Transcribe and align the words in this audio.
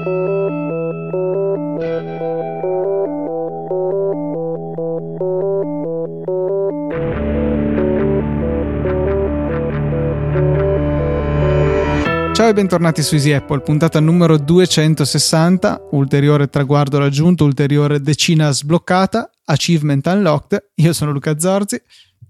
Ciao 0.00 0.08
e 12.48 12.54
bentornati 12.54 13.02
su 13.02 13.16
Easy 13.16 13.32
Apple, 13.32 13.60
puntata 13.60 14.00
numero 14.00 14.38
260, 14.38 15.88
ulteriore 15.90 16.48
traguardo 16.48 16.98
raggiunto, 16.98 17.44
ulteriore 17.44 18.00
decina 18.00 18.50
sbloccata, 18.50 19.30
achievement 19.44 20.06
unlocked. 20.06 20.70
Io 20.76 20.94
sono 20.94 21.12
Luca 21.12 21.38
Zorzi. 21.38 21.78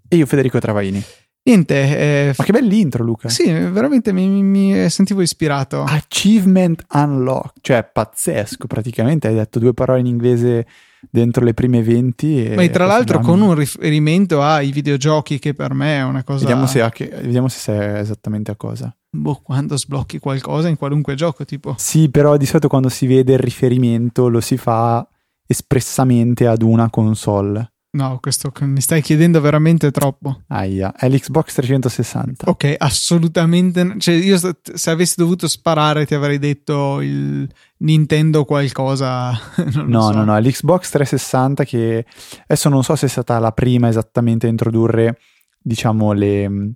E 0.09 0.17
io 0.17 0.27
Federico 0.27 0.59
Travaini. 0.59 1.01
Niente. 1.43 1.75
Eh, 1.99 2.35
Ma 2.37 2.45
che 2.45 2.53
bell'intro, 2.53 3.03
Luca. 3.03 3.29
Sì, 3.29 3.51
veramente 3.51 4.13
mi, 4.13 4.29
mi, 4.29 4.43
mi 4.43 4.91
sentivo 4.91 5.23
ispirato. 5.23 5.83
Achievement 5.83 6.85
unlocked, 6.93 7.63
cioè 7.63 7.89
pazzesco, 7.91 8.67
praticamente 8.67 9.29
hai 9.29 9.35
detto 9.35 9.59
due 9.59 9.73
parole 9.73 10.01
in 10.01 10.07
inglese 10.07 10.67
dentro 11.09 11.45
le 11.45 11.55
prime 11.55 11.83
20. 11.83 12.53
Ma 12.55 12.69
tra 12.69 12.85
l'altro 12.85 13.21
con 13.21 13.41
un 13.41 13.55
riferimento 13.55 14.43
ai 14.43 14.71
videogiochi 14.71 15.39
che 15.39 15.55
per 15.55 15.73
me 15.73 15.99
è 15.99 16.03
una 16.03 16.23
cosa... 16.23 16.41
Vediamo 16.41 16.67
se, 16.67 16.87
che, 16.93 17.09
vediamo 17.09 17.49
se 17.49 17.59
sai 17.59 17.99
esattamente 18.01 18.51
a 18.51 18.57
cosa. 18.57 18.95
Boh, 19.11 19.41
quando 19.43 19.77
sblocchi 19.77 20.19
qualcosa 20.19 20.69
in 20.69 20.77
qualunque 20.77 21.15
gioco, 21.15 21.45
tipo. 21.45 21.75
Sì, 21.79 22.11
però 22.11 22.37
di 22.37 22.47
solito 22.47 22.69
quando 22.69 22.91
si 22.91 23.07
vede 23.07 23.33
il 23.33 23.39
riferimento 23.39 24.29
lo 24.29 24.41
si 24.41 24.57
fa 24.57 25.07
espressamente 25.47 26.47
ad 26.47 26.63
una 26.63 26.91
console. 26.91 27.70
No, 27.93 28.19
questo 28.21 28.53
mi 28.61 28.81
stai 28.81 29.03
chiedendo 29.03 29.41
veramente 29.41 29.91
troppo. 29.91 30.43
Aia, 30.47 30.95
è 30.95 31.09
l'Xbox 31.09 31.55
360. 31.55 32.49
Ok, 32.49 32.77
assolutamente. 32.79 33.97
Cioè, 33.99 34.15
io 34.15 34.39
se 34.63 34.91
avessi 34.91 35.15
dovuto 35.17 35.49
sparare 35.49 36.07
ti 36.07 36.15
avrei 36.15 36.39
detto 36.39 37.01
il 37.01 37.49
Nintendo 37.79 38.45
qualcosa. 38.45 39.31
no, 39.87 40.03
so. 40.03 40.13
no, 40.13 40.25
no, 40.25 40.37
è 40.37 40.41
l'Xbox 40.41 40.89
360 40.91 41.65
che 41.65 42.07
adesso 42.45 42.69
non 42.69 42.85
so 42.85 42.95
se 42.95 43.07
è 43.07 43.09
stata 43.09 43.41
la 43.41 43.51
prima 43.51 43.89
esattamente 43.89 44.47
a 44.47 44.51
introdurre, 44.51 45.19
diciamo, 45.59 46.13
le, 46.13 46.75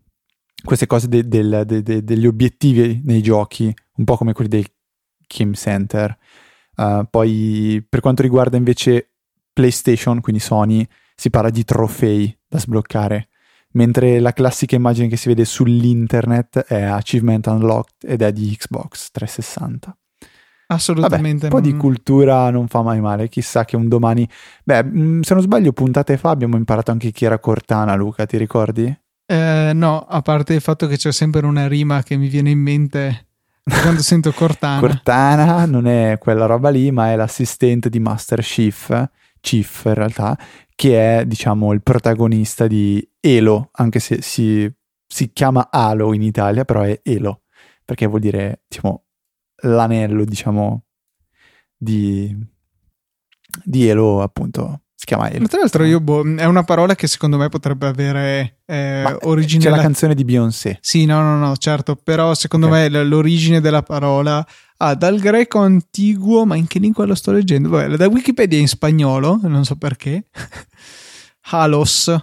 queste 0.65 0.87
cose 0.87 1.07
de, 1.07 1.29
de, 1.29 1.65
de, 1.65 2.03
degli 2.03 2.27
obiettivi 2.27 3.03
nei 3.05 3.23
giochi, 3.23 3.73
un 3.97 4.05
po' 4.05 4.17
come 4.17 4.33
quelli 4.33 4.51
del 4.51 4.67
Game 5.29 5.55
Center. 5.55 6.19
Uh, 6.75 7.07
poi 7.09 7.87
per 7.89 8.01
quanto 8.01 8.23
riguarda 8.23 8.57
invece 8.57 9.11
PlayStation, 9.53 10.21
quindi 10.21 10.41
Sony, 10.41 10.85
si 11.15 11.31
parla 11.31 11.51
di 11.51 11.65
trofei 11.65 12.37
da 12.49 12.59
sbloccare, 12.59 13.29
mentre 13.73 14.21
la 14.21 14.33
classica 14.33 14.77
immagine 14.77 15.09
che 15.09 15.17
si 15.17 15.29
vede 15.29 15.45
sull'internet 15.45 16.61
è 16.61 16.83
Achievement 16.83 17.47
Unlocked 17.47 18.11
ed 18.11 18.23
è 18.23 18.33
di 18.33 18.57
Xbox 18.57 19.11
360. 19.11 19.97
Assolutamente. 20.67 21.49
Vabbè, 21.49 21.55
un 21.55 21.61
po' 21.63 21.69
di 21.69 21.77
cultura 21.77 22.51
non 22.51 22.69
fa 22.69 22.83
mai 22.83 23.01
male, 23.01 23.29
chissà 23.29 23.65
che 23.65 23.77
un 23.77 23.89
domani... 23.89 24.29
Beh, 24.65 24.85
mm, 24.85 25.21
se 25.21 25.35
non 25.35 25.43
sbaglio, 25.43 25.73
puntate 25.73 26.17
fa 26.17 26.31
abbiamo 26.31 26.57
imparato 26.57 26.91
anche 26.91 27.11
chi 27.11 27.25
era 27.25 27.39
Cortana, 27.39 27.95
Luca, 27.95 28.27
ti 28.27 28.37
ricordi? 28.37 28.97
Eh, 29.27 29.73
no, 29.75 30.01
a 30.01 30.21
parte 30.23 30.55
il 30.55 30.61
fatto 30.61 30.87
che 30.87 30.97
c'è 30.97 31.13
sempre 31.13 31.47
una 31.47 31.67
rima 31.67 32.03
che 32.03 32.17
mi 32.17 32.29
viene 32.29 32.51
in 32.51 32.59
mente 32.59 33.27
quando 33.63 34.01
sento 34.03 34.33
Cortana. 34.33 34.81
Cortana 34.81 35.65
non 35.67 35.87
è 35.87 36.19
quella 36.19 36.47
roba 36.47 36.71
lì, 36.71 36.91
ma 36.91 37.11
è 37.11 37.17
l'assistente 37.17 37.89
di 37.89 37.99
Master 37.99 38.41
Chief, 38.41 39.09
Chief 39.41 39.83
in 39.85 39.95
realtà, 39.95 40.39
che 40.75 41.19
è 41.19 41.27
diciamo 41.27 41.73
il 41.73 41.83
protagonista 41.83 42.67
di 42.67 43.07
Elo, 43.21 43.71
anche 43.73 44.01
se 44.01 44.21
si, 44.23 44.71
si 45.07 45.33
chiama 45.33 45.69
Halo 45.71 46.13
in 46.13 46.23
Italia, 46.23 46.65
però 46.65 46.83
è 46.83 47.01
Elo, 47.03 47.43
perché 47.85 48.07
vuol 48.07 48.21
dire 48.21 48.63
diciamo 48.67 49.05
l'anello 49.63 50.25
diciamo 50.25 50.85
di, 51.77 52.37
di 53.63 53.89
Elo 53.89 54.23
appunto 54.23 54.81
si 55.05 55.07
chiama 55.07 55.31
Elo. 55.31 55.47
Tra 55.47 55.61
l'altro, 55.61 55.85
io, 55.85 56.01
boh, 56.01 56.35
è 56.37 56.47
una 56.47 56.65
parola 56.65 56.95
che 56.95 57.07
secondo 57.07 57.37
me 57.37 57.49
potrebbe 57.51 57.87
avere 57.87 58.61
eh, 58.65 59.19
origine. 59.23 59.63
C'è 59.63 59.71
la 59.71 59.81
canzone 59.81 60.15
di 60.15 60.25
Beyoncé. 60.25 60.79
Sì, 60.81 61.05
no, 61.05 61.21
no, 61.21 61.37
no, 61.37 61.57
certo. 61.57 61.95
Però 61.95 62.35
secondo 62.35 62.69
okay. 62.69 62.89
me 62.89 63.05
l'origine 63.05 63.61
della 63.61 63.83
parola 63.83 64.45
ha 64.85 64.95
dal 64.95 65.19
greco 65.19 65.59
antiguo, 65.59 66.45
ma 66.45 66.57
in 66.57 66.67
che 66.67 66.79
lingua 66.79 67.07
lo 67.07 67.15
sto 67.15 67.33
leggendo? 67.33 67.69
Vabbè, 67.69 67.97
da 67.97 68.07
Wikipedia 68.07 68.59
in 68.59 68.69
spagnolo, 68.69 69.41
non 69.43 69.65
so 69.65 69.77
perché. 69.77 70.27
Halos, 71.51 72.15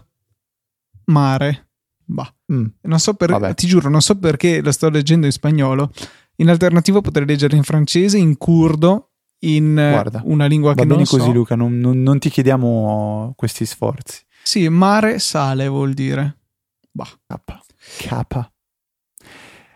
mare. 1.05 1.69
Bah. 2.05 2.33
Mm. 2.51 2.65
Non 2.81 2.99
so 2.99 3.13
perché, 3.13 3.53
ti 3.53 3.67
giuro, 3.67 3.89
non 3.89 4.01
so 4.01 4.17
perché 4.17 4.61
lo 4.61 4.71
sto 4.71 4.89
leggendo 4.89 5.25
in 5.25 5.31
spagnolo. 5.31 5.91
In 6.37 6.49
alternativa 6.49 7.01
potrei 7.01 7.25
leggere 7.25 7.55
in 7.55 7.63
francese, 7.63 8.17
in 8.17 8.37
curdo 8.37 9.11
in 9.43 9.73
Guarda, 9.73 10.21
una 10.25 10.45
lingua 10.45 10.73
che 10.73 10.85
non 10.85 11.05
so. 11.05 11.17
così 11.17 11.31
Luca, 11.31 11.55
non, 11.55 11.79
non, 11.79 12.01
non, 12.01 12.19
ti 12.19 12.29
chiediamo 12.29 13.33
questi 13.35 13.65
sforzi. 13.65 14.23
Sì, 14.43 14.67
mare 14.69 15.19
sale 15.19 15.67
vuol 15.67 15.93
dire. 15.93 16.37
Bah. 16.91 17.07
K. 17.27 18.25
K. 18.27 18.50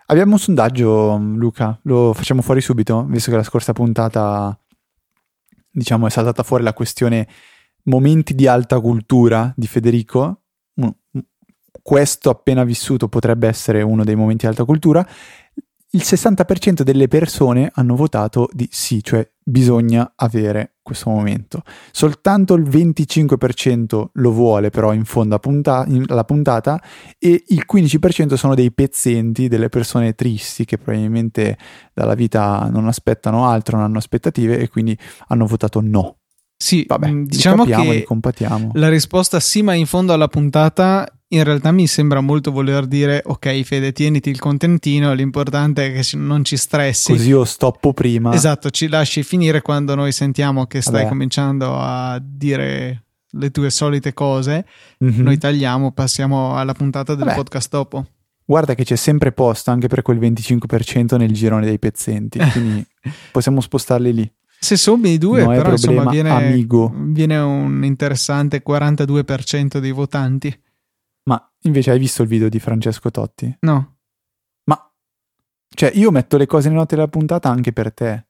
Abbiamo 0.07 0.33
un 0.33 0.39
sondaggio, 0.39 1.17
Luca, 1.17 1.79
lo 1.83 2.13
facciamo 2.13 2.43
fuori 2.43 2.61
subito, 2.61 3.05
visto 3.05 3.31
che 3.31 3.37
la 3.37 3.43
scorsa 3.43 3.73
puntata, 3.73 4.55
diciamo, 5.67 6.05
è 6.05 6.09
saltata 6.11 6.43
fuori 6.43 6.63
la 6.63 6.73
questione 6.73 7.27
momenti 7.85 8.35
di 8.35 8.45
alta 8.45 8.79
cultura 8.79 9.51
di 9.55 9.65
Federico. 9.65 10.43
Questo 11.81 12.29
appena 12.29 12.63
vissuto 12.63 13.07
potrebbe 13.07 13.47
essere 13.47 13.81
uno 13.81 14.03
dei 14.03 14.15
momenti 14.15 14.45
di 14.45 14.51
alta 14.51 14.63
cultura 14.63 15.07
il 15.95 16.01
60% 16.03 16.81
delle 16.81 17.07
persone 17.07 17.71
hanno 17.73 17.95
votato 17.95 18.49
di 18.51 18.67
sì, 18.69 19.01
cioè 19.01 19.27
bisogna 19.41 20.11
avere 20.15 20.75
questo 20.81 21.09
momento. 21.09 21.61
Soltanto 21.91 22.53
il 22.55 22.63
25% 22.63 24.07
lo 24.11 24.31
vuole 24.31 24.69
però 24.69 24.93
in 24.93 25.05
fondo 25.05 25.39
alla 25.39 26.23
puntata 26.25 26.81
e 27.17 27.43
il 27.47 27.65
15% 27.71 28.33
sono 28.33 28.55
dei 28.55 28.73
pezzenti, 28.73 29.47
delle 29.47 29.69
persone 29.69 30.13
tristi 30.13 30.65
che 30.65 30.77
probabilmente 30.77 31.57
dalla 31.93 32.13
vita 32.13 32.67
non 32.69 32.87
aspettano 32.87 33.47
altro, 33.47 33.77
non 33.77 33.85
hanno 33.85 33.97
aspettative 33.97 34.59
e 34.59 34.67
quindi 34.67 34.97
hanno 35.27 35.45
votato 35.45 35.79
no. 35.81 36.17
Sì, 36.57 36.85
Vabbè, 36.87 37.11
diciamo 37.23 37.65
capiamo, 37.65 37.91
che 38.71 38.79
la 38.79 38.89
risposta 38.89 39.39
sì, 39.39 39.61
ma 39.61 39.73
in 39.73 39.85
fondo 39.85 40.13
alla 40.13 40.27
puntata 40.27 41.05
in 41.29 41.43
realtà 41.43 41.71
mi 41.71 41.87
sembra 41.87 42.21
molto 42.21 42.51
voler 42.51 42.85
dire 42.85 43.21
ok 43.25 43.61
Fede 43.63 43.91
tieniti 43.91 44.29
il 44.29 44.39
contentino 44.39 45.13
l'importante 45.13 45.87
è 45.87 45.93
che 45.93 46.17
non 46.17 46.43
ci 46.43 46.55
stressi. 46.55 47.11
Così 47.13 47.29
io 47.29 47.45
stoppo 47.45 47.93
prima. 47.93 48.33
Esatto 48.33 48.69
ci 48.69 48.87
lasci 48.87 49.23
finire 49.23 49.61
quando 49.61 49.95
noi 49.95 50.11
sentiamo 50.11 50.65
che 50.67 50.81
stai 50.81 50.93
Vabbè. 50.93 51.07
cominciando 51.07 51.77
a 51.77 52.21
dire 52.23 53.03
le 53.31 53.51
tue 53.51 53.69
solite 53.69 54.13
cose. 54.13 54.65
Mhm. 54.99 55.23
noi 55.23 55.37
tagliamo 55.37 55.91
passiamo 55.91 56.55
alla 56.55 56.73
puntata 56.73 57.15
del 57.15 57.25
Vabbè. 57.25 57.35
podcast 57.37 57.69
dopo. 57.69 58.05
Guarda 58.47 58.75
che 58.75 58.83
c'è 58.83 58.95
sempre 58.95 59.31
posto 59.31 59.71
anche 59.71 59.87
per 59.87 60.03
quel 60.03 60.19
25% 60.19 61.17
nel 61.17 61.31
girone 61.31 61.65
dei 61.65 61.79
pezzenti 61.79 62.37
quindi 62.51 62.85
possiamo 63.31 63.61
spostarli 63.61 64.13
lì. 64.13 64.31
Se 64.59 64.77
sommi 64.77 65.09
i 65.11 65.17
due 65.17 65.43
No 65.43 65.49
però 65.49 65.71
insomma 65.71 66.09
viene, 66.09 66.65
viene 67.07 67.37
un 67.37 67.83
interessante 67.83 68.63
42% 68.65 69.79
dei 69.79 69.91
votanti 69.91 70.55
invece 71.65 71.91
hai 71.91 71.99
visto 71.99 72.21
il 72.23 72.27
video 72.27 72.49
di 72.49 72.59
Francesco 72.59 73.11
Totti? 73.11 73.57
no. 73.61 73.97
Ma 74.65 74.91
cioè 75.75 75.91
io 75.93 76.11
metto 76.11 76.37
le 76.37 76.45
cose 76.45 76.67
nelle 76.67 76.79
note 76.79 76.95
della 76.95 77.07
puntata 77.07 77.49
anche 77.49 77.71
per 77.73 77.93
te. 77.93 78.25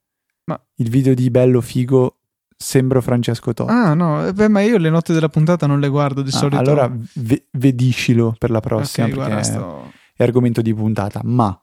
Ma- 0.46 0.62
il 0.76 0.90
video 0.90 1.14
di 1.14 1.30
Bello 1.30 1.62
Figo 1.62 2.20
sembro 2.58 3.02
Francesco 3.02 3.54
Totti. 3.54 3.72
Ah 3.72 3.94
no 3.94 4.26
eh, 4.28 4.34
beh, 4.34 4.48
ma 4.48 4.62
io 4.62 4.78
le 4.78 4.90
note 4.90 5.14
della 5.14 5.30
puntata 5.30 5.68
non 5.68 5.80
le 5.80 5.88
guardo 5.90 6.22
di 6.22 6.30
Ah, 6.30 6.38
solito. 6.38 6.58
allora 6.58 6.92
ve- 7.16 7.48
vediscilo 7.52 8.34
per 8.38 8.50
la 8.52 8.60
prossima 8.62 9.08
ok 9.08 9.12
perché 9.14 9.28
guarda 9.30 9.42
è- 9.42 9.52
sto... 9.52 9.92
è 10.16 10.24
argomento 10.24 10.62
di 10.62 10.74
puntata 10.74 11.22
ma 11.24 11.58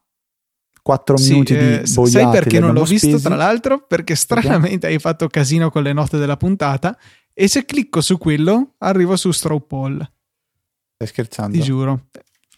4 0.82 1.16
Sì, 1.16 1.32
minuti 1.32 1.54
eh, 1.54 1.82
di 1.84 1.92
boiate 1.94 2.10
sai 2.10 2.30
perché 2.30 2.58
non 2.58 2.72
l'ho 2.74 2.80
abbiamo 2.82 2.88
visto 2.88 3.06
spesi. 3.08 3.22
tra 3.24 3.36
l'altro? 3.36 3.86
Perché 3.86 4.14
stranamente 4.16 4.86
hai 4.88 4.98
fatto 4.98 5.28
casino 5.28 5.70
con 5.70 5.82
le 5.84 5.92
note 5.92 6.18
della 6.18 6.36
puntata 6.36 6.98
e 7.32 7.46
se 7.48 7.64
clicco 7.64 8.00
su 8.00 8.18
quello 8.18 8.74
arrivo 8.78 9.16
su 9.16 9.30
Straw 9.30 9.64
Poll 9.66 10.11
stai 11.04 11.06
scherzando? 11.06 11.56
ti 11.56 11.62
giuro 11.62 12.06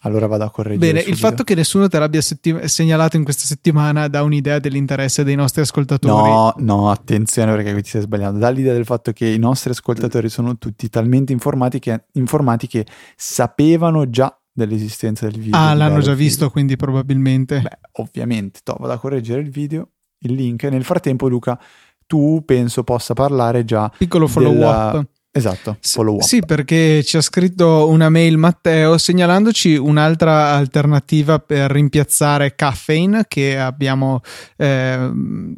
allora 0.06 0.26
vado 0.26 0.44
a 0.44 0.50
correggere 0.50 0.84
bene 0.86 0.98
il 0.98 1.04
subito. 1.14 1.26
fatto 1.26 1.44
che 1.44 1.54
nessuno 1.54 1.88
te 1.88 1.98
l'abbia 1.98 2.20
setti- 2.20 2.54
segnalato 2.68 3.16
in 3.16 3.24
questa 3.24 3.44
settimana 3.46 4.06
dà 4.06 4.22
un'idea 4.22 4.58
dell'interesse 4.58 5.24
dei 5.24 5.34
nostri 5.34 5.62
ascoltatori 5.62 6.12
No, 6.30 6.52
no, 6.58 6.90
attenzione 6.90 7.52
perché 7.54 7.72
qui 7.72 7.80
ti 7.82 7.88
stai 7.88 8.02
sbagliando. 8.02 8.38
Dà 8.38 8.50
l'idea 8.50 8.74
del 8.74 8.84
fatto 8.84 9.12
che 9.12 9.26
i 9.26 9.38
nostri 9.38 9.70
ascoltatori 9.70 10.28
sono 10.28 10.58
tutti 10.58 10.90
talmente 10.90 11.32
informati 11.32 11.78
che, 11.78 12.04
informati 12.12 12.66
che 12.66 12.84
sapevano 13.16 14.10
già 14.10 14.36
dell'esistenza 14.52 15.26
del 15.26 15.40
video. 15.40 15.58
ah 15.58 15.72
l'hanno 15.72 16.00
già 16.00 16.12
visto 16.12 16.50
quindi 16.50 16.76
probabilmente 16.76 17.60
Beh, 17.62 17.78
ovviamente. 17.92 18.60
To, 18.62 18.76
vado 18.78 18.92
a 18.92 18.98
correggere 18.98 19.40
il 19.40 19.48
video, 19.50 19.88
il 20.18 20.34
link. 20.34 20.64
Nel 20.64 20.84
frattempo, 20.84 21.28
Luca, 21.28 21.58
tu 22.06 22.42
penso 22.44 22.84
possa 22.84 23.14
parlare 23.14 23.64
già. 23.64 23.90
piccolo 23.96 24.26
follow 24.26 24.52
della- 24.52 24.90
up 24.98 25.06
Esatto, 25.36 25.78
follow 25.80 26.14
up. 26.14 26.20
Sì, 26.20 26.42
perché 26.46 27.02
ci 27.02 27.16
ha 27.16 27.20
scritto 27.20 27.88
una 27.88 28.08
mail 28.08 28.38
Matteo 28.38 28.96
segnalandoci 28.96 29.74
un'altra 29.74 30.52
alternativa 30.52 31.40
per 31.40 31.72
rimpiazzare 31.72 32.54
Caffeine 32.54 33.24
che 33.26 33.58
abbiamo 33.58 34.20
eh, 34.56 35.10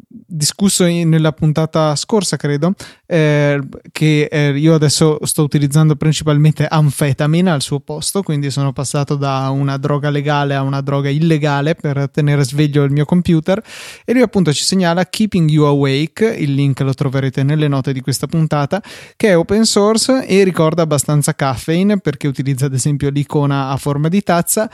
discusso 0.09 0.83
in, 0.85 1.09
nella 1.09 1.31
puntata 1.31 1.95
scorsa, 1.95 2.37
credo, 2.37 2.73
eh, 3.05 3.61
che 3.91 4.27
eh, 4.31 4.57
io 4.57 4.73
adesso 4.73 5.19
sto 5.21 5.43
utilizzando 5.43 5.95
principalmente 5.95 6.65
anfetamina 6.65 7.53
al 7.53 7.61
suo 7.61 7.79
posto, 7.79 8.23
quindi 8.23 8.49
sono 8.49 8.73
passato 8.73 9.13
da 9.13 9.51
una 9.51 9.77
droga 9.77 10.09
legale 10.09 10.55
a 10.55 10.63
una 10.63 10.81
droga 10.81 11.09
illegale 11.09 11.75
per 11.75 12.09
tenere 12.09 12.43
sveglio 12.43 12.81
il 12.81 12.91
mio 12.91 13.05
computer 13.05 13.63
e 14.03 14.11
lui 14.11 14.23
appunto 14.23 14.51
ci 14.53 14.63
segnala 14.63 15.05
Keeping 15.05 15.47
You 15.47 15.65
Awake, 15.65 16.25
il 16.25 16.55
link 16.55 16.79
lo 16.79 16.95
troverete 16.95 17.43
nelle 17.43 17.67
note 17.67 17.93
di 17.93 18.01
questa 18.01 18.25
puntata, 18.25 18.81
che 19.15 19.29
è 19.29 19.37
open 19.37 19.65
source 19.67 20.25
e 20.25 20.43
ricorda 20.43 20.81
abbastanza 20.81 21.35
caffeine 21.35 21.99
perché 21.99 22.27
utilizza 22.27 22.65
ad 22.65 22.73
esempio 22.73 23.09
l'icona 23.09 23.69
a 23.69 23.77
forma 23.77 24.07
di 24.07 24.23
tazza 24.23 24.69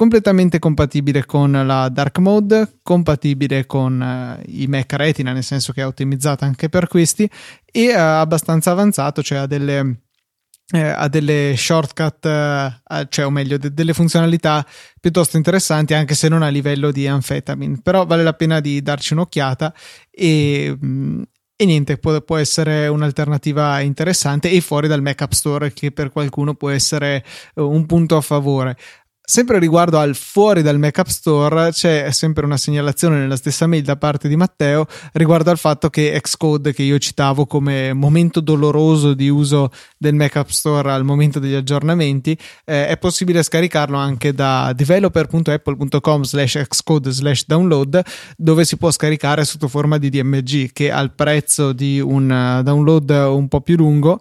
completamente 0.00 0.58
compatibile 0.58 1.26
con 1.26 1.52
la 1.52 1.90
dark 1.90 2.20
mode, 2.20 2.78
compatibile 2.82 3.66
con 3.66 4.00
uh, 4.00 4.42
i 4.46 4.66
Mac 4.66 4.94
Retina, 4.94 5.34
nel 5.34 5.44
senso 5.44 5.74
che 5.74 5.82
è 5.82 5.86
ottimizzata 5.86 6.46
anche 6.46 6.70
per 6.70 6.88
questi, 6.88 7.28
e 7.66 7.92
uh, 7.94 7.98
abbastanza 7.98 8.70
avanzato, 8.70 9.22
cioè 9.22 9.40
ha 9.40 9.46
delle, 9.46 10.04
eh, 10.72 10.80
ha 10.80 11.06
delle 11.08 11.52
shortcut, 11.54 12.24
uh, 12.24 13.04
cioè 13.10 13.26
o 13.26 13.30
meglio, 13.30 13.58
de- 13.58 13.74
delle 13.74 13.92
funzionalità 13.92 14.66
piuttosto 14.98 15.36
interessanti, 15.36 15.92
anche 15.92 16.14
se 16.14 16.28
non 16.30 16.40
a 16.40 16.48
livello 16.48 16.90
di 16.90 17.06
amphetamine. 17.06 17.80
Però 17.82 18.06
vale 18.06 18.22
la 18.22 18.32
pena 18.32 18.60
di 18.60 18.80
darci 18.80 19.12
un'occhiata 19.12 19.74
e. 20.10 20.78
Mm, 20.82 21.22
e 21.60 21.66
niente, 21.66 21.98
può, 21.98 22.18
può, 22.22 22.38
essere 22.38 22.88
un'alternativa 22.88 23.80
interessante 23.80 24.50
e 24.50 24.62
fuori 24.62 24.88
dal 24.88 25.02
Mac 25.02 25.20
App 25.20 25.32
Store 25.32 25.74
che 25.74 25.92
per 25.92 26.10
qualcuno 26.10 26.54
può 26.54 26.70
essere 26.70 27.22
un 27.56 27.84
punto 27.84 28.16
a 28.16 28.22
favore. 28.22 28.78
Sempre 29.30 29.60
riguardo 29.60 29.96
al 29.96 30.16
fuori 30.16 30.60
dal 30.60 30.80
Mac 30.80 30.98
App 30.98 31.06
Store, 31.06 31.70
c'è 31.70 32.10
sempre 32.10 32.44
una 32.44 32.56
segnalazione 32.56 33.16
nella 33.16 33.36
stessa 33.36 33.68
mail 33.68 33.84
da 33.84 33.94
parte 33.94 34.26
di 34.26 34.34
Matteo 34.34 34.88
riguardo 35.12 35.50
al 35.50 35.56
fatto 35.56 35.88
che 35.88 36.18
Xcode, 36.20 36.72
che 36.72 36.82
io 36.82 36.98
citavo 36.98 37.46
come 37.46 37.92
momento 37.92 38.40
doloroso 38.40 39.14
di 39.14 39.28
uso 39.28 39.70
del 39.96 40.16
Mac 40.16 40.34
App 40.34 40.48
Store 40.48 40.90
al 40.90 41.04
momento 41.04 41.38
degli 41.38 41.54
aggiornamenti, 41.54 42.36
eh, 42.64 42.88
è 42.88 42.98
possibile 42.98 43.44
scaricarlo 43.44 43.96
anche 43.96 44.32
da 44.32 44.72
developer.apple.com 44.74 46.22
slash 46.24 46.64
xcode 46.68 47.12
slash 47.12 47.44
download, 47.46 48.02
dove 48.36 48.64
si 48.64 48.78
può 48.78 48.90
scaricare 48.90 49.44
sotto 49.44 49.68
forma 49.68 49.98
di 49.98 50.10
DMG, 50.10 50.72
che 50.72 50.90
al 50.90 51.14
prezzo 51.14 51.72
di 51.72 52.00
un 52.00 52.28
uh, 52.28 52.64
download 52.64 53.10
un 53.10 53.46
po' 53.46 53.60
più 53.60 53.76
lungo. 53.76 54.18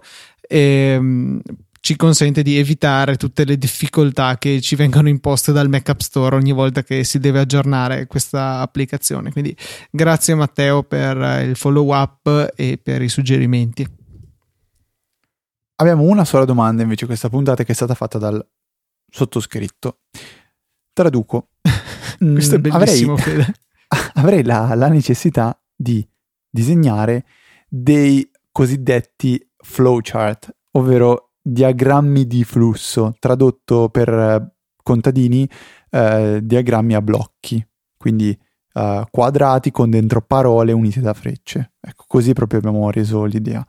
Ehm, 0.47 1.41
ci 1.81 1.95
consente 1.95 2.41
di 2.41 2.57
evitare 2.57 3.15
tutte 3.15 3.45
le 3.45 3.57
difficoltà 3.57 4.37
che 4.37 4.61
ci 4.61 4.75
vengono 4.75 5.09
imposte 5.09 5.51
dal 5.51 5.69
Mac 5.69 5.89
App 5.89 5.99
Store 5.99 6.35
ogni 6.35 6.51
volta 6.51 6.83
che 6.83 7.03
si 7.03 7.19
deve 7.19 7.39
aggiornare 7.39 8.07
questa 8.07 8.59
applicazione. 8.59 9.31
Quindi 9.31 9.55
grazie 9.89 10.35
Matteo 10.35 10.83
per 10.83 11.17
il 11.47 11.55
follow 11.55 11.93
up 11.93 12.53
e 12.55 12.79
per 12.81 13.01
i 13.01 13.09
suggerimenti. 13.09 13.87
Abbiamo 15.75 16.03
una 16.03 16.25
sola 16.25 16.43
domanda 16.43 16.83
invece 16.83 17.05
questa 17.05 17.29
puntata 17.29 17.63
che 17.63 17.71
è 17.71 17.75
stata 17.75 17.95
fatta 17.95 18.17
dal 18.17 18.45
sottoscritto. 19.09 19.99
Traduco. 20.91 21.49
Questo 22.19 22.55
è 22.55 22.57
mm, 22.57 22.61
bellissimo, 22.61 23.13
avrei, 23.13 23.43
Fede. 23.43 23.53
avrei 24.15 24.43
la, 24.43 24.75
la 24.75 24.89
necessità 24.89 25.57
di 25.73 26.05
disegnare 26.49 27.25
dei 27.69 28.29
cosiddetti 28.51 29.41
flowchart, 29.55 30.53
ovvero 30.71 31.28
diagrammi 31.51 32.25
di 32.25 32.43
flusso, 32.43 33.15
tradotto 33.19 33.89
per 33.89 34.09
eh, 34.09 34.51
contadini, 34.81 35.49
eh, 35.89 36.39
diagrammi 36.41 36.95
a 36.95 37.01
blocchi, 37.01 37.65
quindi 37.97 38.37
eh, 38.73 39.05
quadrati 39.09 39.71
con 39.71 39.89
dentro 39.89 40.21
parole 40.21 40.71
unite 40.71 41.01
da 41.01 41.13
frecce. 41.13 41.73
Ecco, 41.79 42.05
così 42.07 42.33
proprio 42.33 42.59
abbiamo 42.59 42.89
reso 42.91 43.25
l'idea. 43.25 43.65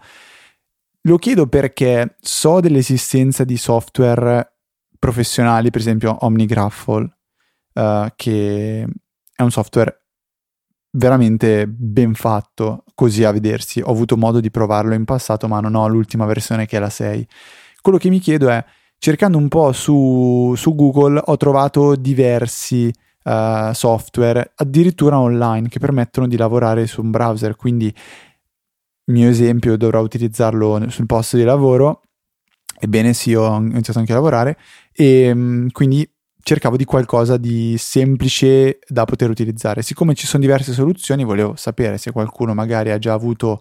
Lo 1.02 1.16
chiedo 1.16 1.46
perché 1.46 2.16
so 2.20 2.60
dell'esistenza 2.60 3.44
di 3.44 3.56
software 3.56 4.56
professionali, 4.98 5.70
per 5.70 5.80
esempio 5.80 6.16
OmniGraffle, 6.20 7.16
eh, 7.72 8.12
che 8.16 8.86
è 9.34 9.42
un 9.42 9.50
software 9.50 10.00
veramente 10.92 11.66
ben 11.66 12.14
fatto 12.14 12.84
così 12.94 13.24
a 13.24 13.32
vedersi. 13.32 13.80
Ho 13.80 13.90
avuto 13.90 14.16
modo 14.16 14.40
di 14.40 14.50
provarlo 14.50 14.94
in 14.94 15.04
passato, 15.04 15.48
ma 15.48 15.60
non 15.60 15.74
ho 15.74 15.88
l'ultima 15.88 16.26
versione 16.26 16.66
che 16.66 16.76
è 16.76 16.80
la 16.80 16.90
6. 16.90 17.26
Quello 17.80 17.98
che 17.98 18.10
mi 18.10 18.18
chiedo 18.18 18.48
è, 18.48 18.64
cercando 18.98 19.38
un 19.38 19.48
po' 19.48 19.72
su, 19.72 20.54
su 20.56 20.74
Google, 20.74 21.20
ho 21.24 21.36
trovato 21.36 21.96
diversi 21.96 22.92
uh, 23.24 23.72
software, 23.72 24.52
addirittura 24.56 25.18
online, 25.18 25.68
che 25.68 25.78
permettono 25.78 26.26
di 26.26 26.36
lavorare 26.36 26.86
su 26.86 27.00
un 27.00 27.10
browser. 27.10 27.56
Quindi, 27.56 27.86
il 27.86 29.14
mio 29.14 29.28
esempio, 29.28 29.76
dovrò 29.76 30.00
utilizzarlo 30.00 30.88
sul 30.90 31.06
posto 31.06 31.36
di 31.36 31.44
lavoro. 31.44 32.02
Ebbene 32.78 33.12
sì, 33.12 33.34
ho 33.34 33.56
iniziato 33.56 33.98
anche 33.98 34.12
a 34.12 34.14
lavorare 34.14 34.56
e 34.92 35.34
mm, 35.34 35.68
quindi 35.68 36.08
cercavo 36.42 36.76
di 36.76 36.84
qualcosa 36.84 37.36
di 37.36 37.76
semplice 37.78 38.78
da 38.86 39.04
poter 39.04 39.28
utilizzare. 39.28 39.82
Siccome 39.82 40.14
ci 40.14 40.26
sono 40.26 40.42
diverse 40.42 40.72
soluzioni, 40.72 41.24
volevo 41.24 41.54
sapere 41.56 41.98
se 41.98 42.12
qualcuno 42.12 42.54
magari 42.54 42.90
ha 42.90 42.98
già 42.98 43.12
avuto 43.12 43.60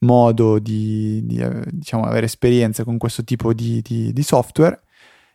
modo 0.00 0.58
di, 0.58 1.24
di 1.24 1.38
eh, 1.38 1.62
diciamo, 1.70 2.04
avere 2.04 2.26
esperienza 2.26 2.84
con 2.84 2.98
questo 2.98 3.24
tipo 3.24 3.52
di, 3.52 3.80
di, 3.82 4.12
di, 4.12 4.22
software. 4.22 4.80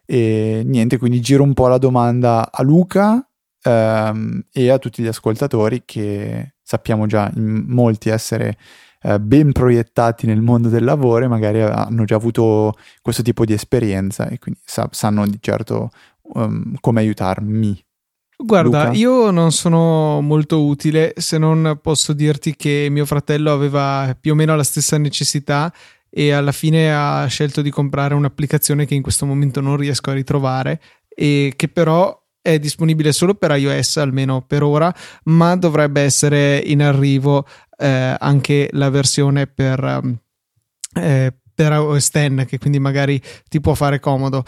E 0.06 0.63
niente, 0.65 0.97
quindi 0.97 1.21
giro 1.21 1.44
un 1.44 1.53
po' 1.53 1.67
la 1.67 1.77
domanda 1.77 2.51
a 2.51 2.63
Luca 2.63 3.27
ehm, 3.62 4.45
e 4.51 4.69
a 4.69 4.77
tutti 4.77 5.01
gli 5.01 5.07
ascoltatori 5.07 5.83
che 5.85 6.56
sappiamo 6.62 7.06
già 7.07 7.31
in 7.35 7.65
molti 7.67 8.09
essere 8.09 8.57
eh, 9.01 9.19
ben 9.19 9.51
proiettati 9.51 10.25
nel 10.25 10.41
mondo 10.41 10.69
del 10.69 10.83
lavoro 10.83 11.25
e 11.25 11.27
magari 11.27 11.61
hanno 11.61 12.06
già 12.06 12.15
avuto 12.15 12.73
questo 13.01 13.21
tipo 13.21 13.45
di 13.45 13.53
esperienza 13.53 14.27
e 14.27 14.39
quindi 14.39 14.59
sa- 14.63 14.89
sanno 14.91 15.27
di 15.27 15.38
certo 15.39 15.89
um, 16.33 16.75
come 16.79 17.01
aiutarmi. 17.01 17.84
Guarda, 18.37 18.85
Luca? 18.85 18.97
io 18.97 19.31
non 19.31 19.51
sono 19.51 20.19
molto 20.21 20.65
utile 20.65 21.13
se 21.17 21.37
non 21.37 21.79
posso 21.81 22.13
dirti 22.13 22.55
che 22.55 22.87
mio 22.91 23.05
fratello 23.05 23.51
aveva 23.51 24.15
più 24.19 24.33
o 24.33 24.35
meno 24.35 24.55
la 24.55 24.63
stessa 24.63 24.97
necessità 24.97 25.73
e 26.09 26.31
alla 26.31 26.51
fine 26.51 26.93
ha 26.93 27.25
scelto 27.27 27.61
di 27.61 27.69
comprare 27.69 28.13
un'applicazione 28.13 28.85
che 28.85 28.93
in 28.93 29.01
questo 29.01 29.25
momento 29.25 29.61
non 29.61 29.77
riesco 29.77 30.09
a 30.09 30.13
ritrovare 30.13 30.81
e 31.07 31.53
che 31.55 31.67
però 31.67 32.17
è 32.41 32.59
disponibile 32.59 33.11
solo 33.11 33.33
per 33.33 33.51
iOS 33.51 33.97
almeno 33.97 34.41
per 34.41 34.61
ora, 34.61 34.93
ma 35.23 35.55
dovrebbe 35.55 36.01
essere 36.01 36.57
in 36.57 36.83
arrivo 36.83 37.45
eh, 37.77 38.15
anche 38.19 38.69
la 38.73 38.89
versione 38.89 39.47
per, 39.47 40.18
eh, 40.94 41.33
per 41.54 41.71
OS 41.73 42.11
X 42.11 42.45
che 42.45 42.59
quindi 42.59 42.77
magari 42.80 43.19
ti 43.49 43.59
può 43.59 43.73
fare 43.73 43.99
comodo. 43.99 44.44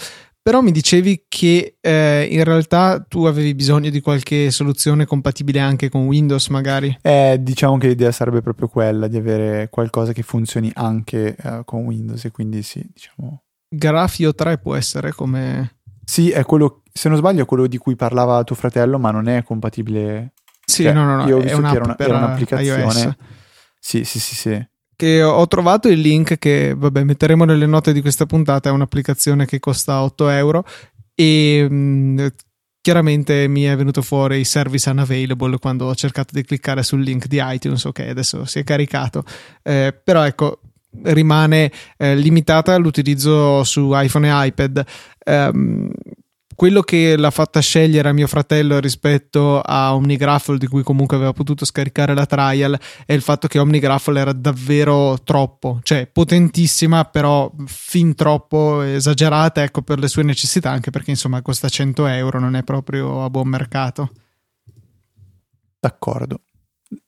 Però 0.48 0.62
mi 0.62 0.72
dicevi 0.72 1.25
che 1.27 1.75
eh, 1.82 2.25
in 2.32 2.42
realtà 2.46 3.06
tu 3.06 3.25
avevi 3.25 3.54
bisogno 3.54 3.89
di 3.89 4.00
qualche 4.00 4.50
soluzione 4.50 5.06
compatibile 5.06 5.60
anche 5.60 5.89
con 5.89 6.06
Windows, 6.06 6.48
magari. 6.48 6.98
Eh, 7.01 7.36
diciamo 7.42 7.77
che 7.77 7.88
l'idea 7.88 8.13
sarebbe 8.13 8.42
proprio 8.42 8.70
quella 8.70 9.10
di 9.10 9.18
avere 9.18 9.68
qualcosa 9.70 10.13
che 10.13 10.22
funzioni 10.22 10.72
anche 10.75 11.36
eh, 11.36 11.63
con 11.66 11.84
Windows 11.84 12.24
e 12.24 12.32
quindi 12.32 12.63
sì, 12.63 12.82
diciamo. 12.94 13.44
Grafio 13.68 14.34
3 14.34 14.60
può 14.60 14.74
essere 14.75 15.12
come. 15.12 15.80
Sì, 16.06 16.30
è 16.30 16.46
quello, 16.46 16.84
se 16.94 17.10
non 17.10 17.18
sbaglio, 17.18 17.44
è 17.44 17.46
quello 17.46 17.68
di 17.68 17.77
cui 17.77 17.98
parlava 17.98 18.42
tuo 18.46 18.56
fratello, 18.56 18.98
ma 18.98 19.12
non 19.12 19.27
è 19.27 19.44
compatibile. 19.44 20.32
Sì, 20.63 20.84
cioè, 20.84 20.94
no, 20.94 21.04
no, 21.04 21.18
no. 21.18 21.27
Io 21.27 21.36
ho 21.36 21.42
visto 21.42 21.60
che 21.60 21.75
era, 21.75 21.84
una, 21.84 21.98
era 22.00 22.18
un'applicazione. 22.20 22.84
iOS. 22.84 23.16
Sì, 23.82 24.06
sì, 24.06 24.18
sì, 24.18 24.36
sì 24.36 24.68
che 24.98 25.22
ho 25.22 25.48
trovato 25.48 25.88
il 25.88 26.01
link 26.01 26.38
che 26.38 26.74
vabbè 26.75 27.04
metteremo 27.04 27.46
nelle 27.46 27.68
note 27.68 27.94
di 27.94 28.01
questa 28.01 28.25
puntata 28.25 28.68
è 28.70 28.72
un'applicazione 28.72 29.46
che 29.46 29.60
costa 29.60 30.01
8 30.01 30.30
euro 30.30 30.66
e 31.13 31.66
mh, 31.70 31.75
mm, 31.75 32.27
chiaramente 32.82 33.48
mi 33.48 33.63
è 33.63 33.75
venuto 33.75 34.01
fuori 34.01 34.44
service 34.44 34.89
unavailable 34.89 35.60
quando 35.60 35.86
ho 35.86 35.96
cercato 35.96 36.34
di 36.34 36.44
cliccare 36.44 36.82
sul 36.84 37.01
link 37.01 37.27
di 37.27 37.39
iTunes 37.42 37.86
ok 37.86 38.00
adesso 38.00 38.46
si 38.46 38.60
è 38.60 38.63
caricato. 38.63 39.24
Eh, 39.62 39.94
però 40.04 40.24
ecco 40.24 40.62
rimane 41.04 41.72
eh, 41.98 42.16
limitata 42.16 42.75
l'utilizzo 42.77 43.63
su 43.63 43.92
iPhone 43.94 44.27
e 44.27 44.48
iPad. 44.48 44.86
Um, 45.25 45.92
quello 46.58 46.82
che 46.82 47.16
l'ha 47.16 47.30
fatta 47.30 47.60
scegliere 47.60 48.10
a 48.10 48.14
mio 48.14 48.26
fratello 48.26 48.80
rispetto 48.80 49.62
a 49.62 49.94
OmniGraffle, 49.94 50.58
di 50.58 50.66
cui 50.66 50.82
comunque 50.82 51.16
aveva 51.16 51.32
potuto 51.32 51.66
scaricare 51.66 52.16
la 52.16 52.26
trial, 52.26 52.76
è 53.06 53.14
il 53.14 53.22
fatto 53.22 53.48
che 53.48 53.60
OmniGraffle 53.60 54.20
era 54.20 54.34
davvero 54.34 55.20
troppo, 55.24 55.80
cioè 55.84 56.08
potentissima, 56.12 57.06
però 57.06 57.54
fin 57.68 58.16
troppo 58.16 58.82
esagerata, 58.82 59.62
ecco, 59.62 59.84
per 59.84 60.00
le 60.00 60.08
sue 60.08 60.24
necessità, 60.24 60.72
anche 60.72 60.90
perché 60.90 61.12
insomma 61.12 61.44
costa 61.44 61.70
100 61.70 62.08
euro, 62.08 62.40
non 62.40 62.56
è 62.56 62.64
proprio 62.64 63.24
a 63.24 63.30
buon 63.30 63.50
mercato. 63.50 64.10
D'accordo. 65.80 66.42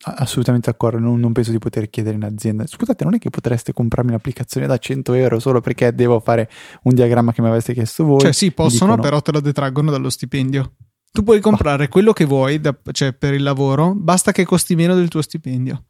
Assolutamente 0.03 0.69
d'accordo, 0.69 0.99
non, 0.99 1.19
non, 1.19 1.31
penso 1.31 1.51
di 1.51 1.57
poter 1.57 1.89
chiedere 1.89 2.15
in 2.15 2.23
azienda. 2.23 2.67
Scusate, 2.67 3.03
non 3.05 3.13
è 3.13 3.17
che 3.17 3.29
potreste 3.29 3.71
comprarmi 3.71 4.11
un'applicazione 4.11 4.67
da 4.67 4.77
100 4.77 5.13
euro 5.13 5.39
solo 5.39 5.61
perché 5.61 5.93
devo 5.93 6.19
fare 6.19 6.49
un 6.83 6.93
diagramma 6.93 7.31
che 7.31 7.41
mi 7.41 7.47
aveste 7.47 7.73
chiesto 7.73 8.03
voi? 8.03 8.19
Cioè, 8.19 8.33
sì, 8.33 8.51
possono, 8.51 8.91
Dicono... 8.91 9.01
però 9.01 9.21
te 9.21 9.31
lo 9.31 9.39
detraggono 9.39 9.91
dallo 9.91 10.09
stipendio. 10.09 10.73
Tu 11.11 11.23
puoi 11.23 11.39
comprare 11.39 11.85
oh. 11.85 11.87
quello 11.87 12.13
che 12.13 12.25
vuoi, 12.25 12.59
da, 12.59 12.75
cioè 12.91 13.13
per 13.13 13.33
il 13.33 13.41
lavoro, 13.41 13.93
basta 13.95 14.31
che 14.31 14.45
costi 14.45 14.75
meno 14.75 14.95
del 14.95 15.07
tuo 15.07 15.21
stipendio. 15.21 15.85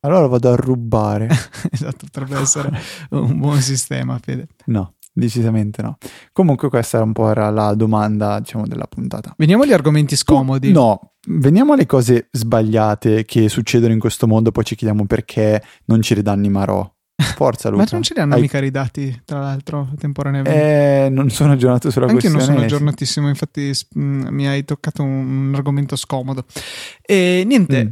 Allora 0.00 0.26
vado 0.26 0.50
a 0.50 0.56
rubare. 0.56 1.28
esatto, 1.70 2.06
potrebbe 2.10 2.38
essere 2.38 2.70
un 3.10 3.38
buon 3.38 3.60
sistema, 3.60 4.18
Fede. 4.18 4.48
No, 4.66 4.94
decisamente 5.14 5.80
no. 5.80 5.96
Comunque 6.32 6.68
questa 6.68 7.00
un 7.02 7.12
po' 7.12 7.30
era 7.30 7.48
la 7.50 7.72
domanda, 7.74 8.38
diciamo, 8.40 8.66
della 8.66 8.86
puntata. 8.86 9.32
Veniamo 9.38 9.62
agli 9.62 9.72
argomenti 9.72 10.16
scomodi. 10.16 10.72
No, 10.72 11.12
veniamo 11.28 11.72
alle 11.72 11.86
cose 11.86 12.28
sbagliate 12.30 13.24
che 13.24 13.48
succedono 13.48 13.92
in 13.92 14.00
questo 14.00 14.26
mondo, 14.26 14.50
poi 14.50 14.64
ci 14.64 14.74
chiediamo 14.74 15.06
perché 15.06 15.62
non 15.86 16.02
ci 16.02 16.14
ridanno 16.14 16.44
i 16.44 16.50
Marò. 16.50 16.92
Forza 17.36 17.68
Luca. 17.70 17.84
Ma 17.84 17.88
non 17.92 18.02
ce 18.02 18.14
li 18.14 18.20
hanno 18.20 18.34
Hai- 18.34 18.40
mica 18.40 18.58
ridati, 18.58 19.22
tra 19.24 19.38
l'altro, 19.38 19.88
temporaneamente. 19.98 21.04
Eh, 21.06 21.08
non 21.10 21.30
sono 21.30 21.52
aggiornato 21.52 21.88
sulla 21.90 22.06
Anche 22.06 22.26
io 22.26 22.32
non 22.32 22.38
questione. 22.38 22.60
sono 22.60 22.74
aggiornatissimo, 22.74 23.28
infatti 23.28 23.70
mh, 23.94 24.26
mi 24.30 24.48
hai 24.48 24.64
toccato 24.64 25.02
un, 25.04 25.48
un 25.48 25.54
argomento 25.54 25.94
scomodo. 25.96 26.44
E 27.00 27.44
niente, 27.46 27.84
Mm. 27.84 27.90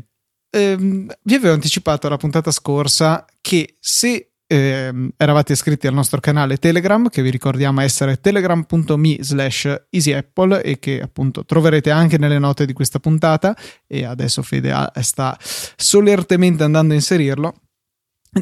ehm, 0.50 1.12
vi 1.22 1.34
avevo 1.34 1.54
anticipato 1.54 2.08
la 2.08 2.16
puntata 2.16 2.50
scorsa 2.50 3.24
che 3.40 3.76
se 3.80 4.31
ehm, 4.52 5.10
eravate 5.16 5.52
iscritti 5.52 5.86
al 5.86 5.94
nostro 5.94 6.20
canale 6.20 6.58
Telegram, 6.58 7.08
che 7.08 7.22
vi 7.22 7.30
ricordiamo 7.30 7.80
essere 7.80 8.20
telegram.me 8.20 9.16
slash 9.20 9.84
easyapple 9.90 10.62
e 10.62 10.78
che 10.78 11.00
appunto 11.00 11.44
troverete 11.44 11.90
anche 11.90 12.18
nelle 12.18 12.38
note 12.38 12.66
di 12.66 12.72
questa 12.72 12.98
puntata 12.98 13.56
e 13.86 14.04
adesso 14.04 14.42
Fede 14.42 14.74
sta 15.00 15.38
solertemente 15.40 16.62
andando 16.62 16.92
a 16.92 16.96
inserirlo. 16.96 17.54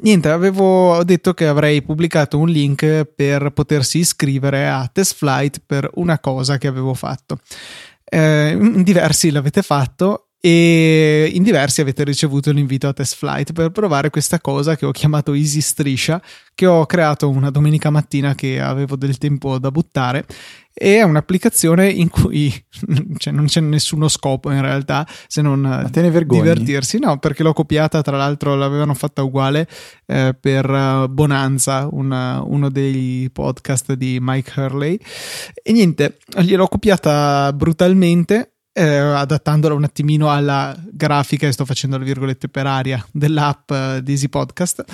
Niente, 0.02 0.28
avevo 0.30 1.02
detto 1.02 1.34
che 1.34 1.46
avrei 1.48 1.82
pubblicato 1.82 2.38
un 2.38 2.48
link 2.48 3.04
per 3.04 3.50
potersi 3.50 3.98
iscrivere 3.98 4.68
a 4.68 4.88
Test 4.92 5.16
Flight 5.16 5.62
per 5.66 5.90
una 5.94 6.20
cosa 6.20 6.58
che 6.58 6.68
avevo 6.68 6.94
fatto. 6.94 7.40
Eh, 8.04 8.56
diversi 8.82 9.30
l'avete 9.30 9.62
fatto 9.62 10.29
e 10.40 11.30
in 11.34 11.42
diversi 11.42 11.82
avete 11.82 12.02
ricevuto 12.02 12.50
l'invito 12.50 12.88
a 12.88 12.94
Test 12.94 13.16
Flight 13.16 13.52
per 13.52 13.70
provare 13.70 14.08
questa 14.08 14.40
cosa 14.40 14.74
che 14.74 14.86
ho 14.86 14.90
chiamato 14.90 15.34
Easy 15.34 15.60
Striscia, 15.60 16.20
che 16.54 16.64
ho 16.64 16.86
creato 16.86 17.28
una 17.28 17.50
domenica 17.50 17.90
mattina 17.90 18.34
che 18.34 18.58
avevo 18.58 18.96
del 18.96 19.18
tempo 19.18 19.58
da 19.58 19.70
buttare 19.70 20.24
e 20.72 20.96
è 20.96 21.02
un'applicazione 21.02 21.90
in 21.90 22.08
cui 22.08 22.50
cioè, 23.18 23.32
non 23.34 23.44
c'è 23.46 23.60
nessuno 23.60 24.08
scopo 24.08 24.50
in 24.50 24.62
realtà 24.62 25.06
se 25.26 25.42
non 25.42 25.66
divertirsi. 26.36 26.98
No, 26.98 27.18
perché 27.18 27.42
l'ho 27.42 27.52
copiata, 27.52 28.00
tra 28.00 28.16
l'altro 28.16 28.54
l'avevano 28.54 28.94
fatta 28.94 29.22
uguale 29.22 29.68
eh, 30.06 30.34
per 30.40 30.70
eh, 30.70 31.06
Bonanza, 31.08 31.86
una- 31.90 32.42
uno 32.42 32.70
dei 32.70 33.28
podcast 33.30 33.92
di 33.92 34.18
Mike 34.22 34.58
Hurley. 34.58 34.98
E 35.62 35.72
niente, 35.72 36.16
gliel'ho 36.38 36.66
copiata 36.66 37.52
brutalmente. 37.52 38.49
Eh, 38.72 38.84
adattandola 38.84 39.74
un 39.74 39.84
attimino 39.84 40.30
alla 40.30 40.76
grafica, 40.90 41.50
sto 41.50 41.64
facendo 41.64 41.98
le 41.98 42.04
virgolette 42.04 42.48
per 42.48 42.66
aria 42.66 43.04
dell'app 43.12 43.70
eh, 43.70 44.00
di 44.02 44.12
Easy 44.12 44.28
Podcast. 44.28 44.84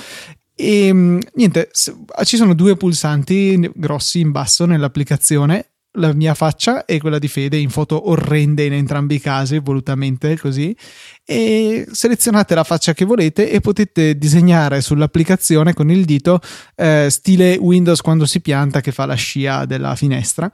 E 0.54 0.92
mh, 0.92 1.18
niente, 1.34 1.68
s- 1.72 1.94
ci 2.24 2.36
sono 2.36 2.54
due 2.54 2.76
pulsanti 2.76 3.70
grossi 3.74 4.20
in 4.20 4.30
basso 4.30 4.64
nell'applicazione. 4.64 5.70
La 5.98 6.12
mia 6.12 6.34
faccia 6.34 6.84
e 6.84 7.00
quella 7.00 7.18
di 7.18 7.26
Fede 7.26 7.56
in 7.56 7.70
foto 7.70 8.10
orrende 8.10 8.64
in 8.64 8.74
entrambi 8.74 9.14
i 9.14 9.20
casi, 9.20 9.58
volutamente 9.60 10.36
così. 10.36 10.76
E 11.24 11.86
selezionate 11.90 12.54
la 12.54 12.64
faccia 12.64 12.92
che 12.92 13.06
volete 13.06 13.50
e 13.50 13.60
potete 13.60 14.18
disegnare 14.18 14.82
sull'applicazione 14.82 15.72
con 15.72 15.90
il 15.90 16.04
dito 16.04 16.40
eh, 16.74 17.08
stile 17.08 17.56
Windows 17.56 18.02
quando 18.02 18.26
si 18.26 18.42
pianta 18.42 18.82
che 18.82 18.92
fa 18.92 19.06
la 19.06 19.14
scia 19.14 19.64
della 19.64 19.94
finestra 19.96 20.52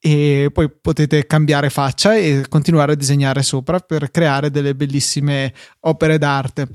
e 0.00 0.48
poi 0.52 0.70
potete 0.70 1.26
cambiare 1.26 1.68
faccia 1.68 2.16
e 2.16 2.46
continuare 2.48 2.92
a 2.92 2.96
disegnare 2.96 3.42
sopra 3.42 3.78
per 3.80 4.10
creare 4.10 4.50
delle 4.50 4.74
bellissime 4.74 5.52
opere 5.80 6.16
d'arte 6.16 6.68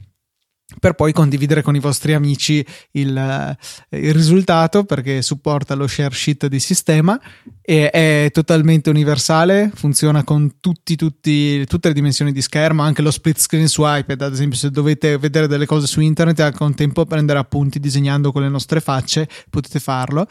per 0.79 0.94
poi 0.94 1.13
condividere 1.13 1.62
con 1.62 1.75
i 1.75 1.79
vostri 1.79 2.13
amici 2.13 2.65
il, 2.91 3.15
eh, 3.15 4.00
il 4.00 4.13
risultato 4.13 4.84
perché 4.84 5.22
supporta 5.22 5.75
lo 5.75 5.86
share 5.86 6.13
sheet 6.13 6.48
di 6.48 6.60
sistema 6.60 7.20
e 7.62 7.91
è 7.91 8.29
totalmente 8.32 8.89
universale 8.89 9.72
funziona 9.74 10.24
con 10.24 10.60
tutti, 10.60 10.96
tutti, 10.96 11.65
tutte 11.65 11.89
le 11.89 11.94
dimensioni 11.94 12.32
di 12.32 12.41
schermo 12.41 12.82
anche 12.82 13.03
lo 13.03 13.12
split 13.12 13.39
screen 13.39 13.67
su 13.67 13.84
iPad 13.86 14.22
ad 14.22 14.34
esempio 14.34 14.58
se 14.58 14.72
dovete 14.72 15.17
vedere 15.17 15.48
delle 15.48 15.67
cose 15.67 15.86
su 15.86 16.00
internet 16.00 16.39
e 16.39 16.44
al 16.44 16.55
contempo 16.55 17.05
prendere 17.05 17.38
appunti 17.38 17.79
disegnando 17.79 18.32
con 18.32 18.41
le 18.41 18.50
nostre 18.50 18.82
facce 18.82 19.29
potete 19.50 19.79
farlo 19.79 20.27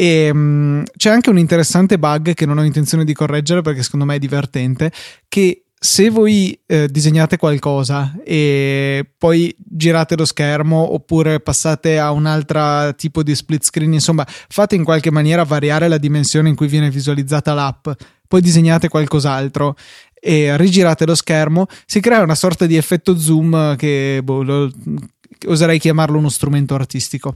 e 0.00 0.32
mh, 0.32 0.84
c'è 0.96 1.10
anche 1.10 1.28
un 1.28 1.38
interessante 1.38 1.98
bug 1.98 2.32
che 2.34 2.46
non 2.46 2.58
ho 2.58 2.62
intenzione 2.62 3.04
di 3.04 3.12
correggere 3.12 3.62
perché 3.62 3.82
secondo 3.82 4.04
me 4.04 4.14
è 4.14 4.18
divertente. 4.20 4.92
Che 5.26 5.64
se 5.76 6.08
voi 6.08 6.56
eh, 6.66 6.88
disegnate 6.88 7.36
qualcosa 7.36 8.16
e 8.24 9.04
poi 9.18 9.52
girate 9.58 10.16
lo 10.16 10.24
schermo 10.24 10.94
oppure 10.94 11.40
passate 11.40 11.98
a 11.98 12.12
un 12.12 12.26
altro 12.26 12.94
tipo 12.94 13.24
di 13.24 13.34
split 13.34 13.64
screen, 13.64 13.92
insomma, 13.92 14.24
fate 14.28 14.76
in 14.76 14.84
qualche 14.84 15.10
maniera 15.10 15.42
variare 15.42 15.88
la 15.88 15.98
dimensione 15.98 16.48
in 16.48 16.54
cui 16.54 16.68
viene 16.68 16.90
visualizzata 16.90 17.52
l'app, 17.52 17.88
poi 18.28 18.40
disegnate 18.40 18.88
qualcos'altro 18.88 19.74
e 20.14 20.56
rigirate 20.56 21.06
lo 21.06 21.16
schermo, 21.16 21.66
si 21.86 21.98
crea 21.98 22.22
una 22.22 22.36
sorta 22.36 22.66
di 22.66 22.76
effetto 22.76 23.18
zoom 23.18 23.74
che 23.74 24.20
boh, 24.22 24.44
lo- 24.44 24.70
oserei 25.46 25.78
chiamarlo 25.78 26.18
uno 26.18 26.28
strumento 26.28 26.74
artistico. 26.74 27.34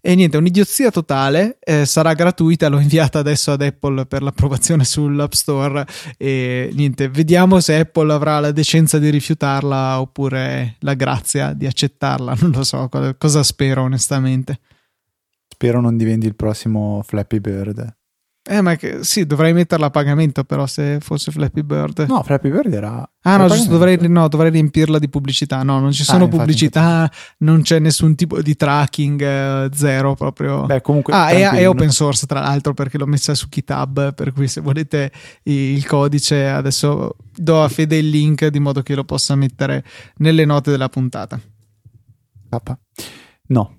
E 0.00 0.14
niente, 0.16 0.36
un'idiozia 0.36 0.90
totale, 0.90 1.58
eh, 1.60 1.86
sarà 1.86 2.12
gratuita, 2.14 2.68
l'ho 2.68 2.80
inviata 2.80 3.20
adesso 3.20 3.52
ad 3.52 3.62
Apple 3.62 4.06
per 4.06 4.22
l'approvazione 4.22 4.84
sull'App 4.84 5.32
Store 5.32 5.86
e 6.16 6.70
niente, 6.72 7.08
vediamo 7.08 7.60
se 7.60 7.78
Apple 7.78 8.12
avrà 8.12 8.40
la 8.40 8.50
decenza 8.50 8.98
di 8.98 9.10
rifiutarla 9.10 10.00
oppure 10.00 10.74
la 10.80 10.94
grazia 10.94 11.52
di 11.52 11.66
accettarla, 11.66 12.34
non 12.42 12.50
lo 12.50 12.64
so, 12.64 12.88
co- 12.88 13.14
cosa 13.16 13.44
spero 13.44 13.82
onestamente. 13.82 14.58
Spero 15.46 15.80
non 15.80 15.96
diventi 15.96 16.26
il 16.26 16.34
prossimo 16.34 17.02
Flappy 17.06 17.38
Bird. 17.38 18.01
Eh, 18.44 18.60
ma 18.60 18.74
che, 18.74 19.04
sì, 19.04 19.24
dovrei 19.24 19.52
metterla 19.52 19.86
a 19.86 19.90
pagamento 19.90 20.42
però 20.42 20.66
se 20.66 20.98
fosse 21.00 21.30
Flappy 21.30 21.62
Bird. 21.62 22.06
No, 22.08 22.24
Flappy 22.24 22.50
Bird 22.50 22.74
era... 22.74 23.08
Ah 23.22 23.36
no, 23.36 23.46
giusto, 23.46 23.70
dovrei, 23.70 23.96
no, 24.08 24.26
dovrei 24.26 24.50
riempirla 24.50 24.98
di 24.98 25.08
pubblicità. 25.08 25.62
No, 25.62 25.78
non 25.78 25.92
ci 25.92 26.02
sono 26.02 26.18
Ah, 26.18 26.24
infatti, 26.24 26.38
pubblicità, 26.38 27.10
non 27.38 27.62
c'è 27.62 27.78
nessun 27.78 28.16
tipo 28.16 28.42
di 28.42 28.56
tracking, 28.56 29.22
eh, 29.22 29.68
zero 29.72 30.14
proprio. 30.14 30.66
Beh, 30.66 30.80
comunque... 30.80 31.12
Ah, 31.12 31.28
è, 31.28 31.50
è 31.50 31.68
open 31.68 31.90
source 31.90 32.26
tra 32.26 32.40
l'altro 32.40 32.74
perché 32.74 32.98
l'ho 32.98 33.06
messa 33.06 33.32
su 33.36 33.46
GitHub, 33.48 34.12
per 34.12 34.32
cui 34.32 34.48
se 34.48 34.60
volete 34.60 35.12
il 35.44 35.86
codice 35.86 36.48
adesso 36.48 37.14
do 37.32 37.62
a 37.62 37.68
Fede 37.68 37.96
il 37.96 38.08
link 38.08 38.48
di 38.48 38.58
modo 38.58 38.82
che 38.82 38.96
lo 38.96 39.04
possa 39.04 39.36
mettere 39.36 39.84
nelle 40.16 40.44
note 40.44 40.72
della 40.72 40.88
puntata. 40.88 41.40
K. 42.48 42.76
No, 43.46 43.76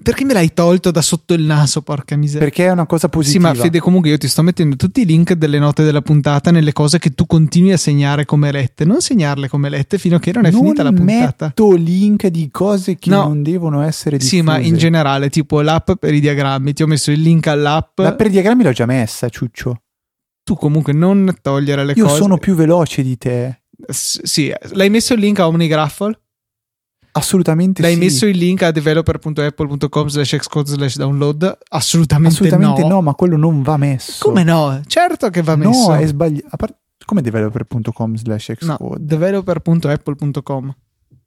Perché 0.00 0.24
me 0.24 0.32
l'hai 0.32 0.52
tolto 0.54 0.90
da 0.90 1.02
sotto 1.02 1.34
il 1.34 1.42
naso, 1.42 1.82
porca 1.82 2.16
miseria? 2.16 2.46
perché 2.46 2.66
è 2.66 2.70
una 2.70 2.86
cosa 2.86 3.06
Sì, 3.08 3.12
positiva. 3.12 3.48
ma 3.48 3.54
Fede, 3.54 3.80
comunque 3.80 4.10
io 4.10 4.18
ti 4.18 4.28
sto 4.28 4.42
mettendo 4.42 4.76
tutti 4.76 5.00
i 5.00 5.04
link 5.04 5.32
delle 5.32 5.58
note 5.58 5.82
della 5.82 6.00
puntata 6.02 6.50
nelle 6.50 6.72
cose 6.72 6.98
che 6.98 7.10
tu 7.10 7.26
continui 7.26 7.72
a 7.72 7.76
segnare 7.76 8.24
come 8.24 8.50
lette. 8.52 8.84
Non 8.84 9.00
segnarle 9.00 9.48
come 9.48 9.68
lette 9.68 9.98
fino 9.98 10.16
a 10.16 10.18
che 10.18 10.32
non 10.32 10.44
è 10.46 10.52
finita 10.52 10.82
la 10.82 10.92
puntata. 10.92 11.46
metto 11.46 11.72
link 11.74 12.26
di 12.28 12.50
cose 12.50 12.96
che 12.96 13.10
No. 13.10 13.24
non 13.24 13.42
devono 13.42 13.82
essere 13.82 14.16
diffuse. 14.16 14.36
Sì, 14.36 14.42
ma 14.42 14.58
in 14.58 14.76
generale, 14.76 15.28
tipo 15.30 15.60
l'app 15.60 15.92
per 15.98 16.14
i 16.14 16.20
diagrammi, 16.20 16.72
ti 16.72 16.82
ho 16.82 16.86
messo 16.86 17.10
il 17.10 17.20
link 17.20 17.46
all'app. 17.46 17.98
La 18.00 18.14
per 18.14 18.26
i 18.26 18.30
diagrammi 18.30 18.62
l'ho 18.62 18.72
già 18.72 18.86
messa, 18.86 19.28
Ciuccio. 19.28 19.82
Tu 20.44 20.54
comunque 20.56 20.92
non 20.92 21.36
togliere 21.40 21.84
le 21.84 21.92
Io 21.96 22.04
cose. 22.06 22.16
sono 22.16 22.36
più 22.38 22.54
veloce 22.54 23.02
di 23.02 23.16
te. 23.16 23.62
S- 23.88 24.20
sì, 24.24 24.52
l'hai 24.72 24.90
messo 24.90 25.14
il 25.14 25.20
link 25.20 25.38
a 25.38 25.46
OmniGraffle? 25.46 26.18
Assolutamente 27.14 27.82
L'hai 27.82 27.92
sì. 27.94 27.98
messo 27.98 28.26
il 28.26 28.38
link 28.38 28.62
a 28.62 28.70
developer.apple.com 28.70 30.06
slash 30.08 30.36
xcode 30.38 30.68
slash 30.68 30.96
download? 30.96 31.58
Assolutamente, 31.68 32.34
Assolutamente 32.34 32.80
no. 32.82 32.88
no. 32.88 33.02
ma 33.02 33.14
quello 33.14 33.36
non 33.36 33.62
va 33.62 33.76
messo. 33.76 34.24
Come 34.24 34.42
no? 34.44 34.80
Certo 34.86 35.28
che 35.28 35.42
va 35.42 35.56
messo. 35.56 35.88
No, 35.90 35.96
è 35.96 36.06
sbagliato. 36.06 36.46
A 36.50 36.56
parte- 36.56 36.76
Come 37.04 37.20
developer.com 37.20 38.14
slash 38.14 38.52
No, 38.60 38.76
xcode? 38.76 39.04
developer.apple.com. 39.04 40.64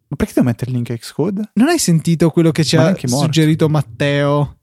Ma 0.07 0.15
perché 0.15 0.33
devo 0.35 0.47
mettere 0.47 0.71
il 0.71 0.77
link 0.77 0.97
xcode? 0.97 1.49
Non 1.53 1.67
hai 1.67 1.77
sentito 1.79 2.29
quello 2.29 2.51
che 2.51 2.63
ci 2.63 2.77
Ma 2.77 2.87
ha 2.89 2.95
suggerito 3.07 3.67
Matteo 3.69 4.57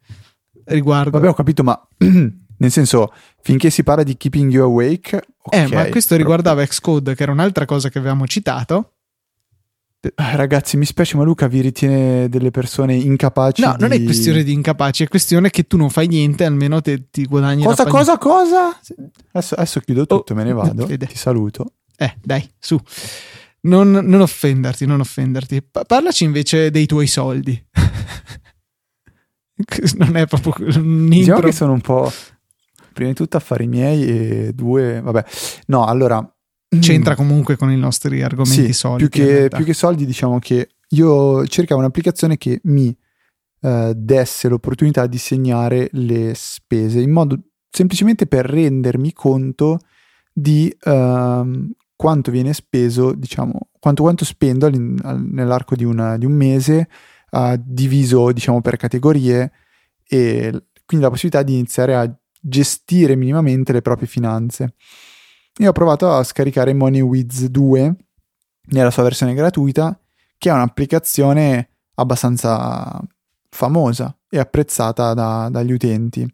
riguardo? 0.64 1.10
Vabbè, 1.10 1.28
ho 1.28 1.34
capito, 1.34 1.62
ma 1.62 1.80
nel 1.98 2.70
senso, 2.70 3.12
finché 3.42 3.70
si 3.70 3.82
parla 3.82 4.02
di 4.02 4.16
keeping 4.16 4.50
you 4.52 4.64
awake, 4.64 5.16
eh, 5.50 5.64
ok, 5.64 5.72
ma 5.72 5.88
questo 5.88 6.16
riguardava 6.16 6.64
Xcode, 6.64 7.14
che 7.14 7.22
era 7.24 7.32
un'altra 7.32 7.64
cosa 7.64 7.88
che 7.88 7.98
avevamo 7.98 8.26
citato. 8.26 8.94
Eh, 10.04 10.36
Ragazzi, 10.36 10.76
mi 10.76 10.84
spiace, 10.84 11.16
ma 11.16 11.22
Luca 11.22 11.46
vi 11.46 11.60
ritiene 11.60 12.28
delle 12.28 12.50
persone 12.50 12.94
incapaci. 12.94 13.62
No, 13.62 13.76
non 13.78 13.92
è 13.92 13.98
di- 13.98 14.04
questione 14.04 14.42
di 14.42 14.52
incapaci, 14.52 15.04
è 15.04 15.08
questione 15.08 15.48
che 15.50 15.66
tu 15.68 15.76
non 15.76 15.90
fai 15.90 16.08
niente, 16.08 16.44
almeno 16.44 16.80
te, 16.80 17.08
ti 17.10 17.24
guadagni 17.24 17.62
Cosa, 17.62 17.86
cosa, 17.86 18.18
cosa? 18.18 18.76
Adesso, 19.32 19.54
adesso 19.54 19.78
chiudo 19.80 20.04
tutto, 20.06 20.32
Oh, 20.32 20.36
me 20.36 20.42
ne 20.44 20.52
vado. 20.52 20.86
vede. 20.86 21.06
Ti 21.06 21.16
saluto. 21.16 21.74
Eh, 21.96 22.16
dai, 22.20 22.48
su. 22.58 22.76
Non, 23.60 23.90
non 23.92 24.20
offenderti, 24.22 24.86
non 24.86 24.98
offenderti. 24.98 25.62
Pa- 25.62 25.84
parlaci 25.84 26.24
invece 26.24 26.72
dei 26.72 26.86
tuoi 26.86 27.06
soldi. 27.06 27.64
non 29.98 30.16
è 30.16 30.26
proprio 30.26 30.52
un 30.80 31.08
Diciamo 31.08 31.36
intro. 31.36 31.40
che 31.48 31.52
sono 31.52 31.72
un 31.74 31.80
po'. 31.80 32.10
Prima 32.92 33.10
di 33.10 33.14
tutto 33.14 33.36
affari 33.36 33.68
miei 33.68 34.02
e 34.48 34.52
due. 34.52 35.00
Vabbè, 35.00 35.24
no, 35.66 35.84
allora. 35.86 36.28
C'entra 36.80 37.14
comunque 37.14 37.56
con 37.56 37.70
i 37.70 37.76
nostri 37.76 38.22
argomenti 38.22 38.66
Sì, 38.66 38.72
solidi. 38.72 39.08
più 39.08 39.24
che, 39.24 39.48
più 39.48 39.64
che 39.64 39.74
soldi, 39.74 40.06
diciamo 40.06 40.38
che 40.38 40.70
io 40.88 41.46
cercavo 41.46 41.80
un'applicazione 41.80 42.36
che 42.38 42.60
mi 42.64 42.96
eh, 43.60 43.92
desse 43.94 44.48
l'opportunità 44.48 45.06
di 45.06 45.18
segnare 45.18 45.88
le 45.92 46.32
spese 46.34 47.00
in 47.00 47.10
modo 47.10 47.38
semplicemente 47.70 48.26
per 48.26 48.44
rendermi 48.44 49.12
conto 49.12 49.78
di 50.32 50.74
uh, 50.84 51.70
quanto 51.96 52.30
viene 52.30 52.52
speso, 52.52 53.12
diciamo, 53.12 53.68
quanto, 53.78 54.02
quanto 54.02 54.24
spendo 54.24 54.68
nell'arco 54.68 55.74
di, 55.74 55.84
una, 55.84 56.18
di 56.18 56.26
un 56.26 56.32
mese, 56.32 56.88
uh, 57.30 57.54
diviso, 57.58 58.32
diciamo, 58.32 58.60
per 58.60 58.76
categorie 58.76 59.52
e 60.06 60.50
quindi 60.84 61.04
la 61.04 61.10
possibilità 61.10 61.42
di 61.42 61.54
iniziare 61.54 61.94
a 61.94 62.14
gestire 62.40 63.14
minimamente 63.16 63.72
le 63.72 63.82
proprie 63.82 64.08
finanze. 64.08 64.74
Io 65.58 65.68
ho 65.68 65.72
provato 65.72 66.10
a 66.10 66.22
scaricare 66.22 66.72
MoneyWiz 66.72 67.46
2 67.48 67.96
nella 68.68 68.90
sua 68.90 69.02
versione 69.02 69.34
gratuita, 69.34 69.98
che 70.38 70.48
è 70.48 70.52
un'applicazione 70.52 71.68
abbastanza 71.94 72.98
famosa 73.50 74.16
e 74.30 74.38
apprezzata 74.38 75.12
da, 75.12 75.48
dagli 75.50 75.72
utenti. 75.72 76.26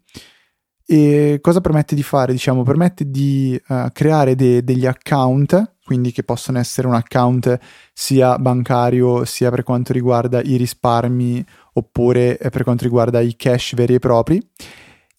E 0.85 1.39
cosa 1.41 1.59
permette 1.59 1.95
di 1.95 2.01
fare? 2.01 2.31
Diciamo, 2.31 2.63
permette 2.63 3.11
di 3.11 3.61
uh, 3.67 3.89
creare 3.91 4.35
de- 4.35 4.63
degli 4.63 4.85
account, 4.85 5.75
quindi 5.83 6.11
che 6.11 6.23
possono 6.23 6.57
essere 6.57 6.87
un 6.87 6.93
account 6.93 7.59
sia 7.93 8.39
bancario 8.39 9.25
sia 9.25 9.49
per 9.49 9.63
quanto 9.63 9.91
riguarda 9.91 10.41
i 10.41 10.55
risparmi 10.55 11.45
oppure 11.73 12.37
eh, 12.37 12.49
per 12.49 12.63
quanto 12.63 12.85
riguarda 12.85 13.19
i 13.19 13.35
cash 13.35 13.75
veri 13.75 13.95
e 13.95 13.99
propri 13.99 14.41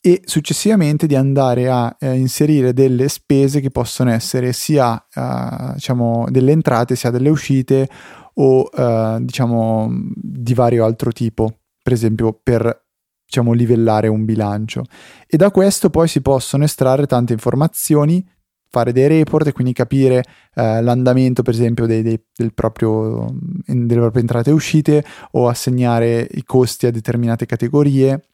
e 0.00 0.22
successivamente 0.24 1.06
di 1.06 1.14
andare 1.14 1.68
a 1.68 1.94
eh, 1.98 2.14
inserire 2.14 2.72
delle 2.72 3.08
spese 3.08 3.60
che 3.60 3.70
possono 3.70 4.10
essere 4.10 4.52
sia 4.52 4.94
uh, 4.94 5.74
diciamo 5.74 6.26
delle 6.30 6.52
entrate 6.52 6.96
sia 6.96 7.10
delle 7.10 7.28
uscite 7.28 7.88
o 8.34 8.68
uh, 8.72 9.22
diciamo 9.22 9.88
di 10.14 10.54
vario 10.54 10.84
altro 10.84 11.12
tipo 11.12 11.60
per 11.82 11.92
esempio 11.92 12.38
per 12.42 12.88
diciamo, 13.30 13.52
livellare 13.52 14.08
un 14.08 14.24
bilancio. 14.24 14.84
E 15.26 15.36
da 15.36 15.52
questo 15.52 15.88
poi 15.88 16.08
si 16.08 16.20
possono 16.20 16.64
estrarre 16.64 17.06
tante 17.06 17.32
informazioni, 17.32 18.28
fare 18.68 18.92
dei 18.92 19.06
report 19.06 19.46
e 19.46 19.52
quindi 19.52 19.72
capire 19.72 20.24
eh, 20.54 20.82
l'andamento, 20.82 21.42
per 21.42 21.54
esempio, 21.54 21.86
dei, 21.86 22.02
dei, 22.02 22.20
del 22.34 22.52
proprio, 22.52 23.26
delle 23.64 24.00
proprie 24.00 24.22
entrate 24.22 24.50
e 24.50 24.52
uscite 24.52 25.04
o 25.32 25.48
assegnare 25.48 26.26
i 26.32 26.42
costi 26.42 26.86
a 26.86 26.90
determinate 26.90 27.46
categorie. 27.46 28.29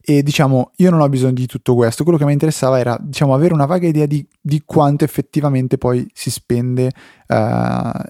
E 0.00 0.22
diciamo, 0.22 0.72
io 0.76 0.90
non 0.90 1.00
ho 1.00 1.08
bisogno 1.08 1.32
di 1.32 1.46
tutto 1.46 1.74
questo, 1.74 2.02
quello 2.02 2.18
che 2.18 2.24
mi 2.24 2.32
interessava 2.32 2.78
era 2.78 2.96
diciamo, 3.00 3.34
avere 3.34 3.54
una 3.54 3.66
vaga 3.66 3.86
idea 3.86 4.06
di, 4.06 4.26
di 4.40 4.62
quanto 4.64 5.04
effettivamente 5.04 5.78
poi 5.78 6.06
si 6.12 6.30
spende. 6.30 6.90
Uh, 7.26 8.02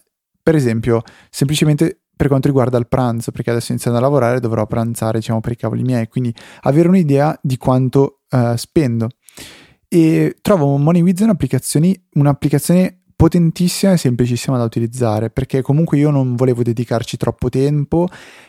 per 0.43 0.55
esempio, 0.55 1.03
semplicemente 1.31 2.03
per 2.17 2.29
quanto 2.29 2.49
riguarda 2.49 2.79
il 2.79 2.89
pranzo, 2.89 3.31
perché 3.31 3.51
adesso 3.51 3.73
iniziando 3.73 3.99
a 3.99 4.03
lavorare 4.03 4.41
dovrò 4.41 4.67
pranzare, 4.67 5.19
diciamo, 5.19 5.41
per 5.41 5.53
i 5.53 5.57
cavoli 5.57 5.83
miei, 5.83 6.09
quindi 6.09 6.35
avere 6.63 6.89
un'idea 6.89 7.39
di 7.43 7.57
quanto 7.57 8.23
uh, 8.31 8.57
spendo. 8.57 9.09
E 9.89 10.37
trovo 10.41 10.77
MoneyWiz 10.79 11.21
un'applicazione, 11.21 11.95
un'applicazione 12.15 13.03
potentissima 13.17 13.93
e 13.93 13.97
semplicissima 13.97 14.59
da 14.59 14.65
utilizzare, 14.65 15.31
perché 15.31 15.63
comunque 15.63 15.97
io 15.99 16.11
non 16.11 16.37
volevo 16.37 16.63
dedicarci 16.63 17.17
troppo 17.17 17.49
tempo 17.49 18.09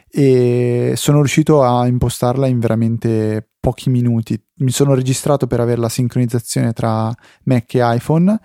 e 0.10 0.94
sono 0.96 1.18
riuscito 1.18 1.64
a 1.64 1.88
impostarla 1.88 2.48
in 2.48 2.60
veramente 2.60 3.48
pochi 3.60 3.90
minuti. 3.90 4.42
Mi 4.60 4.72
sono 4.72 4.94
registrato 4.94 5.48
per 5.48 5.60
avere 5.60 5.82
la 5.82 5.90
sincronizzazione 5.90 6.74
tra 6.74 7.14
Mac 7.44 7.74
e 7.76 7.96
iPhone 7.96 8.40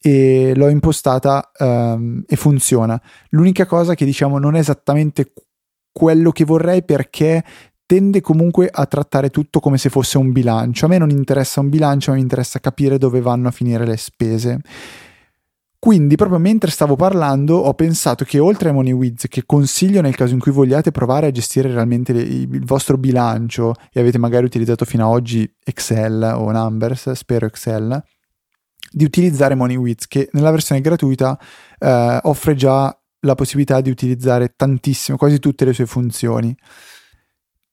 e 0.00 0.52
l'ho 0.54 0.68
impostata 0.68 1.50
um, 1.58 2.22
e 2.26 2.36
funziona. 2.36 3.00
L'unica 3.30 3.66
cosa 3.66 3.94
che 3.94 4.04
diciamo 4.04 4.38
non 4.38 4.54
è 4.54 4.58
esattamente 4.58 5.32
quello 5.90 6.30
che 6.30 6.44
vorrei 6.44 6.84
perché 6.84 7.42
tende 7.84 8.20
comunque 8.20 8.68
a 8.70 8.84
trattare 8.84 9.30
tutto 9.30 9.60
come 9.60 9.78
se 9.78 9.88
fosse 9.88 10.18
un 10.18 10.30
bilancio. 10.30 10.84
A 10.84 10.88
me 10.88 10.98
non 10.98 11.10
interessa 11.10 11.60
un 11.60 11.70
bilancio, 11.70 12.10
ma 12.10 12.16
mi 12.16 12.22
interessa 12.22 12.60
capire 12.60 12.98
dove 12.98 13.20
vanno 13.20 13.48
a 13.48 13.50
finire 13.50 13.86
le 13.86 13.96
spese. 13.96 14.60
Quindi, 15.80 16.16
proprio 16.16 16.38
mentre 16.38 16.72
stavo 16.72 16.96
parlando, 16.96 17.56
ho 17.56 17.72
pensato 17.74 18.24
che 18.24 18.40
oltre 18.40 18.70
a 18.70 18.72
MoneyWiz, 18.72 19.26
che 19.28 19.44
consiglio 19.46 20.00
nel 20.00 20.16
caso 20.16 20.34
in 20.34 20.40
cui 20.40 20.50
vogliate 20.50 20.90
provare 20.90 21.28
a 21.28 21.30
gestire 21.30 21.70
realmente 21.70 22.12
le, 22.12 22.22
il 22.22 22.64
vostro 22.64 22.98
bilancio 22.98 23.74
e 23.92 24.00
avete 24.00 24.18
magari 24.18 24.44
utilizzato 24.44 24.84
fino 24.84 25.06
ad 25.06 25.12
oggi 25.12 25.48
Excel 25.64 26.34
o 26.36 26.50
Numbers, 26.50 27.12
spero 27.12 27.46
Excel, 27.46 28.02
di 28.90 29.04
utilizzare 29.04 29.54
MoneyWiz 29.54 30.08
che 30.08 30.28
nella 30.32 30.50
versione 30.50 30.80
gratuita 30.80 31.38
eh, 31.78 32.18
offre 32.22 32.56
già 32.56 32.92
la 33.20 33.34
possibilità 33.36 33.80
di 33.80 33.90
utilizzare 33.90 34.54
tantissime, 34.56 35.16
quasi 35.16 35.38
tutte 35.38 35.64
le 35.64 35.72
sue 35.72 35.86
funzioni. 35.86 36.56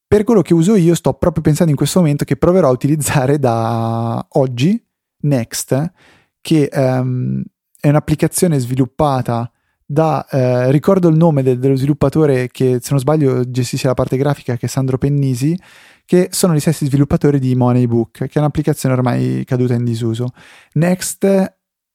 Per 0.08 0.24
quello 0.24 0.44
che 0.44 0.54
uso 0.54 0.76
io 0.76 0.94
sto 0.94 1.14
proprio 1.14 1.42
pensando 1.42 1.72
in 1.72 1.78
questo 1.78 2.00
momento 2.00 2.24
che 2.24 2.38
proverò 2.38 2.68
a 2.68 2.72
utilizzare 2.72 3.40
da 3.40 4.24
oggi 4.34 4.80
Next, 5.22 5.92
che 6.40 6.70
um, 6.72 7.44
è 7.86 7.90
un'applicazione 7.90 8.58
sviluppata 8.58 9.52
da, 9.86 10.26
eh, 10.28 10.72
ricordo 10.72 11.08
il 11.08 11.16
nome 11.16 11.44
del, 11.44 11.60
dello 11.60 11.76
sviluppatore 11.76 12.48
che 12.48 12.80
se 12.82 12.88
non 12.90 13.00
sbaglio 13.00 13.48
gestisce 13.48 13.86
la 13.86 13.94
parte 13.94 14.18
grafica 14.18 14.58
che 14.58 14.66
è 14.66 14.70
Sandro 14.70 14.98
Pennisi, 14.98 15.56
che 16.04 16.30
sono 16.32 16.56
gli 16.56 16.60
stessi 16.60 16.88
sviluppatori 16.88 17.38
di 17.38 17.54
Moneybook, 17.54 18.26
che 18.26 18.32
è 18.34 18.40
un'applicazione 18.40 18.96
ormai 18.96 19.44
caduta 19.46 19.76
in 19.76 19.84
disuso. 19.84 20.30
Next 20.74 21.26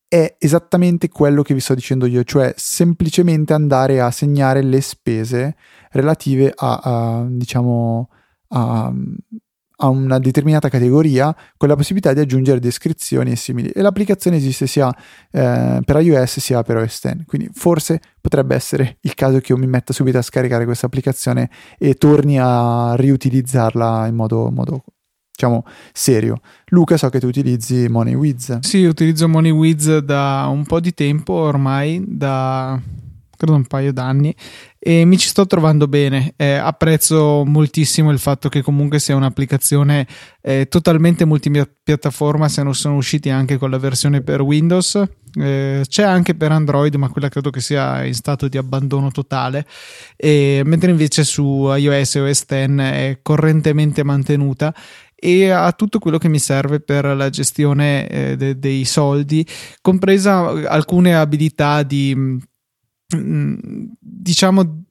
è 0.07 0.37
esattamente 0.38 1.09
quello 1.09 1.42
che 1.42 1.55
vi 1.55 1.61
sto 1.61 1.74
dicendo 1.74 2.07
io, 2.07 2.22
cioè 2.22 2.55
semplicemente 2.57 3.53
andare 3.53 4.00
a 4.00 4.12
segnare 4.12 4.62
le 4.62 4.81
spese 4.81 5.57
relative 5.90 6.53
a, 6.55 6.81
a 6.85 7.26
diciamo, 7.29 8.09
a, 8.50 8.92
a 9.82 9.88
una 9.88 10.18
determinata 10.18 10.68
categoria 10.68 11.34
con 11.56 11.68
la 11.68 11.76
possibilità 11.76 12.12
di 12.12 12.20
aggiungere 12.20 12.60
descrizioni 12.60 13.32
e 13.32 13.36
simili. 13.36 13.70
E 13.70 13.82
l'applicazione 13.82 14.36
esiste 14.36 14.66
sia 14.66 14.94
eh, 15.30 15.80
per 15.84 16.00
iOS 16.00 16.38
sia 16.38 16.62
per 16.62 16.76
OS 16.76 17.00
X, 17.00 17.24
quindi 17.26 17.50
forse 17.52 18.00
potrebbe 18.20 18.54
essere 18.54 18.98
il 19.00 19.14
caso 19.14 19.38
che 19.40 19.52
io 19.52 19.58
mi 19.58 19.66
metta 19.66 19.92
subito 19.92 20.18
a 20.18 20.22
scaricare 20.22 20.64
questa 20.64 20.86
applicazione 20.86 21.50
e 21.78 21.94
torni 21.94 22.38
a 22.38 22.94
riutilizzarla 22.94 24.06
in 24.06 24.14
modo, 24.14 24.50
modo 24.50 24.84
diciamo 25.32 25.64
serio. 25.92 26.40
Luca, 26.66 26.98
so 26.98 27.08
che 27.08 27.18
tu 27.18 27.26
utilizzi 27.26 27.88
MoneyWiz. 27.88 28.58
Sì, 28.60 28.84
utilizzo 28.84 29.28
MoneyWiz 29.28 29.98
da 29.98 30.46
un 30.50 30.66
po' 30.66 30.80
di 30.80 30.92
tempo 30.92 31.32
ormai, 31.32 32.04
da 32.06 32.78
credo 33.40 33.54
un 33.54 33.64
paio 33.64 33.90
d'anni 33.90 34.34
e 34.82 35.04
mi 35.04 35.18
ci 35.18 35.28
sto 35.28 35.46
trovando 35.46 35.86
bene. 35.86 36.32
Eh, 36.36 36.54
apprezzo 36.54 37.44
moltissimo 37.44 38.10
il 38.10 38.18
fatto 38.18 38.48
che 38.48 38.62
comunque 38.62 38.98
sia 38.98 39.14
un'applicazione 39.14 40.06
eh, 40.40 40.66
totalmente 40.68 41.26
multipiattaforma, 41.26 42.48
se 42.48 42.62
non 42.62 42.74
sono 42.74 42.96
usciti 42.96 43.28
anche 43.28 43.58
con 43.58 43.68
la 43.68 43.78
versione 43.78 44.22
per 44.22 44.40
Windows. 44.40 45.02
Eh, 45.38 45.84
c'è 45.86 46.02
anche 46.02 46.34
per 46.34 46.50
Android, 46.50 46.94
ma 46.94 47.10
quella 47.10 47.28
credo 47.28 47.50
che 47.50 47.60
sia 47.60 48.04
in 48.04 48.14
stato 48.14 48.48
di 48.48 48.56
abbandono 48.56 49.10
totale. 49.10 49.66
Mentre 50.16 50.90
invece 50.90 51.24
su 51.24 51.70
iOS 51.70 52.16
e 52.16 52.20
OS 52.20 52.44
X 52.46 52.46
è 52.46 53.18
correntemente 53.20 54.02
mantenuta 54.02 54.74
e 55.14 55.50
ha 55.50 55.70
tutto 55.72 55.98
quello 55.98 56.16
che 56.16 56.28
mi 56.28 56.38
serve 56.38 56.80
per 56.80 57.04
la 57.04 57.28
gestione 57.28 58.08
eh, 58.08 58.36
de- 58.38 58.58
dei 58.58 58.86
soldi, 58.86 59.46
compresa 59.82 60.46
alcune 60.66 61.14
abilità 61.14 61.82
di 61.82 62.38
diciamo 63.99 64.85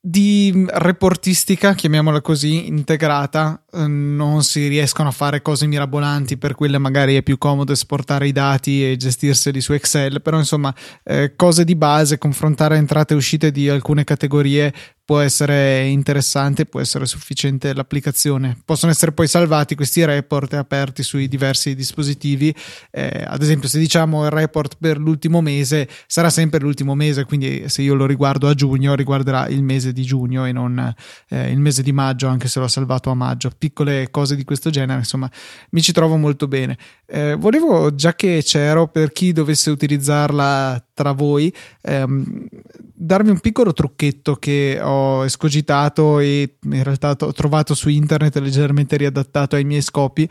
di 0.00 0.64
reportistica, 0.68 1.74
chiamiamola 1.74 2.20
così, 2.20 2.68
integrata, 2.68 3.64
non 3.84 4.42
si 4.42 4.68
riescono 4.68 5.08
a 5.08 5.12
fare 5.12 5.42
cose 5.42 5.66
mirabolanti, 5.66 6.36
per 6.36 6.54
quelle 6.54 6.78
magari 6.78 7.16
è 7.16 7.22
più 7.22 7.38
comodo 7.38 7.72
esportare 7.72 8.28
i 8.28 8.32
dati 8.32 8.90
e 8.90 8.96
gestirseli 8.96 9.60
su 9.60 9.72
Excel, 9.72 10.22
però 10.22 10.38
insomma 10.38 10.74
eh, 11.04 11.34
cose 11.36 11.64
di 11.64 11.76
base, 11.76 12.18
confrontare 12.18 12.76
entrate 12.76 13.14
e 13.14 13.16
uscite 13.16 13.50
di 13.50 13.68
alcune 13.68 14.04
categorie 14.04 14.72
può 15.06 15.20
essere 15.20 15.86
interessante, 15.86 16.66
può 16.66 16.80
essere 16.80 17.06
sufficiente 17.06 17.72
l'applicazione. 17.72 18.58
Possono 18.64 18.90
essere 18.90 19.12
poi 19.12 19.28
salvati 19.28 19.76
questi 19.76 20.04
report 20.04 20.54
aperti 20.54 21.04
sui 21.04 21.28
diversi 21.28 21.76
dispositivi. 21.76 22.52
Eh, 22.90 23.24
ad 23.24 23.40
esempio, 23.40 23.68
se 23.68 23.78
diciamo 23.78 24.24
il 24.24 24.32
report 24.32 24.76
per 24.80 24.98
l'ultimo 24.98 25.40
mese, 25.40 25.88
sarà 26.08 26.28
sempre 26.28 26.58
l'ultimo 26.58 26.96
mese, 26.96 27.24
quindi 27.24 27.68
se 27.68 27.82
io 27.82 27.94
lo 27.94 28.04
riguardo 28.04 28.48
a 28.48 28.54
giugno, 28.54 28.96
riguarderà 28.96 29.46
il 29.46 29.62
mese 29.62 29.92
di 29.92 30.02
giugno 30.02 30.44
e 30.44 30.50
non 30.50 30.92
eh, 31.28 31.52
il 31.52 31.60
mese 31.60 31.84
di 31.84 31.92
maggio, 31.92 32.26
anche 32.26 32.48
se 32.48 32.58
l'ho 32.58 32.68
salvato 32.68 33.08
a 33.08 33.14
maggio. 33.14 33.52
Piccole 33.66 34.10
cose 34.12 34.36
di 34.36 34.44
questo 34.44 34.70
genere, 34.70 35.00
insomma, 35.00 35.28
mi 35.70 35.82
ci 35.82 35.92
trovo 35.92 36.16
molto 36.16 36.46
bene. 36.46 36.78
Eh, 37.04 37.34
volevo, 37.34 37.94
già 37.94 38.14
che 38.14 38.42
c'ero, 38.44 38.86
per 38.86 39.10
chi 39.10 39.32
dovesse 39.32 39.70
utilizzarla 39.70 40.86
tra 40.94 41.10
voi, 41.10 41.52
ehm, 41.82 42.46
darvi 42.94 43.30
un 43.30 43.40
piccolo 43.40 43.72
trucchetto 43.72 44.36
che 44.36 44.78
ho 44.80 45.24
escogitato 45.24 46.20
e 46.20 46.58
in 46.62 46.82
realtà 46.84 47.16
ho 47.18 47.32
trovato 47.32 47.74
su 47.74 47.88
internet 47.88 48.36
leggermente 48.36 48.96
riadattato 48.96 49.56
ai 49.56 49.64
miei 49.64 49.82
scopi 49.82 50.28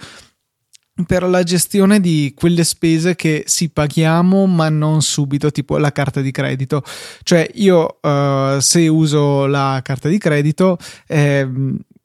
per 1.06 1.24
la 1.24 1.44
gestione 1.44 2.00
di 2.00 2.34
quelle 2.34 2.64
spese 2.64 3.16
che 3.16 3.44
si 3.48 3.70
paghiamo 3.70 4.46
ma 4.46 4.70
non 4.70 5.02
subito, 5.02 5.52
tipo 5.52 5.78
la 5.78 5.92
carta 5.92 6.22
di 6.22 6.32
credito. 6.32 6.84
Cioè 7.24 7.50
io 7.56 8.00
uh, 8.02 8.60
se 8.60 8.88
uso 8.88 9.46
la 9.46 9.82
carta 9.84 10.08
di 10.08 10.18
credito 10.18 10.78
eh, 11.08 11.48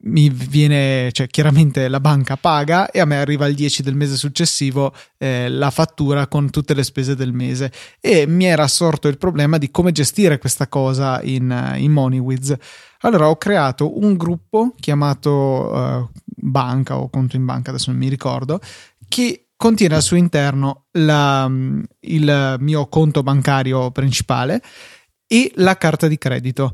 mi 0.03 0.29
viene, 0.29 1.11
cioè 1.11 1.27
chiaramente 1.27 1.87
la 1.87 1.99
banca 1.99 2.37
paga 2.37 2.89
e 2.89 2.99
a 2.99 3.05
me 3.05 3.17
arriva 3.17 3.47
il 3.47 3.55
10 3.55 3.83
del 3.83 3.95
mese 3.95 4.15
successivo 4.15 4.93
eh, 5.17 5.49
la 5.49 5.69
fattura 5.69 6.27
con 6.27 6.49
tutte 6.49 6.73
le 6.73 6.83
spese 6.83 7.15
del 7.15 7.33
mese 7.33 7.71
e 7.99 8.25
mi 8.25 8.45
era 8.45 8.67
sorto 8.67 9.07
il 9.07 9.17
problema 9.17 9.57
di 9.57 9.69
come 9.69 9.91
gestire 9.91 10.37
questa 10.37 10.67
cosa 10.67 11.21
in, 11.21 11.75
in 11.77 11.91
MoneyWiz. 11.91 12.55
Allora 13.01 13.29
ho 13.29 13.37
creato 13.37 13.99
un 13.99 14.15
gruppo 14.15 14.73
chiamato 14.79 15.29
uh, 15.31 16.09
banca 16.23 16.97
o 16.97 17.09
conto 17.09 17.35
in 17.35 17.45
banca, 17.45 17.71
adesso 17.71 17.91
non 17.91 17.99
mi 17.99 18.09
ricordo, 18.09 18.59
che 19.07 19.47
contiene 19.55 19.95
al 19.95 20.01
suo 20.01 20.17
interno 20.17 20.85
la, 20.93 21.49
il 21.99 22.55
mio 22.59 22.87
conto 22.87 23.23
bancario 23.23 23.91
principale 23.91 24.61
e 25.27 25.51
la 25.55 25.77
carta 25.77 26.07
di 26.07 26.17
credito. 26.17 26.71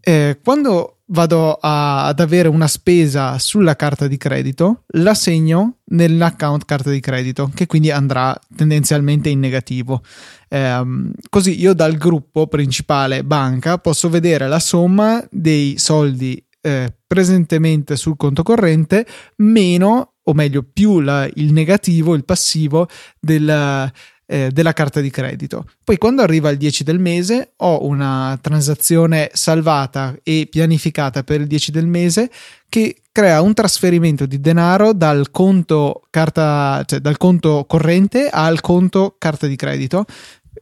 Eh, 0.00 0.38
quando 0.42 0.93
vado 1.06 1.54
a, 1.60 2.06
ad 2.06 2.20
avere 2.20 2.48
una 2.48 2.66
spesa 2.66 3.38
sulla 3.38 3.76
carta 3.76 4.06
di 4.06 4.16
credito, 4.16 4.84
la 4.94 5.14
segno 5.14 5.78
nell'account 5.86 6.64
carta 6.64 6.90
di 6.90 7.00
credito, 7.00 7.50
che 7.54 7.66
quindi 7.66 7.90
andrà 7.90 8.38
tendenzialmente 8.56 9.28
in 9.28 9.40
negativo. 9.40 10.02
Eh, 10.48 10.82
così 11.28 11.60
io 11.60 11.74
dal 11.74 11.96
gruppo 11.96 12.46
principale 12.46 13.24
banca 13.24 13.78
posso 13.78 14.08
vedere 14.08 14.48
la 14.48 14.60
somma 14.60 15.24
dei 15.30 15.74
soldi 15.78 16.42
eh, 16.60 16.94
presentemente 17.06 17.96
sul 17.96 18.16
conto 18.16 18.42
corrente 18.42 19.06
meno, 19.36 20.14
o 20.22 20.32
meglio, 20.32 20.62
più 20.62 21.00
la, 21.00 21.28
il 21.34 21.52
negativo, 21.52 22.14
il 22.14 22.24
passivo 22.24 22.88
del 23.20 23.92
eh, 24.26 24.50
della 24.52 24.72
carta 24.72 25.00
di 25.00 25.10
credito. 25.10 25.66
Poi 25.82 25.98
quando 25.98 26.22
arriva 26.22 26.50
il 26.50 26.56
10 26.56 26.84
del 26.84 26.98
mese 26.98 27.52
ho 27.56 27.84
una 27.86 28.38
transazione 28.40 29.30
salvata 29.32 30.16
e 30.22 30.46
pianificata 30.50 31.22
per 31.22 31.40
il 31.40 31.46
10 31.46 31.70
del 31.70 31.86
mese 31.86 32.30
che 32.68 32.96
crea 33.12 33.40
un 33.40 33.54
trasferimento 33.54 34.26
di 34.26 34.40
denaro 34.40 34.92
dal 34.92 35.30
conto, 35.30 36.02
carta, 36.10 36.82
cioè 36.86 36.98
dal 36.98 37.16
conto 37.16 37.64
corrente 37.68 38.28
al 38.28 38.60
conto 38.60 39.14
carta 39.18 39.46
di 39.46 39.56
credito 39.56 40.04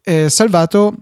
eh, 0.02 0.28
salvato 0.28 0.94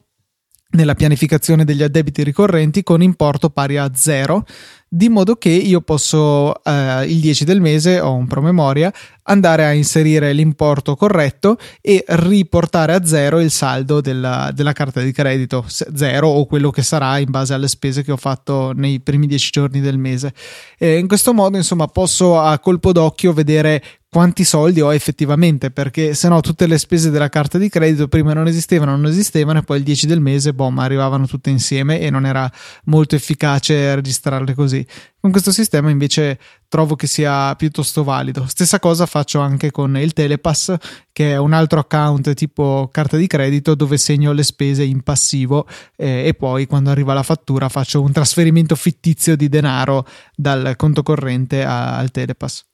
nella 0.73 0.94
pianificazione 0.94 1.64
degli 1.64 1.83
addebiti 1.83 2.23
ricorrenti 2.23 2.83
con 2.83 3.03
importo 3.03 3.51
pari 3.51 3.77
a 3.77 3.90
zero 3.94 4.44
di 4.92 5.09
modo 5.09 5.37
che 5.37 5.50
io 5.50 5.83
posso 5.83 6.64
eh, 6.64 7.05
il 7.07 7.20
10 7.20 7.44
del 7.44 7.61
mese 7.61 8.00
ho 8.00 8.12
un 8.12 8.26
promemoria 8.26 8.92
andare 9.22 9.64
a 9.64 9.72
inserire 9.72 10.33
l'importo 10.33 10.96
corretto 10.96 11.59
e 11.81 12.05
riportare 12.09 12.94
a 12.94 13.05
zero 13.05 13.38
il 13.38 13.53
saldo 13.53 14.00
della, 14.00 14.50
della 14.53 14.72
carta 14.72 15.00
di 15.00 15.12
credito 15.12 15.64
zero 15.68 16.26
o 16.26 16.44
quello 16.46 16.70
che 16.70 16.83
sarà 16.83 17.18
in 17.18 17.31
base 17.31 17.55
alle 17.55 17.68
spese 17.68 18.03
che 18.03 18.11
ho 18.11 18.16
fatto 18.16 18.72
nei 18.74 18.98
primi 18.98 19.29
10 19.29 19.50
giorni 19.53 19.81
del 19.81 19.96
mese. 19.96 20.35
E 20.76 20.98
in 20.98 21.07
questo 21.07 21.33
modo 21.33 21.57
insomma 21.57 21.87
posso 21.87 22.40
a 22.40 22.59
colpo 22.59 22.90
d'occhio 22.90 23.33
vedere 23.33 23.81
quanti 24.11 24.42
soldi 24.42 24.81
ho 24.81 24.92
effettivamente, 24.92 25.70
perché 25.70 26.14
se 26.14 26.29
no 26.29 26.40
tutte 26.40 26.66
le 26.66 26.79
spese 26.79 27.11
della 27.11 27.29
carta 27.29 27.59
di 27.59 27.68
credito 27.68 28.09
prima 28.09 28.33
non 28.33 28.49
esistevano, 28.49 28.96
non 28.96 29.07
esistevano 29.07 29.61
e 29.61 29.62
poi 29.62 29.79
il 29.79 29.85
10 29.85 30.09
del 30.09 30.20
mese, 30.20 30.53
ma 30.53 30.83
arrivavano 30.83 31.29
tutte 31.29 31.49
insieme 31.49 32.01
e 32.01 32.11
non 32.11 32.27
era 32.27 32.51
molto 32.87 33.14
efficace 33.14 33.94
registrarle 33.94 34.53
così. 34.55 34.85
Con 35.20 35.31
questo 35.31 35.53
sistema 35.53 35.90
invece 35.90 36.40
trovo 36.66 36.96
che 36.96 37.07
sia 37.07 37.55
piuttosto 37.55 38.03
valido. 38.03 38.46
Stessa 38.49 38.81
cosa 38.81 39.07
faccio 39.07 39.38
anche 39.38 39.70
con 39.70 39.96
il 39.96 40.12
Telepass, 40.12 40.75
che 41.12 41.33
è 41.33 41.37
un 41.37 41.53
altro 41.53 41.79
account 41.79 42.35
tipo 42.35 42.88
carta 42.90 43.16
di 43.16 43.29
credito 43.29 43.77
dove 43.77 43.96
segno 43.96 44.33
le 44.33 44.42
spese 44.42 44.83
in 44.83 45.03
passivo 45.03 45.68
eh, 45.94 46.27
e 46.27 46.35
poi 46.35 46.66
quando 46.66 46.90
arriva 46.90 47.14
la 47.14 47.23
fattura 47.23 47.68
faccio 47.68 48.03
un 48.03 48.11
trasferimento 48.11 48.75
fittizio 48.75 49.37
di 49.37 49.49
denaro 49.49 50.05
dal 50.35 50.75
conto 50.75 51.05
corrente 51.05 51.62
a, 51.62 51.96
al 51.96 52.11
Telepass. 52.11 52.69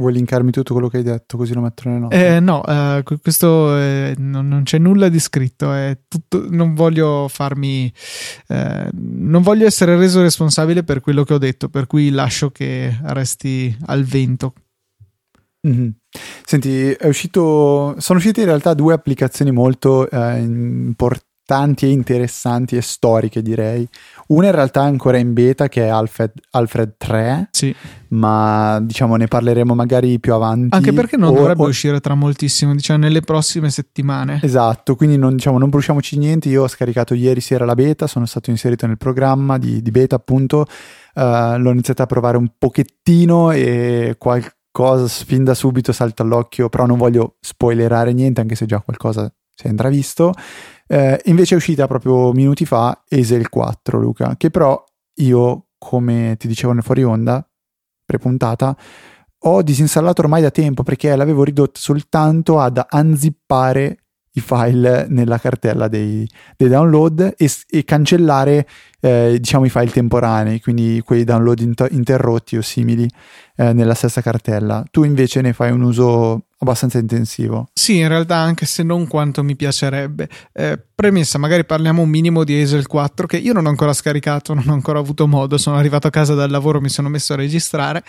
Vuoi 0.00 0.14
linkarmi 0.14 0.50
tutto 0.50 0.72
quello 0.72 0.88
che 0.88 0.96
hai 0.96 1.02
detto 1.02 1.36
così 1.36 1.52
lo 1.52 1.60
metto 1.60 1.82
nelle 1.86 2.00
note? 2.00 2.36
Eh, 2.36 2.40
no, 2.40 2.64
eh, 2.64 3.02
questo 3.20 3.76
eh, 3.76 4.14
non, 4.16 4.48
non, 4.48 4.62
c'è 4.62 4.78
nulla 4.78 5.10
di 5.10 5.20
scritto. 5.20 5.70
Tutto, 6.08 6.46
non 6.48 6.72
voglio 6.72 7.28
farmi. 7.28 7.92
Eh, 8.46 8.88
non 8.92 9.42
voglio 9.42 9.66
essere 9.66 9.98
reso 9.98 10.22
responsabile 10.22 10.84
per 10.84 11.02
quello 11.02 11.22
che 11.22 11.34
ho 11.34 11.38
detto, 11.38 11.68
per 11.68 11.86
cui 11.86 12.08
lascio 12.08 12.50
che 12.50 12.96
resti 13.02 13.76
al 13.86 14.04
vento. 14.04 14.54
Mm-hmm. 15.68 15.88
Senti, 16.46 16.92
è 16.92 17.06
uscito, 17.06 17.94
sono 17.98 18.18
uscite 18.18 18.40
in 18.40 18.46
realtà 18.46 18.72
due 18.72 18.94
applicazioni 18.94 19.50
molto 19.50 20.08
eh, 20.08 20.38
importanti 20.38 21.28
importanti 21.50 21.86
e 21.86 21.90
interessanti 21.90 22.76
e 22.76 22.82
storiche, 22.82 23.42
direi. 23.42 23.86
Una 24.28 24.46
in 24.46 24.52
realtà 24.52 24.82
è 24.82 24.86
ancora 24.86 25.18
in 25.18 25.32
beta, 25.32 25.68
che 25.68 25.84
è 25.84 25.88
Alfred, 25.88 26.32
Alfred 26.50 26.94
3, 26.96 27.48
sì. 27.50 27.74
ma 28.08 28.78
diciamo 28.80 29.16
ne 29.16 29.26
parleremo 29.26 29.74
magari 29.74 30.20
più 30.20 30.32
avanti. 30.32 30.76
Anche 30.76 30.92
perché 30.92 31.16
non 31.16 31.30
o, 31.30 31.34
dovrebbe 31.34 31.62
o... 31.62 31.66
uscire 31.66 31.98
tra 32.00 32.14
moltissimo, 32.14 32.72
diciamo 32.74 33.00
nelle 33.00 33.20
prossime 33.20 33.70
settimane. 33.70 34.38
Esatto, 34.42 34.94
quindi 34.94 35.16
non, 35.18 35.34
diciamo, 35.34 35.58
non 35.58 35.70
bruciamoci 35.70 36.16
niente. 36.18 36.48
Io 36.48 36.62
ho 36.62 36.68
scaricato 36.68 37.14
ieri 37.14 37.40
sera 37.40 37.64
la 37.64 37.74
beta, 37.74 38.06
sono 38.06 38.26
stato 38.26 38.50
inserito 38.50 38.86
nel 38.86 38.98
programma 38.98 39.58
di, 39.58 39.82
di 39.82 39.90
beta 39.90 40.14
appunto, 40.14 40.60
uh, 41.14 41.56
l'ho 41.56 41.70
iniziato 41.70 42.02
a 42.02 42.06
provare 42.06 42.36
un 42.36 42.52
pochettino 42.56 43.50
e 43.50 44.14
qualcosa 44.18 45.08
fin 45.24 45.42
da 45.42 45.54
subito 45.54 45.90
salta 45.90 46.22
all'occhio, 46.22 46.68
però 46.68 46.86
non 46.86 46.96
voglio 46.96 47.36
spoilerare 47.40 48.12
niente, 48.12 48.40
anche 48.40 48.54
se 48.54 48.66
già 48.66 48.78
qualcosa 48.80 49.32
si 49.52 49.66
è 49.66 49.70
intravisto. 49.70 50.32
Eh, 50.92 51.20
invece 51.26 51.54
è 51.54 51.56
uscita 51.56 51.86
proprio 51.86 52.32
minuti 52.32 52.66
fa 52.66 53.04
Esel 53.08 53.48
4, 53.48 54.00
Luca, 54.00 54.34
che 54.36 54.50
però 54.50 54.82
io, 55.18 55.66
come 55.78 56.34
ti 56.36 56.48
dicevo 56.48 56.72
nel 56.72 56.82
fuori 56.82 57.04
onda, 57.04 57.48
prepuntata, 58.04 58.76
ho 59.42 59.62
disinstallato 59.62 60.22
ormai 60.22 60.42
da 60.42 60.50
tempo 60.50 60.82
perché 60.82 61.14
l'avevo 61.14 61.44
ridotto 61.44 61.78
soltanto 61.78 62.58
ad 62.58 62.84
unzippare 62.90 63.98
i 64.32 64.40
file 64.40 65.06
nella 65.08 65.38
cartella 65.38 65.86
dei, 65.86 66.28
dei 66.56 66.68
download 66.68 67.34
e, 67.36 67.50
e 67.68 67.84
cancellare 67.84 68.66
eh, 68.98 69.36
diciamo 69.38 69.66
i 69.66 69.70
file 69.70 69.92
temporanei, 69.92 70.60
quindi 70.60 71.00
quei 71.04 71.22
download 71.22 71.60
inter- 71.60 71.92
interrotti 71.92 72.56
o 72.56 72.62
simili 72.62 73.08
eh, 73.54 73.72
nella 73.72 73.94
stessa 73.94 74.20
cartella. 74.20 74.84
Tu 74.90 75.04
invece 75.04 75.40
ne 75.40 75.52
fai 75.52 75.70
un 75.70 75.82
uso 75.82 76.46
abbastanza 76.60 76.98
intensivo. 76.98 77.68
Sì, 77.72 77.98
in 77.98 78.08
realtà 78.08 78.36
anche 78.36 78.66
se 78.66 78.82
non 78.82 79.06
quanto 79.06 79.42
mi 79.42 79.56
piacerebbe. 79.56 80.28
Eh, 80.52 80.78
premessa, 80.94 81.38
magari 81.38 81.64
parliamo 81.64 82.02
un 82.02 82.10
minimo 82.10 82.44
di 82.44 82.60
Hazel 82.60 82.86
4 82.86 83.26
che 83.26 83.38
io 83.38 83.54
non 83.54 83.64
ho 83.64 83.70
ancora 83.70 83.94
scaricato, 83.94 84.52
non 84.52 84.68
ho 84.68 84.74
ancora 84.74 84.98
avuto 84.98 85.26
modo, 85.26 85.56
sono 85.56 85.76
arrivato 85.76 86.06
a 86.06 86.10
casa 86.10 86.34
dal 86.34 86.50
lavoro, 86.50 86.80
mi 86.82 86.90
sono 86.90 87.08
messo 87.08 87.32
a 87.32 87.36
registrare 87.36 88.04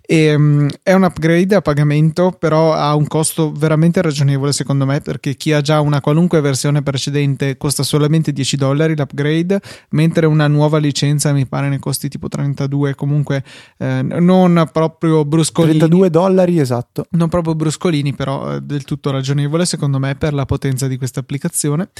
e 0.00 0.32
um, 0.32 0.68
è 0.84 0.92
un 0.92 1.02
upgrade 1.02 1.56
a 1.56 1.60
pagamento, 1.60 2.30
però 2.30 2.72
ha 2.72 2.94
un 2.94 3.08
costo 3.08 3.50
veramente 3.50 4.00
ragionevole 4.00 4.52
secondo 4.52 4.86
me 4.86 5.00
perché 5.00 5.34
chi 5.34 5.52
ha 5.52 5.60
già 5.60 5.80
una 5.80 6.00
qualunque 6.00 6.40
versione 6.40 6.82
precedente 6.82 7.56
costa 7.56 7.82
solamente 7.82 8.30
10 8.30 8.56
dollari 8.56 8.94
l'upgrade, 8.96 9.60
mentre 9.90 10.26
una 10.26 10.46
nuova 10.46 10.78
licenza 10.78 11.32
mi 11.32 11.46
pare 11.46 11.68
ne 11.68 11.80
costi 11.80 12.08
tipo 12.08 12.28
32, 12.28 12.94
comunque 12.94 13.42
eh, 13.78 14.02
non 14.02 14.68
proprio 14.72 15.24
bruscolini. 15.24 15.78
32 15.78 16.10
dollari 16.10 16.60
esatto. 16.60 17.06
Non 17.10 17.28
proprio 17.28 17.56
bruscolini 17.56 17.95
piccolini, 17.96 18.14
però 18.14 18.54
eh, 18.54 18.60
del 18.60 18.84
tutto 18.84 19.10
ragionevole 19.10 19.64
secondo 19.64 19.98
me 19.98 20.14
per 20.14 20.34
la 20.34 20.44
potenza 20.44 20.86
di 20.86 20.96
questa 20.96 21.20
applicazione. 21.20 21.90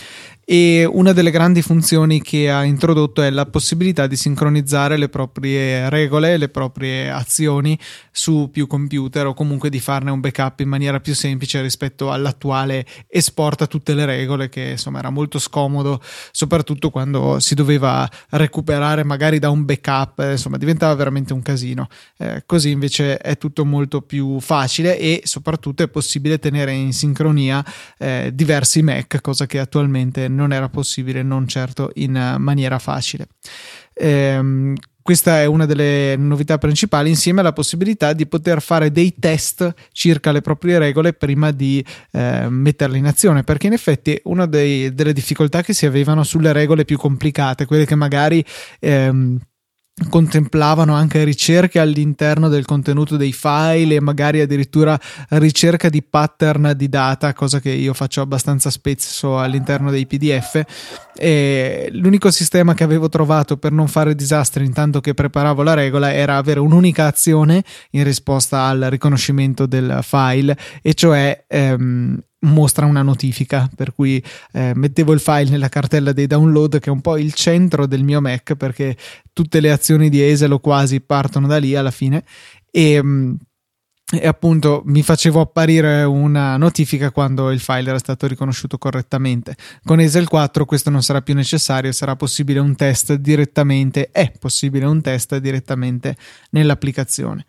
E 0.44 0.88
una 0.90 1.12
delle 1.12 1.30
grandi 1.30 1.62
funzioni 1.62 2.22
che 2.22 2.50
ha 2.50 2.64
introdotto 2.64 3.22
è 3.22 3.30
la 3.30 3.46
possibilità 3.46 4.06
di 4.06 4.16
sincronizzare 4.16 4.96
le 4.96 5.09
proprie 5.09 5.88
regole, 5.88 6.37
le 6.37 6.48
proprie 6.48 7.11
azioni 7.11 7.78
su 8.12 8.48
più 8.52 8.66
computer 8.66 9.26
o 9.26 9.35
comunque 9.35 9.70
di 9.70 9.80
farne 9.80 10.11
un 10.11 10.20
backup 10.20 10.61
in 10.61 10.68
maniera 10.68 11.00
più 11.00 11.14
semplice 11.14 11.62
rispetto 11.62 12.12
all'attuale 12.12 12.87
esporta 13.09 13.66
tutte 13.66 13.94
le 13.94 14.04
regole 14.04 14.48
che 14.48 14.70
insomma 14.70 14.98
era 14.98 15.11
molto 15.11 15.38
scomodo, 15.38 16.00
soprattutto 16.30 16.90
quando 16.90 17.40
si 17.40 17.54
doveva 17.54 18.09
recuperare 18.30 19.04
magari 19.04 19.38
da 19.38 19.50
un 19.50 19.64
backup, 19.64 20.24
insomma 20.30 20.59
diventava 20.59 20.94
veramente 20.94 21.32
un 21.32 21.42
casino. 21.42 21.88
Eh, 22.18 22.44
così 22.46 22.70
invece 22.70 23.18
è 23.18 23.37
tutto 23.37 23.64
molto 23.64 24.02
più 24.02 24.38
facile 24.40 24.98
e 24.98 25.22
soprattutto 25.24 25.82
è 25.82 25.86
possibile 25.88 26.38
tenere 26.38 26.72
in 26.72 26.92
sincronia 26.92 27.64
eh, 27.99 28.31
diversi 28.33 28.83
Mac, 28.83 29.20
cosa 29.20 29.46
che 29.46 29.59
attualmente 29.59 30.29
non 30.29 30.53
era 30.53 30.68
possibile, 30.68 31.22
non 31.22 31.46
certo 31.46 31.90
in 31.94 32.37
maniera 32.38 32.79
facile. 32.79 33.29
Ehm, 33.94 34.75
questa 35.07 35.40
è 35.40 35.44
una 35.44 35.66
delle 35.66 36.16
novità 36.16 36.59
principali, 36.59 37.11
insieme 37.11 37.38
alla 37.38 37.53
possibilità 37.53 38.12
di 38.12 38.27
poter 38.27 38.61
fare 38.61 38.90
dei 38.90 39.14
test 39.20 39.72
circa 39.92 40.33
le 40.33 40.40
proprie 40.40 40.81
regole 40.81 41.12
prima 41.12 41.53
di 41.53 41.85
eh, 42.11 42.49
metterle 42.49 42.99
in 42.99 43.07
azione, 43.07 43.44
perché 43.44 43.68
in 43.68 43.72
effetti 43.72 44.20
una 44.25 44.46
dei, 44.46 44.92
delle 44.94 45.12
difficoltà 45.12 45.62
che 45.62 45.75
si 45.75 45.87
avevano 45.87 46.25
sulle 46.25 46.53
regole 46.53 46.85
più 46.85 46.99
complicate, 46.99 47.66
quelle 47.66 47.87
che 47.87 47.94
magari 47.94 48.44
ehm, 48.81 49.38
contemplavano 50.11 50.94
anche 50.94 51.24
ricerche 51.24 51.78
all'interno 51.78 52.48
del 52.48 52.66
contenuto 52.66 53.16
dei 53.16 53.32
file 53.32 53.94
e 53.94 54.00
magari 54.00 54.40
addirittura 54.40 54.98
ricerca 55.30 55.88
di 55.88 56.02
pattern 56.02 56.74
di 56.76 56.90
data, 56.90 57.32
cosa 57.32 57.61
che 57.61 57.70
io 57.70 57.94
faccio 57.94 58.20
abbastanza 58.20 58.68
spesso 58.68 59.38
all'interno 59.38 59.90
dei 59.90 60.06
PDF. 60.06 60.62
E 61.14 61.88
l'unico 61.92 62.30
sistema 62.30 62.74
che 62.74 62.85
avevo 62.85 63.09
trovato 63.09 63.56
per 63.56 63.72
non 63.72 63.88
fare 63.88 64.14
disastri 64.14 64.66
intanto 64.66 65.00
che 65.00 65.14
preparavo 65.14 65.62
la 65.62 65.72
regola 65.72 66.12
era 66.12 66.37
avere 66.37 66.61
un'unica 66.61 67.06
azione 67.06 67.64
in 67.92 68.04
risposta 68.04 68.64
al 68.64 68.88
riconoscimento 68.90 69.64
del 69.64 70.00
file, 70.02 70.59
e 70.82 70.92
cioè 70.92 71.44
ehm, 71.48 72.22
mostra 72.40 72.87
una 72.87 73.03
notifica 73.03 73.68
per 73.75 73.94
cui 73.94 74.22
eh, 74.53 74.72
mettevo 74.75 75.12
il 75.12 75.20
file 75.20 75.51
nella 75.51 75.68
cartella 75.68 76.12
dei 76.12 76.27
download 76.27 76.79
che 76.79 76.90
è 76.90 76.92
un 76.92 77.01
po' 77.01 77.16
il 77.16 77.33
centro 77.33 77.87
del 77.87 78.05
mio 78.05 78.20
Mac 78.20 78.55
perché 78.55 78.96
tutte 79.33 79.61
le 79.61 79.72
azioni 79.72 80.09
di 80.11 80.22
Esel 80.22 80.53
o 80.53 80.59
quasi 80.59 81.01
partono 81.01 81.46
da 81.46 81.57
lì 81.57 81.75
alla 81.75 81.90
fine 81.90 82.25
e, 82.70 83.03
mm, 83.03 83.35
e 84.12 84.27
appunto 84.27 84.83
mi 84.85 85.03
facevo 85.03 85.40
apparire 85.40 86.05
una 86.05 86.57
notifica 86.57 87.11
quando 87.11 87.51
il 87.51 87.59
file 87.59 87.88
era 87.88 87.99
stato 87.99 88.29
riconosciuto 88.29 88.79
correttamente. 88.79 89.57
Con 89.83 89.99
Esel 89.99 90.29
4 90.29 90.64
questo 90.64 90.90
non 90.90 91.03
sarà 91.03 91.22
più 91.22 91.35
necessario, 91.35 91.90
sarà 91.90 92.14
possibile 92.14 92.61
un 92.61 92.77
test 92.77 93.14
direttamente, 93.14 94.11
è 94.12 94.31
possibile 94.38 94.85
un 94.85 95.01
test 95.01 95.37
direttamente 95.38 96.16
nell'applicazione. 96.51 97.46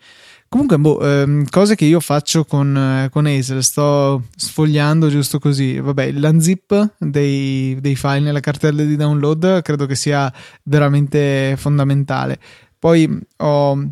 Comunque, 0.49 0.77
boh, 0.77 1.01
ehm, 1.01 1.45
cose 1.49 1.75
che 1.75 1.83
io 1.83 1.99
faccio 1.99 2.45
con, 2.45 2.75
eh, 2.77 3.09
con 3.09 3.25
Hazel, 3.25 3.61
sto 3.61 4.23
sfogliando 4.35 5.09
giusto 5.09 5.39
così. 5.39 5.79
Vabbè, 5.79 6.11
l'unzip 6.13 6.93
dei, 6.97 7.77
dei 7.81 7.95
file 7.95 8.21
nella 8.21 8.39
cartella 8.39 8.83
di 8.83 8.95
download 8.95 9.61
credo 9.61 9.85
che 9.85 9.95
sia 9.95 10.31
veramente 10.63 11.55
fondamentale. 11.57 12.39
Poi 12.79 13.19
ho 13.37 13.91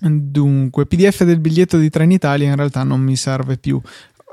dunque 0.00 0.86
PDF 0.86 1.24
del 1.24 1.40
biglietto 1.40 1.78
di 1.78 1.90
Trenitalia 1.90 2.48
in 2.48 2.56
realtà 2.56 2.84
non 2.84 3.00
mi 3.00 3.16
serve 3.16 3.56
più. 3.58 3.80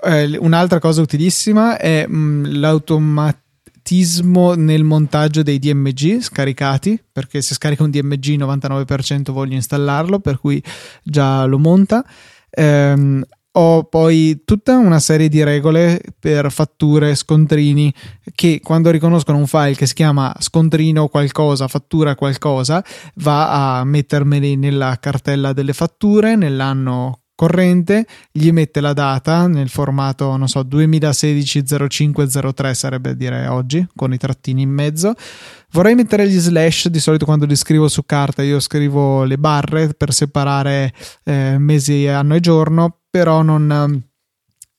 Eh, 0.03 0.37
un'altra 0.37 0.79
cosa 0.79 1.01
utilissima 1.01 1.77
è 1.77 2.05
mh, 2.07 2.59
l'automatic 2.59 3.39
automatismo 3.81 4.53
nel 4.53 4.83
montaggio 4.83 5.43
dei 5.43 5.59
DMG 5.59 6.21
scaricati, 6.21 7.01
perché 7.11 7.41
se 7.41 7.53
scarica 7.53 7.83
un 7.83 7.89
DMG 7.89 8.37
99% 8.37 9.31
voglio 9.31 9.55
installarlo, 9.55 10.19
per 10.19 10.39
cui 10.39 10.63
già 11.03 11.43
lo 11.45 11.57
monta. 11.57 12.05
Ehm, 12.49 13.23
ho 13.53 13.83
poi 13.83 14.43
tutta 14.45 14.77
una 14.77 14.99
serie 14.99 15.27
di 15.27 15.43
regole 15.43 16.01
per 16.17 16.49
fatture, 16.51 17.15
scontrini, 17.15 17.93
che 18.33 18.61
quando 18.63 18.91
riconoscono 18.91 19.39
un 19.39 19.47
file 19.47 19.75
che 19.75 19.87
si 19.87 19.93
chiama 19.93 20.33
scontrino 20.39 21.09
qualcosa, 21.09 21.67
fattura 21.67 22.15
qualcosa, 22.15 22.81
va 23.15 23.79
a 23.79 23.83
mettermeli 23.83 24.55
nella 24.55 24.97
cartella 25.01 25.51
delle 25.51 25.73
fatture 25.73 26.37
nell'anno 26.37 27.20
corrente, 27.41 28.05
gli 28.31 28.51
mette 28.51 28.81
la 28.81 28.93
data 28.93 29.47
nel 29.47 29.67
formato, 29.67 30.37
non 30.37 30.47
so, 30.47 30.61
2016 30.61 31.63
0503 31.89 32.73
sarebbe 32.75 33.15
dire 33.15 33.47
oggi, 33.47 33.83
con 33.95 34.13
i 34.13 34.17
trattini 34.17 34.61
in 34.61 34.69
mezzo. 34.69 35.15
Vorrei 35.71 35.95
mettere 35.95 36.29
gli 36.29 36.37
slash, 36.37 36.89
di 36.89 36.99
solito 36.99 37.25
quando 37.25 37.47
li 37.47 37.55
scrivo 37.55 37.87
su 37.87 38.05
carta 38.05 38.43
io 38.43 38.59
scrivo 38.59 39.23
le 39.23 39.39
barre 39.39 39.95
per 39.95 40.13
separare 40.13 40.93
eh, 41.23 41.57
mesi, 41.57 42.05
anno 42.05 42.35
e 42.35 42.41
giorno, 42.41 42.99
però 43.09 43.41
non 43.41 44.03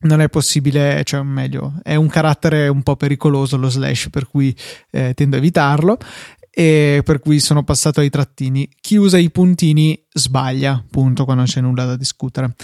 non 0.04 0.20
è 0.20 0.28
possibile, 0.28 1.02
cioè 1.04 1.22
meglio, 1.22 1.74
è 1.82 1.94
un 1.94 2.08
carattere 2.08 2.66
un 2.66 2.82
po' 2.82 2.96
pericoloso 2.96 3.56
lo 3.56 3.68
slash, 3.68 4.08
per 4.10 4.28
cui 4.28 4.54
eh, 4.90 5.14
tendo 5.14 5.36
a 5.36 5.38
evitarlo 5.38 5.96
e 6.54 7.00
per 7.02 7.18
cui 7.18 7.40
sono 7.40 7.64
passato 7.64 8.00
ai 8.00 8.10
trattini. 8.10 8.68
Chi 8.80 8.96
usa 8.96 9.16
i 9.16 9.30
puntini 9.30 10.00
sbaglia, 10.12 10.74
appunto, 10.74 11.24
quando 11.24 11.44
c'è 11.44 11.62
nulla 11.62 11.86
da 11.86 11.96
discutere. 11.96 12.54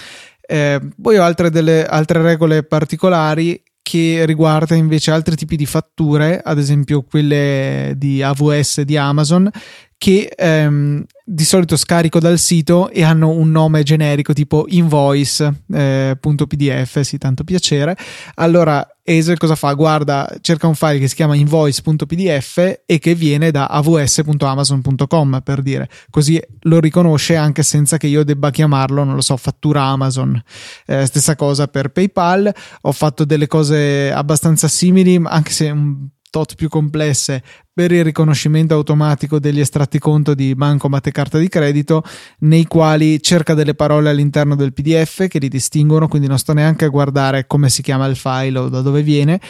Eh, 0.40 0.80
poi 1.00 1.16
ho 1.16 1.22
altre, 1.22 1.50
delle, 1.50 1.86
altre 1.86 2.20
regole 2.20 2.62
particolari 2.62 3.62
che 3.82 4.26
riguardano 4.26 4.82
invece 4.82 5.10
altri 5.10 5.34
tipi 5.34 5.56
di 5.56 5.64
fatture, 5.64 6.40
ad 6.44 6.58
esempio 6.58 7.02
quelle 7.02 7.94
di 7.96 8.22
AWS 8.22 8.82
di 8.82 8.98
Amazon, 8.98 9.50
che 9.98 10.32
ehm, 10.34 11.04
di 11.24 11.44
solito 11.44 11.76
scarico 11.76 12.20
dal 12.20 12.38
sito 12.38 12.88
e 12.88 13.02
hanno 13.02 13.30
un 13.30 13.50
nome 13.50 13.82
generico 13.82 14.32
tipo 14.32 14.64
invoice.pdf, 14.68 16.96
eh, 16.96 17.04
sì, 17.04 17.18
tanto 17.18 17.42
piacere. 17.42 17.96
Allora 18.36 18.86
Hazel 19.04 19.38
cosa 19.38 19.56
fa? 19.56 19.72
Guarda, 19.72 20.32
cerca 20.40 20.68
un 20.68 20.76
file 20.76 21.00
che 21.00 21.08
si 21.08 21.16
chiama 21.16 21.34
invoice.pdf 21.34 22.82
e 22.86 22.98
che 23.00 23.16
viene 23.16 23.50
da 23.50 23.66
avs.amazon.com 23.66 25.40
per 25.42 25.62
dire, 25.62 25.88
così 26.10 26.40
lo 26.60 26.78
riconosce 26.78 27.34
anche 27.34 27.64
senza 27.64 27.96
che 27.96 28.06
io 28.06 28.22
debba 28.22 28.50
chiamarlo, 28.50 29.02
non 29.02 29.16
lo 29.16 29.20
so, 29.20 29.36
fattura 29.36 29.82
Amazon. 29.82 30.40
Eh, 30.86 31.06
stessa 31.06 31.34
cosa 31.34 31.66
per 31.66 31.88
PayPal, 31.88 32.54
ho 32.82 32.92
fatto 32.92 33.24
delle 33.24 33.48
cose 33.48 34.12
abbastanza 34.12 34.68
simili, 34.68 35.20
anche 35.24 35.50
se 35.50 35.70
un 35.70 36.06
tot 36.30 36.54
più 36.54 36.68
complesse 36.68 37.42
per 37.72 37.92
il 37.92 38.02
riconoscimento 38.02 38.74
automatico 38.74 39.38
degli 39.38 39.60
estratti 39.60 40.00
conto 40.00 40.34
di 40.34 40.54
bancomat 40.54 41.06
e 41.06 41.12
carta 41.12 41.38
di 41.38 41.48
credito, 41.48 42.02
nei 42.40 42.66
quali 42.66 43.22
cerca 43.22 43.54
delle 43.54 43.74
parole 43.74 44.10
all'interno 44.10 44.56
del 44.56 44.72
PDF 44.72 45.28
che 45.28 45.38
li 45.38 45.48
distinguono, 45.48 46.08
quindi 46.08 46.26
non 46.26 46.38
sto 46.38 46.52
neanche 46.52 46.86
a 46.86 46.88
guardare 46.88 47.46
come 47.46 47.68
si 47.68 47.82
chiama 47.82 48.06
il 48.06 48.16
file 48.16 48.58
o 48.58 48.68
da 48.68 48.80
dove 48.80 49.02
viene. 49.02 49.40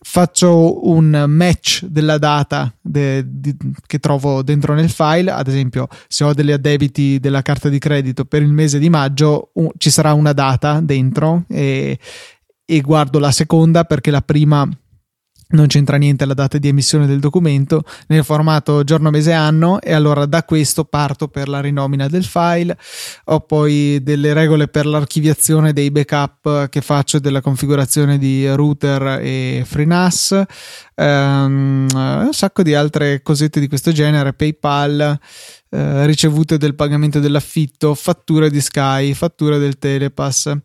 Faccio 0.00 0.88
un 0.88 1.24
match 1.28 1.84
della 1.84 2.18
data 2.18 2.74
de, 2.80 3.22
de, 3.26 3.54
che 3.86 3.98
trovo 3.98 4.42
dentro 4.42 4.74
nel 4.74 4.90
file, 4.90 5.30
ad 5.30 5.46
esempio, 5.46 5.86
se 6.08 6.24
ho 6.24 6.32
degli 6.32 6.52
addebiti 6.52 7.20
della 7.20 7.42
carta 7.42 7.68
di 7.68 7.78
credito 7.78 8.24
per 8.24 8.40
il 8.40 8.52
mese 8.52 8.78
di 8.78 8.88
maggio, 8.88 9.50
un, 9.54 9.70
ci 9.76 9.90
sarà 9.90 10.14
una 10.14 10.32
data 10.32 10.80
dentro 10.80 11.44
e, 11.48 11.98
e 12.64 12.80
guardo 12.80 13.18
la 13.18 13.30
seconda 13.30 13.84
perché 13.84 14.10
la 14.10 14.22
prima 14.22 14.66
non 15.54 15.66
c'entra 15.66 15.96
niente 15.96 16.26
la 16.26 16.34
data 16.34 16.58
di 16.58 16.68
emissione 16.68 17.06
del 17.06 17.20
documento 17.20 17.82
nel 18.08 18.24
formato 18.24 18.84
giorno, 18.84 19.10
mese, 19.10 19.32
anno 19.32 19.80
e 19.80 19.92
allora 19.92 20.26
da 20.26 20.44
questo 20.44 20.84
parto 20.84 21.28
per 21.28 21.48
la 21.48 21.60
rinomina 21.60 22.08
del 22.08 22.24
file. 22.24 22.76
Ho 23.26 23.40
poi 23.40 24.02
delle 24.02 24.32
regole 24.32 24.68
per 24.68 24.86
l'archiviazione 24.86 25.72
dei 25.72 25.90
backup 25.90 26.68
che 26.68 26.80
faccio 26.80 27.18
della 27.18 27.40
configurazione 27.40 28.18
di 28.18 28.48
router 28.54 29.20
e 29.22 29.62
FreeNAS 29.64 30.42
um, 30.96 31.86
un 31.90 32.32
sacco 32.32 32.62
di 32.62 32.74
altre 32.74 33.22
cosette 33.22 33.60
di 33.60 33.68
questo 33.68 33.92
genere 33.92 34.32
PayPal 34.32 35.18
uh, 35.70 35.78
ricevute 36.04 36.58
del 36.58 36.74
pagamento 36.74 37.20
dell'affitto 37.20 37.94
fatture 37.94 38.50
di 38.50 38.60
Sky 38.60 39.14
fatture 39.14 39.58
del 39.58 39.78
Telepass 39.78 40.56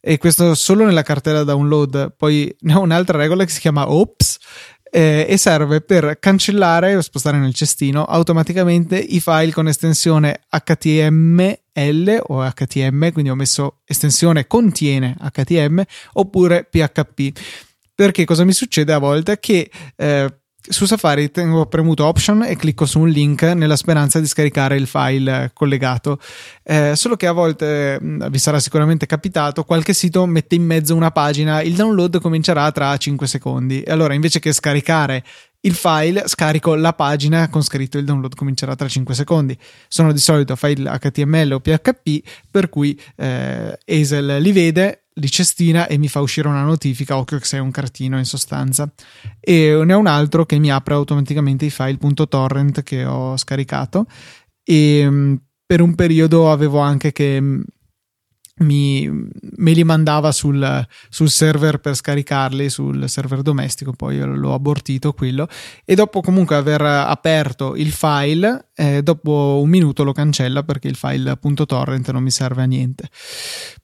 e 0.00 0.18
questo 0.18 0.54
solo 0.54 0.84
nella 0.84 1.02
cartella 1.02 1.44
download. 1.44 2.14
Poi 2.16 2.54
ne 2.60 2.74
ho 2.74 2.80
un'altra 2.80 3.18
regola 3.18 3.44
che 3.44 3.50
si 3.50 3.60
chiama 3.60 3.90
Ops 3.90 4.38
eh, 4.90 5.26
e 5.28 5.36
serve 5.36 5.80
per 5.80 6.18
cancellare 6.18 6.96
o 6.96 7.00
spostare 7.00 7.38
nel 7.38 7.54
cestino 7.54 8.04
automaticamente 8.04 8.98
i 8.98 9.20
file 9.20 9.52
con 9.52 9.68
estensione 9.68 10.40
HTML 10.48 12.20
o 12.26 12.48
HTM, 12.48 13.12
quindi 13.12 13.30
ho 13.30 13.34
messo 13.34 13.80
estensione 13.84 14.46
contiene 14.46 15.16
HTM 15.20 15.82
oppure 16.14 16.64
PHP. 16.64 17.38
Perché 17.94 18.24
cosa 18.24 18.44
mi 18.44 18.52
succede 18.52 18.92
a 18.92 18.98
volte? 18.98 19.40
Che 19.40 19.70
eh, 19.96 20.34
su 20.70 20.86
Safari 20.86 21.30
tengo 21.30 21.66
premuto 21.66 22.04
Option 22.04 22.44
e 22.44 22.56
clicco 22.56 22.86
su 22.86 23.00
un 23.00 23.08
link 23.08 23.42
nella 23.42 23.76
speranza 23.76 24.20
di 24.20 24.26
scaricare 24.26 24.76
il 24.76 24.86
file 24.86 25.50
collegato. 25.54 26.18
Eh, 26.62 26.92
solo 26.94 27.16
che 27.16 27.26
a 27.26 27.32
volte 27.32 27.98
mm, 28.02 28.26
vi 28.28 28.38
sarà 28.38 28.60
sicuramente 28.60 29.06
capitato, 29.06 29.64
qualche 29.64 29.92
sito 29.92 30.26
mette 30.26 30.54
in 30.54 30.64
mezzo 30.64 30.94
una 30.94 31.10
pagina, 31.10 31.62
il 31.62 31.74
download 31.74 32.20
comincerà 32.20 32.70
tra 32.72 32.96
5 32.96 33.26
secondi. 33.26 33.82
E 33.82 33.90
allora 33.90 34.14
invece 34.14 34.38
che 34.38 34.52
scaricare 34.52 35.24
il 35.62 35.74
file, 35.74 36.24
scarico 36.26 36.74
la 36.74 36.92
pagina 36.92 37.48
con 37.48 37.62
scritto 37.62 37.98
il 37.98 38.04
download 38.04 38.34
comincerà 38.34 38.76
tra 38.76 38.86
5 38.86 39.14
secondi. 39.14 39.58
Sono 39.88 40.12
di 40.12 40.20
solito 40.20 40.54
file 40.54 40.98
HTML 40.98 41.52
o 41.52 41.60
PHP, 41.60 42.22
per 42.50 42.68
cui 42.68 42.98
eh, 43.16 43.78
Hazel 43.86 44.40
li 44.40 44.52
vede, 44.52 45.04
li 45.18 45.30
cestina 45.30 45.86
e 45.86 45.98
mi 45.98 46.08
fa 46.08 46.20
uscire 46.20 46.48
una 46.48 46.62
notifica, 46.62 47.16
occhio 47.16 47.38
che 47.38 47.44
sei 47.44 47.60
un 47.60 47.70
cartino 47.70 48.18
in 48.18 48.24
sostanza. 48.24 48.90
E 49.40 49.80
ne 49.84 49.92
ho 49.92 49.98
un 49.98 50.06
altro 50.06 50.46
che 50.46 50.58
mi 50.58 50.70
apre 50.70 50.94
automaticamente 50.94 51.64
i 51.64 51.70
file 51.70 51.98
.torrent 52.28 52.82
che 52.82 53.04
ho 53.04 53.36
scaricato 53.36 54.06
e 54.68 55.08
mm, 55.08 55.34
per 55.64 55.80
un 55.80 55.94
periodo 55.94 56.50
avevo 56.50 56.78
anche 56.78 57.12
che 57.12 57.40
mm, 57.40 57.60
mi, 58.58 59.08
me 59.08 59.72
li 59.72 59.84
mandava 59.84 60.32
sul, 60.32 60.86
sul, 61.08 61.30
server 61.30 61.78
per 61.78 61.94
scaricarli 61.94 62.68
sul 62.68 63.08
server 63.08 63.42
domestico 63.42 63.92
poi 63.92 64.18
l'ho 64.18 64.52
abortito 64.52 65.12
quello 65.12 65.48
e 65.84 65.94
dopo 65.94 66.20
comunque 66.20 66.56
aver 66.56 66.82
aperto 66.82 67.76
il 67.76 67.92
file 67.92 68.67
e 68.80 69.02
dopo 69.02 69.58
un 69.60 69.68
minuto 69.68 70.04
lo 70.04 70.12
cancella 70.12 70.62
perché 70.62 70.86
il 70.86 70.94
file 70.94 71.36
.torrent 71.66 72.12
non 72.12 72.22
mi 72.22 72.30
serve 72.30 72.62
a 72.62 72.64
niente. 72.64 73.08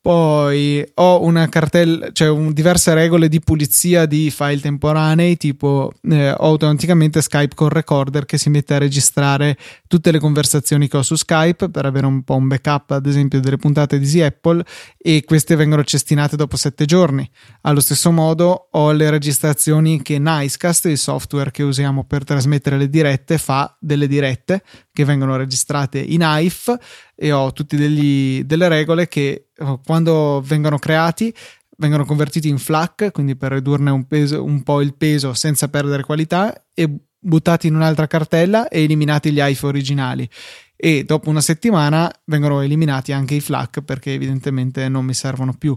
Poi 0.00 0.88
ho 0.94 1.24
una 1.24 1.48
cartella, 1.48 2.12
cioè 2.12 2.28
un, 2.28 2.52
diverse 2.52 2.94
regole 2.94 3.28
di 3.28 3.40
pulizia 3.40 4.06
di 4.06 4.30
file 4.30 4.60
temporanei, 4.60 5.36
tipo 5.36 5.90
eh, 6.08 6.30
ho 6.30 6.46
automaticamente 6.46 7.22
Skype 7.22 7.56
con 7.56 7.70
Recorder 7.70 8.24
che 8.24 8.38
si 8.38 8.50
mette 8.50 8.74
a 8.74 8.78
registrare 8.78 9.56
tutte 9.88 10.12
le 10.12 10.20
conversazioni 10.20 10.86
che 10.86 10.96
ho 10.98 11.02
su 11.02 11.16
Skype 11.16 11.70
per 11.70 11.86
avere 11.86 12.06
un 12.06 12.22
po' 12.22 12.36
un 12.36 12.46
backup, 12.46 12.92
ad 12.92 13.06
esempio, 13.06 13.40
delle 13.40 13.56
puntate 13.56 13.98
di 13.98 14.04
Easy 14.04 14.20
Apple 14.20 14.64
e 14.96 15.24
queste 15.24 15.56
vengono 15.56 15.82
cestinate 15.82 16.36
dopo 16.36 16.56
sette 16.56 16.84
giorni. 16.84 17.28
Allo 17.62 17.80
stesso 17.80 18.12
modo 18.12 18.68
ho 18.70 18.92
le 18.92 19.10
registrazioni 19.10 20.02
che 20.02 20.20
Nicecast, 20.20 20.84
il 20.84 20.98
software 20.98 21.50
che 21.50 21.64
usiamo 21.64 22.04
per 22.04 22.22
trasmettere 22.22 22.78
le 22.78 22.88
dirette, 22.88 23.38
fa 23.38 23.76
delle 23.80 24.06
dirette 24.06 24.62
che 24.94 25.04
vengono 25.04 25.36
registrate 25.36 25.98
in 25.98 26.20
IF 26.22 26.74
e 27.16 27.32
ho 27.32 27.52
tutte 27.52 27.76
delle 27.76 28.68
regole 28.68 29.08
che 29.08 29.48
eh, 29.52 29.78
quando 29.84 30.40
vengono 30.42 30.78
creati 30.78 31.34
vengono 31.76 32.04
convertiti 32.04 32.48
in 32.48 32.58
FLAC, 32.58 33.10
quindi 33.10 33.34
per 33.34 33.50
ridurne 33.50 33.90
un, 33.90 34.06
peso, 34.06 34.44
un 34.44 34.62
po' 34.62 34.80
il 34.80 34.94
peso 34.94 35.34
senza 35.34 35.68
perdere 35.68 36.04
qualità 36.04 36.66
e 36.72 36.88
buttati 37.18 37.66
in 37.66 37.74
un'altra 37.74 38.06
cartella 38.06 38.68
e 38.68 38.84
eliminati 38.84 39.32
gli 39.32 39.40
IF 39.40 39.64
originali. 39.64 40.28
E 40.76 41.02
dopo 41.02 41.30
una 41.30 41.40
settimana 41.40 42.08
vengono 42.26 42.60
eliminati 42.60 43.10
anche 43.10 43.34
i 43.34 43.40
FLAC 43.40 43.82
perché 43.82 44.12
evidentemente 44.12 44.88
non 44.88 45.04
mi 45.04 45.14
servono 45.14 45.54
più 45.54 45.76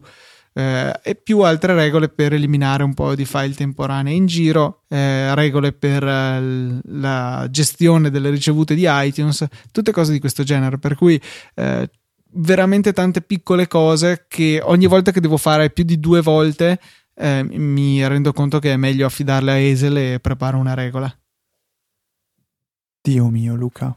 eh, 0.58 1.00
e 1.04 1.14
più 1.14 1.42
altre 1.42 1.76
regole 1.76 2.10
per 2.10 2.34
eliminare 2.34 2.82
un 2.82 2.96
po' 2.96 3.14
di 3.14 3.26
file 3.26 3.54
temporanei 3.54 4.16
in 4.16 4.26
giro, 4.26 4.86
eh, 4.88 5.36
regole 5.36 5.72
per 5.72 6.04
eh, 6.04 6.80
la 6.84 7.48
gestione 7.52 8.10
delle 8.10 8.32
ricevute 8.32 8.74
di 8.74 8.86
iTunes, 8.88 9.46
tutte 9.72 9.92
cose 9.92 10.12
di 10.12 10.20
questo 10.20 10.42
genere, 10.42 10.80
per 10.80 10.96
cui 10.96 11.22
eh, 11.54 11.88
veramente 12.32 12.92
tante 12.92 13.22
piccole 13.22 13.68
cose 13.68 14.26
che 14.28 14.60
ogni 14.64 14.88
volta 14.88 15.12
che 15.12 15.22
devo 15.22 15.38
fare 15.38 15.70
più 15.70 15.84
di 15.84 16.00
due 16.00 16.22
volte 16.22 16.80
eh, 17.14 17.44
mi 17.44 18.06
rendo 18.08 18.34
conto 18.34 18.58
che 18.58 18.74
è 18.74 18.78
meglio 18.78 19.06
affidarle 19.06 19.52
a 19.52 19.58
Esel 19.58 19.96
e 19.98 20.20
preparo 20.20 20.58
una 20.58 20.74
regola. 20.74 21.16
Dio 23.00 23.30
mio, 23.30 23.54
Luca. 23.54 23.96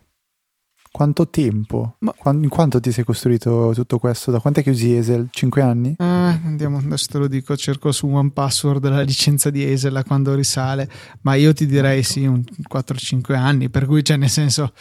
Quanto 0.92 1.28
tempo? 1.28 1.96
Ma... 2.00 2.12
in 2.32 2.48
quanto 2.48 2.80
ti 2.80 2.90
sei 2.90 3.04
costruito 3.04 3.70
tutto 3.74 3.98
questo? 3.98 4.30
Da 4.30 4.40
quant'è 4.40 4.62
che 4.62 4.70
usi 4.70 4.96
Esel? 4.96 5.28
5 5.30 5.62
anni? 5.62 5.94
Eh, 5.96 6.04
andiamo, 6.04 6.78
adesso 6.78 7.06
te 7.10 7.18
lo 7.18 7.28
dico, 7.28 7.56
cerco 7.56 7.92
su 7.92 8.08
One 8.08 8.32
Password 8.32 8.88
la 8.88 9.02
licenza 9.02 9.50
di 9.50 9.64
Esel 9.64 9.94
a 9.94 10.04
quando 10.04 10.34
risale, 10.34 10.90
ma 11.22 11.34
io 11.34 11.52
ti 11.52 11.66
direi 11.66 12.02
sì, 12.02 12.26
un 12.26 12.42
4-5 12.42 13.34
anni, 13.34 13.70
per 13.70 13.86
cui 13.86 14.04
cioè 14.04 14.16
nel 14.16 14.28
senso 14.28 14.72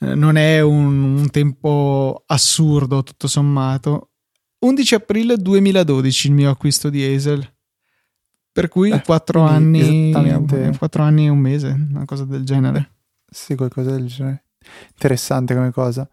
eh, 0.00 0.14
non 0.14 0.36
è 0.36 0.60
un, 0.60 1.18
un 1.18 1.30
tempo 1.30 2.24
assurdo 2.26 3.02
tutto 3.02 3.28
sommato. 3.28 4.10
11 4.60 4.94
aprile 4.94 5.36
2012 5.36 6.28
il 6.28 6.32
mio 6.32 6.50
acquisto 6.50 6.88
di 6.88 7.04
Esel. 7.04 7.46
Per 8.52 8.68
cui 8.68 8.90
eh, 8.90 9.00
4 9.00 9.42
anni, 9.42 10.12
4 10.12 11.02
anni 11.02 11.26
e 11.26 11.28
un 11.28 11.38
mese, 11.38 11.68
una 11.90 12.04
cosa 12.04 12.24
del 12.24 12.44
genere. 12.44 12.96
Sì, 13.28 13.54
qualcosa 13.54 13.90
del 13.92 14.06
genere. 14.06 14.44
Interessante 14.90 15.54
come 15.54 15.70
cosa. 15.70 16.08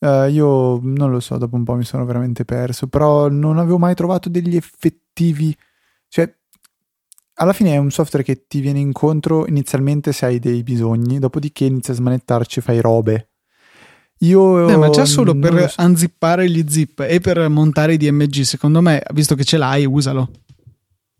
Uh, 0.00 0.28
io 0.28 0.78
non 0.82 1.10
lo 1.10 1.18
so, 1.18 1.36
dopo 1.38 1.56
un 1.56 1.64
po' 1.64 1.74
mi 1.74 1.84
sono 1.84 2.04
veramente 2.04 2.44
perso, 2.44 2.86
però 2.86 3.28
non 3.28 3.58
avevo 3.58 3.78
mai 3.78 3.94
trovato 3.94 4.28
degli 4.28 4.54
effettivi. 4.54 5.56
Cioè, 6.08 6.32
alla 7.34 7.52
fine 7.52 7.74
è 7.74 7.76
un 7.78 7.90
software 7.90 8.24
che 8.24 8.46
ti 8.46 8.60
viene 8.60 8.78
incontro 8.78 9.46
inizialmente 9.46 10.12
se 10.12 10.26
hai 10.26 10.38
dei 10.38 10.62
bisogni, 10.62 11.18
dopodiché 11.18 11.64
inizi 11.64 11.90
a 11.90 11.94
smanettarci, 11.94 12.60
fai 12.60 12.80
robe. 12.80 13.28
Io. 14.18 14.66
Beh, 14.66 14.76
ma 14.76 14.90
già 14.90 15.04
solo 15.04 15.36
per 15.36 15.70
so. 15.70 15.82
unzippare 15.82 16.48
gli 16.48 16.64
zip 16.68 17.00
e 17.00 17.20
per 17.20 17.48
montare 17.48 17.94
i 17.94 17.96
DMG, 17.96 18.40
secondo 18.42 18.80
me, 18.80 19.02
visto 19.12 19.34
che 19.34 19.44
ce 19.44 19.56
l'hai, 19.56 19.84
usalo. 19.84 20.30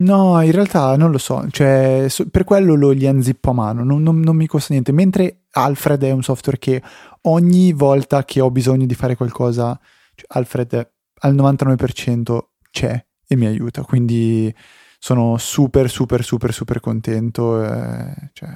No, 0.00 0.40
in 0.42 0.52
realtà 0.52 0.96
non 0.96 1.10
lo 1.10 1.18
so, 1.18 1.44
cioè, 1.50 2.06
per 2.30 2.44
quello 2.44 2.76
lo 2.76 2.90
li 2.90 3.04
unzippo 3.06 3.50
a 3.50 3.54
mano, 3.54 3.82
non, 3.82 4.00
non, 4.02 4.20
non 4.20 4.36
mi 4.36 4.46
costa 4.46 4.72
niente. 4.72 4.92
Mentre 4.92 5.46
Alfred 5.62 6.02
è 6.02 6.10
un 6.10 6.22
software 6.22 6.58
che 6.58 6.82
ogni 7.22 7.72
volta 7.72 8.24
che 8.24 8.40
ho 8.40 8.50
bisogno 8.50 8.86
di 8.86 8.94
fare 8.94 9.16
qualcosa, 9.16 9.78
cioè 10.14 10.26
Alfred 10.28 10.90
al 11.20 11.34
99% 11.34 12.38
c'è 12.70 13.04
e 13.26 13.36
mi 13.36 13.46
aiuta, 13.46 13.82
quindi 13.82 14.54
sono 14.98 15.36
super 15.36 15.90
super 15.90 16.22
super 16.24 16.52
super 16.52 16.80
contento. 16.80 17.62
Eh, 17.62 18.30
cioè, 18.32 18.48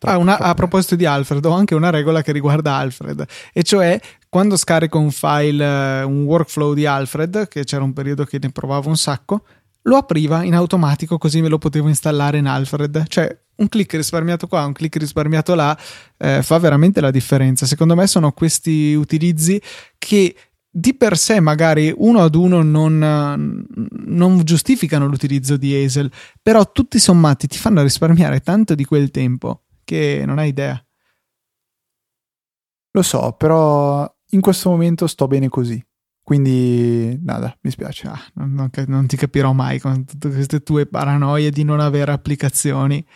ah, 0.00 0.18
una, 0.18 0.38
a 0.38 0.54
proposito 0.54 0.96
di 0.96 1.06
Alfred, 1.06 1.44
ho 1.44 1.52
anche 1.52 1.74
una 1.74 1.90
regola 1.90 2.22
che 2.22 2.32
riguarda 2.32 2.76
Alfred, 2.76 3.24
e 3.52 3.62
cioè 3.62 4.00
quando 4.28 4.56
scarico 4.56 4.98
un 4.98 5.10
file, 5.10 6.02
un 6.02 6.24
workflow 6.24 6.74
di 6.74 6.86
Alfred, 6.86 7.48
che 7.48 7.64
c'era 7.64 7.84
un 7.84 7.92
periodo 7.92 8.24
che 8.24 8.38
ne 8.40 8.50
provavo 8.50 8.88
un 8.88 8.96
sacco, 8.96 9.44
lo 9.86 9.96
apriva 9.96 10.44
in 10.44 10.54
automatico 10.54 11.18
così 11.18 11.40
me 11.40 11.48
lo 11.48 11.58
potevo 11.58 11.88
installare 11.88 12.38
in 12.38 12.46
Alfred. 12.46 13.06
Cioè, 13.06 13.38
un 13.56 13.68
clic 13.68 13.92
risparmiato 13.94 14.46
qua, 14.46 14.64
un 14.64 14.72
clic 14.72 14.96
risparmiato 14.96 15.54
là, 15.54 15.76
eh, 16.16 16.42
fa 16.42 16.58
veramente 16.58 17.00
la 17.00 17.10
differenza. 17.10 17.66
Secondo 17.66 17.94
me 17.94 18.06
sono 18.06 18.32
questi 18.32 18.94
utilizzi 18.94 19.60
che 19.98 20.34
di 20.76 20.94
per 20.96 21.16
sé 21.16 21.38
magari 21.38 21.94
uno 21.96 22.20
ad 22.20 22.34
uno 22.34 22.62
non, 22.62 23.64
non 24.06 24.40
giustificano 24.42 25.06
l'utilizzo 25.06 25.56
di 25.56 25.72
Hazel, 25.72 26.10
però 26.42 26.72
tutti 26.72 26.98
sommati 26.98 27.46
ti 27.46 27.58
fanno 27.58 27.82
risparmiare 27.82 28.40
tanto 28.40 28.74
di 28.74 28.84
quel 28.84 29.10
tempo 29.10 29.62
che 29.84 30.24
non 30.26 30.38
hai 30.38 30.48
idea. 30.48 30.82
Lo 32.90 33.02
so, 33.02 33.32
però 33.32 34.12
in 34.30 34.40
questo 34.40 34.70
momento 34.70 35.06
sto 35.06 35.28
bene 35.28 35.48
così. 35.48 35.84
Quindi, 36.24 37.20
nada, 37.22 37.54
mi 37.60 37.70
spiace. 37.70 38.08
Ah, 38.08 38.18
non, 38.36 38.54
non, 38.54 38.70
non, 38.86 39.06
ti 39.06 39.14
capirò 39.14 39.52
mai 39.52 39.78
con 39.78 40.06
tutte 40.06 40.30
queste 40.30 40.62
tue 40.62 40.86
paranoie 40.86 41.50
di 41.50 41.64
non 41.64 41.80
avere 41.80 42.12
applicazioni. 42.12 43.06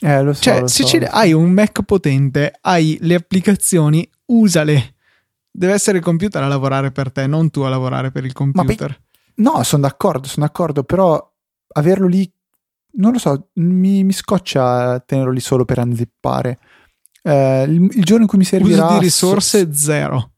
Eh, 0.00 0.22
lo 0.22 0.32
so. 0.32 0.42
Cioè, 0.42 0.60
lo 0.60 0.68
se 0.68 0.84
so, 0.84 0.98
hai 1.10 1.32
un 1.32 1.50
Mac 1.50 1.82
potente, 1.82 2.56
hai 2.60 2.96
le 3.00 3.16
applicazioni, 3.16 4.08
usale. 4.26 4.94
Deve 5.50 5.72
essere 5.72 5.98
il 5.98 6.04
computer 6.04 6.40
a 6.40 6.46
lavorare 6.46 6.92
per 6.92 7.10
te, 7.10 7.26
non 7.26 7.50
tu 7.50 7.62
a 7.62 7.68
lavorare 7.68 8.12
per 8.12 8.24
il 8.24 8.32
computer. 8.32 8.92
Pe- 8.92 9.42
no, 9.42 9.64
sono 9.64 9.82
d'accordo, 9.82 10.28
sono 10.28 10.46
d'accordo, 10.46 10.84
però 10.84 11.20
averlo 11.72 12.06
lì, 12.06 12.30
non 12.92 13.10
lo 13.10 13.18
so, 13.18 13.48
mi, 13.54 14.04
mi 14.04 14.12
scoccia 14.12 15.00
tenerlo 15.00 15.32
lì 15.32 15.40
solo 15.40 15.64
per 15.64 15.80
unzippare. 15.80 16.60
Eh, 17.20 17.64
il, 17.64 17.82
il, 17.82 18.04
giorno 18.04 18.22
in 18.22 18.28
cui 18.28 18.38
mi 18.38 18.44
servirà... 18.44 18.86
Uso 18.86 18.94
di 18.94 19.00
risorse 19.00 19.60
so- 19.64 19.72
zero. 19.72 20.32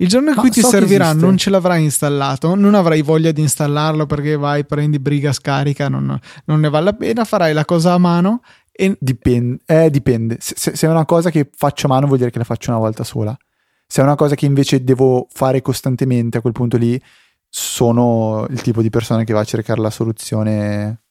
Il 0.00 0.08
giorno 0.08 0.30
in 0.30 0.36
cui 0.36 0.50
ti 0.50 0.60
so 0.60 0.68
servirà 0.68 1.12
non 1.12 1.36
ce 1.36 1.50
l'avrai 1.50 1.82
installato, 1.82 2.54
non 2.54 2.74
avrai 2.74 3.02
voglia 3.02 3.32
di 3.32 3.40
installarlo 3.40 4.06
perché 4.06 4.36
vai, 4.36 4.64
prendi 4.64 5.00
briga, 5.00 5.32
scarica, 5.32 5.88
non, 5.88 6.18
non 6.44 6.60
ne 6.60 6.68
vale 6.68 6.84
la 6.84 6.92
pena, 6.92 7.24
farai 7.24 7.52
la 7.52 7.64
cosa 7.64 7.94
a 7.94 7.98
mano 7.98 8.42
e... 8.70 8.96
Dipende, 9.00 9.58
eh, 9.66 9.90
dipende. 9.90 10.36
Se, 10.40 10.54
se, 10.56 10.86
è 10.86 10.90
una 10.90 11.04
cosa 11.04 11.30
che 11.30 11.50
faccio 11.52 11.86
a 11.86 11.90
mano 11.90 12.06
vuol 12.06 12.18
dire 12.18 12.30
che 12.30 12.38
la 12.38 12.44
faccio 12.44 12.70
una 12.70 12.78
volta 12.78 13.02
sola. 13.02 13.36
Se 13.84 14.00
è 14.00 14.04
una 14.04 14.14
cosa 14.14 14.36
che 14.36 14.46
invece 14.46 14.84
devo 14.84 15.26
fare 15.32 15.62
costantemente 15.62 16.38
a 16.38 16.40
quel 16.42 16.52
punto 16.52 16.76
lì, 16.76 17.00
sono 17.48 18.46
il 18.50 18.62
tipo 18.62 18.82
di 18.82 18.90
persona 18.90 19.24
che 19.24 19.32
va 19.32 19.40
a 19.40 19.44
cercare 19.44 19.80
la 19.80 19.90
soluzione 19.90 21.02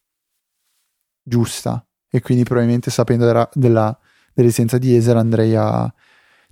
giusta 1.21 1.85
e 2.09 2.21
quindi 2.21 2.43
probabilmente 2.43 2.89
sapendo 2.89 3.25
della, 3.25 3.49
della, 3.53 3.99
dell'esistenza 4.33 4.77
di 4.77 4.95
Ether 4.95 5.17
andrei 5.17 5.55
a 5.55 5.93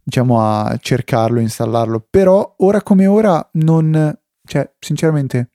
diciamo 0.07 0.39
a 0.39 0.77
cercarlo, 0.79 1.39
installarlo, 1.39 2.05
però 2.07 2.55
ora 2.59 2.83
come 2.83 3.07
ora 3.07 3.49
non, 3.53 4.15
cioè 4.47 4.71
sinceramente 4.79 5.49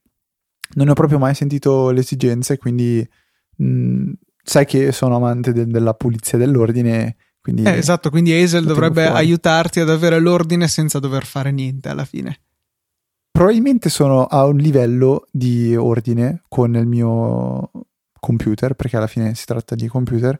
non 0.74 0.86
ne 0.86 0.90
ho 0.90 0.94
proprio 0.94 1.18
mai 1.18 1.36
sentito 1.36 1.90
l'esigenza 1.90 2.52
e 2.52 2.58
quindi 2.58 3.08
mh, 3.56 3.64
mm, 3.64 4.12
sai 4.42 4.66
che 4.66 4.90
sono 4.90 5.14
amante 5.14 5.52
de- 5.52 5.66
della 5.66 5.94
pulizia 5.94 6.36
dell'ordine. 6.36 7.16
Quindi 7.40 7.62
eh, 7.62 7.76
esatto, 7.76 8.10
quindi 8.10 8.32
Hazel 8.32 8.64
dovrebbe 8.64 9.04
fuori. 9.04 9.18
aiutarti 9.18 9.78
ad 9.78 9.88
avere 9.88 10.18
l'ordine 10.18 10.66
senza 10.66 10.98
dover 10.98 11.24
fare 11.24 11.52
niente 11.52 11.88
alla 11.88 12.04
fine. 12.04 12.40
Probabilmente 13.30 13.88
sono 13.88 14.24
a 14.24 14.44
un 14.46 14.56
livello 14.56 15.26
di 15.30 15.76
ordine 15.76 16.42
con 16.48 16.74
il 16.74 16.86
mio 16.86 17.70
computer, 18.18 18.74
perché 18.74 18.96
alla 18.96 19.06
fine 19.06 19.34
si 19.36 19.46
tratta 19.46 19.76
di 19.76 19.86
computer, 19.86 20.38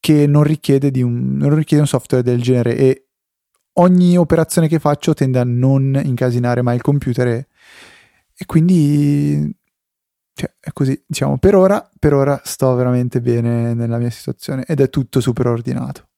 che 0.00 0.26
non 0.26 0.42
richiede, 0.42 0.90
un, 1.02 1.36
non 1.36 1.54
richiede 1.54 1.82
un 1.82 1.88
software 1.88 2.24
del 2.24 2.40
genere 2.40 2.76
e 2.76 3.04
ogni 3.74 4.16
operazione 4.16 4.68
che 4.68 4.78
faccio 4.78 5.14
tende 5.14 5.38
a 5.38 5.44
non 5.44 6.00
incasinare 6.02 6.62
mai 6.62 6.76
il 6.76 6.82
computer 6.82 7.26
e, 7.26 7.48
e 8.36 8.46
quindi 8.46 9.56
cioè, 10.34 10.52
è 10.58 10.72
così, 10.72 11.00
diciamo, 11.06 11.38
per 11.38 11.54
ora, 11.54 11.88
per 11.98 12.12
ora 12.12 12.40
sto 12.44 12.74
veramente 12.74 13.20
bene 13.20 13.72
nella 13.72 13.98
mia 13.98 14.10
situazione 14.10 14.64
ed 14.66 14.80
è 14.80 14.90
tutto 14.90 15.20
super 15.20 15.46
ordinato. 15.46 16.08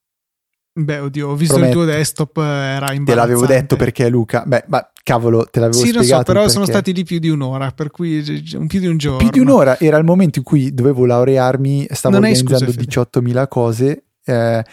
Beh, 0.72 0.98
oddio, 0.98 1.30
ho 1.30 1.34
visto 1.34 1.54
Prometto. 1.54 1.78
il 1.80 1.86
tuo 1.86 1.94
desktop, 1.94 2.36
era 2.38 2.92
imbarazzante. 2.92 3.04
Te 3.04 3.14
l'avevo 3.14 3.46
detto 3.46 3.76
perché 3.76 4.08
Luca, 4.10 4.44
beh, 4.46 4.64
ma 4.68 4.90
cavolo, 5.02 5.46
te 5.50 5.60
l'avevo 5.60 5.78
sì, 5.78 5.88
spiegato. 5.88 6.04
Sì, 6.04 6.10
lo 6.10 6.16
so, 6.18 6.22
però 6.24 6.40
perché... 6.40 6.52
sono 6.52 6.64
stati 6.66 6.92
lì 6.92 7.04
più 7.04 7.18
di 7.18 7.30
un'ora, 7.30 7.70
per 7.70 7.90
cui 7.90 8.22
più 8.66 8.80
di 8.80 8.86
un 8.86 8.98
giorno. 8.98 9.18
Più 9.18 9.30
di 9.30 9.38
un'ora 9.38 9.78
era 9.78 9.96
il 9.96 10.04
momento 10.04 10.38
in 10.38 10.44
cui 10.44 10.74
dovevo 10.74 11.06
laurearmi, 11.06 11.86
stavo 11.90 12.18
non 12.18 12.24
organizzando 12.24 12.72
18.000 12.72 13.48
cose, 13.48 14.04
eh, 14.24 14.64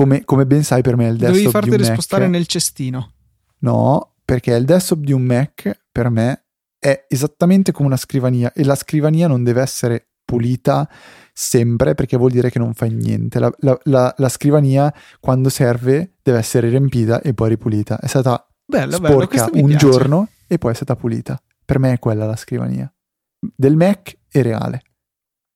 come, 0.00 0.24
come 0.24 0.46
ben 0.46 0.62
sai 0.64 0.82
per 0.82 0.96
me 0.96 1.06
è 1.06 1.10
il 1.10 1.16
desktop 1.16 1.36
Devi 1.36 1.50
farti 1.50 1.70
di 1.70 1.76
un 1.76 1.84
spostare 1.84 2.24
Mac. 2.24 2.32
nel 2.32 2.46
cestino. 2.46 3.12
No, 3.58 4.14
perché 4.24 4.54
il 4.54 4.64
desktop 4.64 4.98
di 5.00 5.12
un 5.12 5.22
Mac 5.22 5.84
per 5.92 6.08
me 6.10 6.44
è 6.78 7.04
esattamente 7.08 7.72
come 7.72 7.88
una 7.88 7.96
scrivania 7.96 8.52
e 8.52 8.64
la 8.64 8.74
scrivania 8.74 9.28
non 9.28 9.44
deve 9.44 9.60
essere 9.60 10.08
pulita 10.24 10.88
sempre 11.32 11.94
perché 11.94 12.16
vuol 12.16 12.30
dire 12.30 12.50
che 12.50 12.58
non 12.58 12.72
fai 12.72 12.90
niente. 12.92 13.38
La, 13.38 13.52
la- 13.58 13.78
la- 13.84 14.14
la 14.16 14.28
scrivania 14.28 14.92
quando 15.20 15.48
serve 15.48 16.14
deve 16.22 16.38
essere 16.38 16.68
riempita 16.68 17.20
e 17.20 17.34
poi 17.34 17.50
ripulita. 17.50 17.98
È 17.98 18.06
stata 18.06 18.46
Bello, 18.64 18.98
bello, 18.98 19.14
sporca 19.14 19.50
mi 19.52 19.62
un 19.62 19.76
giorno 19.76 20.28
e 20.46 20.56
poi 20.58 20.72
è 20.72 20.74
stata 20.74 20.96
pulita. 20.96 21.40
Per 21.64 21.78
me 21.78 21.92
è 21.92 21.98
quella 21.98 22.24
la 22.26 22.36
scrivania. 22.36 22.90
Del 23.38 23.76
Mac 23.76 24.16
è 24.28 24.42
reale. 24.42 24.82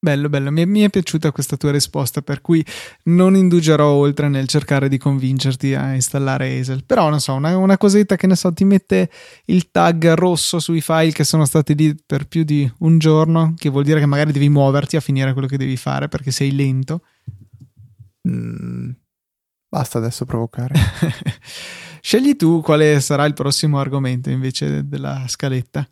Bello, 0.05 0.29
bello, 0.29 0.51
mi 0.51 0.61
è, 0.61 0.65
mi 0.67 0.81
è 0.83 0.91
piaciuta 0.91 1.33
questa 1.33 1.57
tua 1.57 1.71
risposta, 1.71 2.21
per 2.21 2.43
cui 2.43 2.63
non 3.05 3.35
indugerò 3.35 3.89
oltre 3.89 4.29
nel 4.29 4.47
cercare 4.47 4.91
di 4.91 4.99
convincerti 4.99 5.73
a 5.73 5.95
installare 5.95 6.59
Hazel. 6.59 6.85
Però, 6.85 7.09
non 7.09 7.21
so, 7.21 7.33
una, 7.33 7.57
una 7.57 7.79
cosetta 7.79 8.15
che 8.15 8.27
ne 8.27 8.37
so, 8.37 8.53
ti 8.53 8.67
mette 8.67 9.09
il 9.47 9.71
tag 9.71 10.13
rosso 10.13 10.59
sui 10.59 10.83
file 10.83 11.13
che 11.13 11.25
sono 11.25 11.47
stati 11.47 11.75
lì 11.75 11.97
per 12.05 12.27
più 12.27 12.45
di 12.45 12.71
un 12.81 12.99
giorno, 12.99 13.55
che 13.57 13.71
vuol 13.71 13.85
dire 13.85 13.99
che 13.99 14.05
magari 14.05 14.31
devi 14.31 14.51
muoverti 14.51 14.97
a 14.97 15.01
finire 15.01 15.33
quello 15.33 15.49
che 15.49 15.57
devi 15.57 15.79
fare 15.79 16.09
perché 16.09 16.31
sei 16.31 16.55
lento. 16.55 17.01
Mm, 18.29 18.91
basta 19.71 19.97
adesso 19.97 20.27
provocare. 20.27 20.75
Scegli 22.03 22.37
tu 22.37 22.61
quale 22.61 23.01
sarà 23.01 23.25
il 23.25 23.33
prossimo 23.33 23.79
argomento 23.79 24.29
invece 24.29 24.87
della 24.87 25.25
scaletta. 25.29 25.89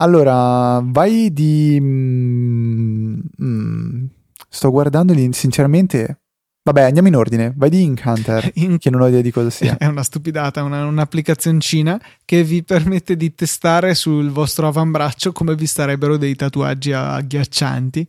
Allora, 0.00 0.80
vai 0.84 1.32
di... 1.32 1.76
mm, 1.80 3.18
mm, 3.42 4.04
sto 4.48 4.70
guardando 4.70 5.12
lì, 5.12 5.28
sinceramente... 5.32 6.20
Vabbè, 6.62 6.82
andiamo 6.82 7.08
in 7.08 7.16
ordine. 7.16 7.54
Vai 7.56 7.70
di 7.70 7.82
Ink 7.82 8.02
Hunter, 8.04 8.50
In- 8.56 8.76
che 8.76 8.90
non 8.90 9.00
ho 9.00 9.08
idea 9.08 9.22
di 9.22 9.30
cosa 9.30 9.48
sia. 9.48 9.76
È 9.80 9.86
una 9.86 10.02
stupidata, 10.02 10.62
una, 10.62 10.84
un'applicazioncina 10.84 11.98
che 12.26 12.44
vi 12.44 12.62
permette 12.62 13.16
di 13.16 13.34
testare 13.34 13.94
sul 13.94 14.30
vostro 14.30 14.68
avambraccio 14.68 15.32
come 15.32 15.54
vi 15.54 15.66
starebbero 15.66 16.18
dei 16.18 16.36
tatuaggi 16.36 16.92
agghiaccianti. 16.92 18.06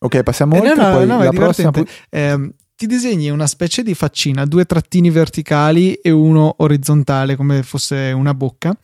Ok, 0.00 0.22
passiamo 0.24 0.56
Eh, 0.56 0.58
oltre, 0.58 0.74
no, 0.74 0.88
no, 0.88 0.96
poi 0.96 1.06
no, 1.06 1.22
la 1.22 1.30
prossima... 1.30 1.70
divertente. 1.70 2.06
Ehm, 2.10 2.52
ti 2.74 2.86
disegni 2.86 3.30
una 3.30 3.46
specie 3.46 3.84
di 3.84 3.94
faccina, 3.94 4.44
due 4.46 4.64
trattini 4.64 5.08
verticali 5.10 5.94
e 5.94 6.10
uno 6.10 6.56
orizzontale 6.58 7.36
come 7.36 7.62
fosse 7.62 8.10
una 8.10 8.34
bocca. 8.34 8.76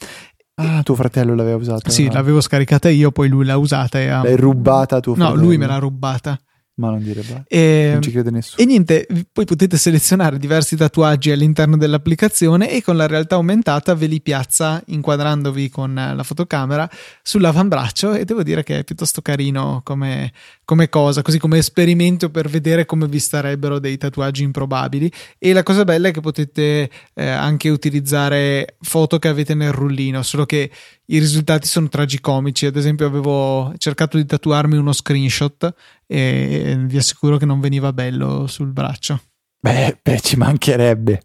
Ah, 0.60 0.82
tuo 0.82 0.94
fratello 0.96 1.34
l'aveva 1.34 1.56
usata. 1.56 1.88
Sì, 1.88 2.06
no? 2.06 2.12
l'avevo 2.14 2.40
scaricata 2.40 2.88
io, 2.88 3.12
poi 3.12 3.28
lui 3.28 3.44
l'ha 3.44 3.56
usata 3.56 4.00
e 4.00 4.08
ha... 4.08 4.22
L'hai 4.22 4.36
rubata 4.36 4.96
a 4.96 5.00
tuo 5.00 5.14
No, 5.14 5.26
fratello. 5.26 5.42
lui 5.44 5.56
me 5.56 5.66
l'ha 5.66 5.78
rubata. 5.78 6.36
Ma 6.78 6.90
non 6.90 7.02
dire 7.02 7.22
beh. 7.22 7.42
E, 7.48 7.90
Non 7.92 8.02
ci 8.02 8.12
crede 8.12 8.30
nessuno. 8.30 8.62
e 8.62 8.64
niente, 8.64 9.06
poi 9.32 9.44
potete 9.44 9.76
selezionare 9.76 10.38
diversi 10.38 10.76
tatuaggi 10.76 11.32
all'interno 11.32 11.76
dell'applicazione 11.76 12.70
e 12.70 12.82
con 12.82 12.96
la 12.96 13.08
realtà 13.08 13.34
aumentata 13.34 13.94
ve 13.96 14.06
li 14.06 14.20
piazza 14.20 14.80
inquadrandovi 14.86 15.70
con 15.70 15.98
eh, 15.98 16.14
la 16.14 16.22
fotocamera 16.22 16.88
sull'avambraccio 17.22 18.14
e 18.14 18.24
devo 18.24 18.44
dire 18.44 18.62
che 18.62 18.78
è 18.78 18.84
piuttosto 18.84 19.22
carino 19.22 19.80
come, 19.82 20.32
come 20.64 20.88
cosa, 20.88 21.22
così 21.22 21.38
come 21.38 21.58
esperimento 21.58 22.30
per 22.30 22.48
vedere 22.48 22.86
come 22.86 23.08
vi 23.08 23.18
starebbero 23.18 23.80
dei 23.80 23.98
tatuaggi 23.98 24.44
improbabili 24.44 25.10
e 25.36 25.52
la 25.52 25.64
cosa 25.64 25.82
bella 25.82 26.08
è 26.08 26.10
che 26.12 26.20
potete 26.20 26.88
eh, 27.14 27.28
anche 27.28 27.70
utilizzare 27.70 28.76
foto 28.82 29.18
che 29.18 29.26
avete 29.26 29.54
nel 29.54 29.72
rullino, 29.72 30.22
solo 30.22 30.46
che 30.46 30.70
i 31.10 31.18
risultati 31.18 31.66
sono 31.66 31.88
tragicomici, 31.88 32.66
ad 32.66 32.76
esempio 32.76 33.06
avevo 33.06 33.72
cercato 33.78 34.16
di 34.16 34.26
tatuarmi 34.26 34.76
uno 34.76 34.92
screenshot 34.92 35.72
e 36.10 36.74
vi 36.86 36.96
assicuro 36.96 37.36
che 37.36 37.44
non 37.46 37.60
veniva 37.60 37.92
bello 37.92 38.46
sul 38.46 38.72
braccio. 38.72 39.20
Beh, 39.60 39.98
beh, 40.02 40.20
ci 40.20 40.36
mancherebbe. 40.36 41.22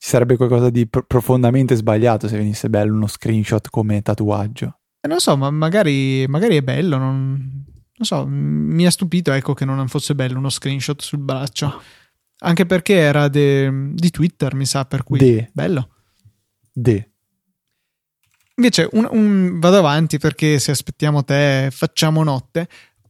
Ci 0.00 0.08
sarebbe 0.10 0.36
qualcosa 0.36 0.70
di 0.70 0.86
pro- 0.86 1.04
profondamente 1.04 1.74
sbagliato 1.74 2.28
se 2.28 2.36
venisse 2.36 2.68
bello 2.68 2.94
uno 2.94 3.06
screenshot 3.08 3.68
come 3.70 4.02
tatuaggio. 4.02 4.78
E 5.00 5.08
non 5.08 5.18
so, 5.18 5.36
ma 5.36 5.50
magari, 5.50 6.26
magari 6.28 6.56
è 6.56 6.62
bello, 6.62 6.98
non, 6.98 7.30
non 7.36 8.06
so, 8.06 8.26
mi 8.28 8.84
ha 8.86 8.90
stupito 8.90 9.32
ecco 9.32 9.54
che 9.54 9.64
non 9.64 9.88
fosse 9.88 10.14
bello 10.14 10.38
uno 10.38 10.50
screenshot 10.50 11.00
sul 11.00 11.20
braccio. 11.20 11.82
Anche 12.40 12.66
perché 12.66 12.94
era 12.94 13.26
de- 13.28 13.90
di 13.94 14.10
Twitter, 14.10 14.54
mi 14.54 14.66
sa, 14.66 14.84
per 14.84 15.02
cui 15.02 15.18
De. 15.18 15.50
bello. 15.52 15.88
De. 16.72 17.10
Invece 18.56 18.88
un- 18.92 19.08
un- 19.10 19.58
vado 19.60 19.78
avanti 19.78 20.18
perché 20.18 20.58
se 20.58 20.72
aspettiamo 20.72 21.24
te 21.24 21.68
facciamo 21.72 22.22
notte. 22.24 22.68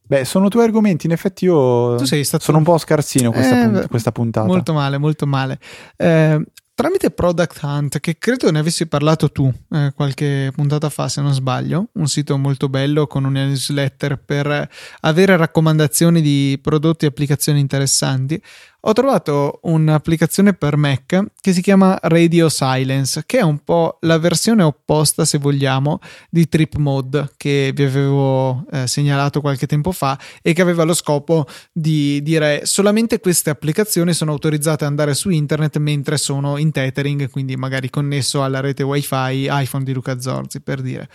Beh, 0.09 0.25
sono 0.25 0.49
tuoi 0.49 0.65
argomenti. 0.65 1.07
In 1.07 1.13
effetti 1.13 1.45
io 1.45 1.97
Tu 1.97 2.05
sei 2.05 2.25
stato 2.25 2.43
sono 2.45 2.59
un 2.59 2.65
po' 2.65 2.79
scarsino 2.79 3.31
questa, 3.31 3.61
Eh, 3.61 3.69
punt- 3.69 3.89
questa 3.89 4.11
puntata. 4.11 4.47
Molto 4.47 4.73
male, 4.73 4.97
molto 4.97 5.27
male. 5.27 5.59
Eh, 5.97 6.43
tramite 6.75 7.11
Product 7.11 7.59
Hunt, 7.63 8.01
che 8.01 8.17
credo 8.19 8.51
ne 8.51 8.61
avessi 8.61 8.87
parlato 8.87 9.31
tu 9.31 9.53
eh, 9.73 9.93
qualche 9.95 10.51
puntata 10.55 10.89
fa, 10.89 11.09
se 11.09 11.21
non 11.21 11.35
sbaglio, 11.35 11.89
un 11.95 12.07
sito 12.07 12.39
molto 12.39 12.69
bello 12.71 13.07
con 13.07 13.25
una 13.25 13.45
newsletter 13.45 14.17
per 14.25 14.69
avere 15.01 15.37
raccomandazioni 15.37 16.23
di 16.23 16.59
prodotti 16.63 17.05
e 17.05 17.09
applicazioni 17.09 17.61
interessanti. 17.61 18.41
Ho 18.89 18.95
trovato 18.95 19.61
un'applicazione 19.65 20.55
per 20.55 20.79
Mac 20.79 21.23
che 21.43 21.53
si 21.53 21.61
chiama 21.61 21.99
Radio 22.05 22.49
Silence, 22.49 23.25
che 23.27 23.41
è 23.41 23.43
un 23.43 23.59
po' 23.59 23.99
la 24.01 24.17
versione 24.17 24.63
opposta, 24.63 25.27
se 25.27 25.37
vogliamo, 25.37 25.99
di 26.31 26.49
Trip 26.49 26.77
Mode 26.77 27.33
che 27.37 27.73
vi 27.75 27.83
avevo 27.83 28.65
eh, 28.73 28.87
segnalato 28.87 29.43
qualche 29.43 29.67
tempo 29.67 29.93
fa 29.93 30.19
e 30.41 30.55
che 30.55 30.63
aveva 30.63 30.85
lo 30.85 30.95
scopo 30.95 31.47
di 31.71 32.23
dire 32.23 32.65
solamente 32.65 33.21
queste 33.21 33.51
applicazioni 33.51 34.15
sono 34.15 34.31
autorizzate 34.31 34.85
ad 34.85 34.91
andare 34.91 35.13
su 35.13 35.29
internet 35.29 35.77
mentre 35.77 36.17
sono 36.17 36.57
in 36.57 36.73
tethering, 36.73 37.29
quindi 37.29 37.57
magari 37.57 37.91
connesso 37.91 38.43
alla 38.43 38.61
rete 38.61 38.85
wifi 38.85 39.49
iPhone 39.51 39.85
di 39.85 39.93
Luca 39.93 40.19
Zorzi 40.19 40.63
per 40.63 40.81
dire. 40.81 41.11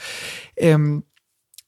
Ehm, 0.54 1.02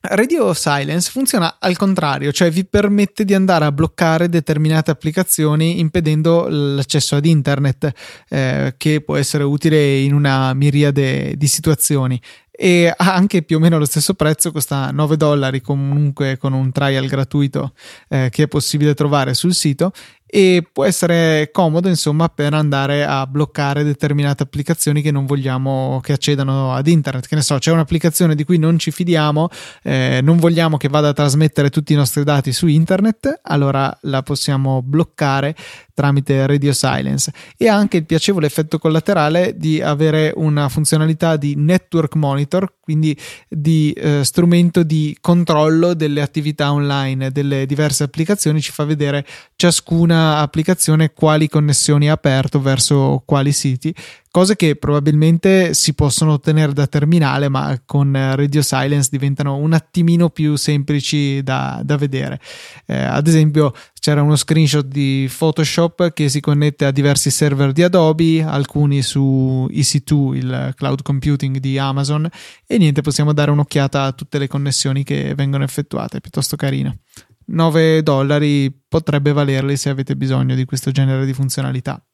Radio 0.10 0.54
Silence 0.54 1.10
funziona 1.12 1.58
al 1.60 1.78
contrario, 1.78 2.32
cioè 2.32 2.50
vi 2.50 2.66
permette 2.66 3.26
di 3.26 3.34
andare 3.34 3.66
a 3.66 3.72
bloccare 3.72 4.30
determinate 4.30 4.92
applicazioni 4.92 5.80
impedendo 5.80 6.48
l'accesso 6.50 7.16
ad 7.16 7.26
internet, 7.26 7.92
eh, 8.30 8.74
che 8.78 9.02
può 9.02 9.16
essere 9.16 9.44
utile 9.44 10.00
in 10.00 10.14
una 10.14 10.54
miriade 10.54 11.36
di 11.36 11.48
situazioni. 11.48 12.20
E 12.58 12.94
ha 12.96 13.14
anche 13.14 13.42
più 13.42 13.58
o 13.58 13.60
meno 13.60 13.78
lo 13.78 13.86
stesso 13.86 14.14
prezzo, 14.14 14.52
costa 14.52 14.92
9 14.92 15.18
dollari 15.18 15.62
comunque 15.62 16.38
con 16.38 16.54
un 16.54 16.72
trial 16.72 17.08
gratuito 17.08 17.74
eh, 18.08 18.30
che 18.32 18.44
è 18.44 18.48
possibile 18.48 18.94
trovare 18.94 19.34
sul 19.34 19.54
sito. 19.54 19.92
E 20.28 20.68
può 20.70 20.84
essere 20.84 21.50
comodo 21.54 21.88
insomma 21.88 22.28
per 22.30 22.54
andare 22.54 23.06
a 23.06 23.26
bloccare 23.28 23.84
determinate 23.84 24.44
applicazioni 24.44 25.02
che 25.02 25.12
non 25.12 25.26
vogliamo 25.26 26.00
che 26.02 26.14
accedano 26.14 26.74
ad 26.74 26.88
internet. 26.88 27.28
Che 27.28 27.36
ne 27.36 27.42
so 27.42 27.58
c'è 27.58 27.72
un'applicazione 27.72 28.36
di 28.36 28.44
cui 28.44 28.58
non 28.58 28.80
ci 28.80 28.92
fidiamo 28.92 29.50
eh, 29.84 30.20
non 30.24 30.38
vogliamo 30.38 30.78
che 30.78 30.90
vada 30.90 31.10
a 31.10 31.14
trasmettere 31.14 31.70
tutti 31.70 31.94
i 31.94 31.96
nostri 31.96 32.24
dati 32.24 32.52
su 32.52 32.68
internet 32.68 33.40
allora 33.44 33.96
la 34.02 34.24
possiamo 34.24 34.82
bloccare 34.82 35.56
tramite 35.96 36.46
Radio 36.46 36.74
Silence. 36.74 37.32
E 37.58 37.68
ha 37.68 37.76
anche 37.76 37.98
il 37.98 38.06
piacevole 38.06 38.46
effetto 38.46 38.78
collaterale 38.78 39.56
di 39.58 39.82
avere 39.82 40.34
una 40.36 40.70
funzionalità 40.70 41.38
di 41.38 41.56
network 41.56 42.16
monitor 42.46 42.74
quindi 42.80 43.18
di 43.50 43.92
eh, 43.92 44.24
strumento 44.24 44.84
di 44.84 45.18
controllo 45.20 45.94
delle 45.94 46.22
attività 46.22 46.72
online 46.72 47.32
delle 47.32 47.66
diverse 47.66 48.04
applicazioni 48.04 48.62
ci 48.62 48.72
fa 48.72 48.86
vedere 48.86 49.26
ciascuna 49.56 50.38
applicazione 50.38 51.12
quali 51.14 51.50
connessioni 51.50 52.10
ha 52.10 52.14
aperto 52.14 52.62
verso 52.62 53.24
quali 53.26 53.52
siti 53.52 53.94
cose 54.36 54.58
che 54.58 54.76
probabilmente 54.76 55.74
si 55.74 55.94
possono 55.94 56.34
ottenere 56.34 56.74
da 56.74 56.88
terminale 56.88 57.48
ma 57.48 57.82
con 57.86 58.12
Radio 58.12 58.62
Silence 58.62 59.08
diventano 59.10 59.56
un 59.56 59.72
attimino 59.72 60.30
più 60.30 60.58
semplici 60.58 61.42
da, 61.42 61.80
da 61.86 61.96
vedere. 61.96 62.42
Eh, 62.86 62.98
ad 62.98 63.28
esempio 63.28 63.72
c'era 63.98 64.22
uno 64.22 64.36
screenshot 64.36 64.86
di 64.86 65.32
Photoshop 65.34 66.12
che 66.12 66.28
si 66.28 66.42
connette 66.42 66.84
a 66.84 66.92
diversi 66.92 67.32
server 67.32 67.72
di 67.72 67.82
Adobe 67.82 68.44
alcuni 68.44 69.02
su 69.04 69.70
EC2 69.72 70.36
il 70.36 70.74
cloud 70.76 71.02
computing 71.02 71.60
di 71.60 71.78
Amazon 71.78 72.28
e 72.68 72.78
niente 72.78 73.00
possiamo 73.00 73.32
dare 73.32 73.52
un'occhiata 73.52 74.04
a 74.04 74.12
tutte 74.12 74.38
le 74.38 74.50
connessioni 74.50 75.06
che 75.06 75.34
vengono 75.34 75.64
effettuate 75.64 76.20
piuttosto 76.20 76.58
carino 76.58 76.98
9 77.46 78.04
dollari 78.04 78.70
potrebbe 78.86 79.32
valerli 79.32 79.78
se 79.78 79.88
avete 79.88 80.18
bisogno 80.18 80.56
di 80.56 80.66
questo 80.66 80.92
genere 80.92 81.26
di 81.26 81.32
funzionalità 81.32 82.06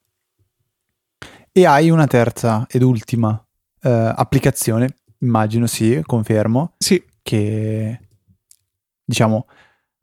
E 1.52 1.66
hai 1.66 1.90
una 1.90 2.08
terza 2.08 2.66
ed 2.70 2.82
ultima 2.82 3.44
eh, 3.82 4.14
applicazione, 4.16 4.96
immagino 5.20 5.68
sì, 5.68 6.02
confermo, 6.06 6.76
sì 6.78 7.04
che 7.22 8.00
diciamo 9.04 9.48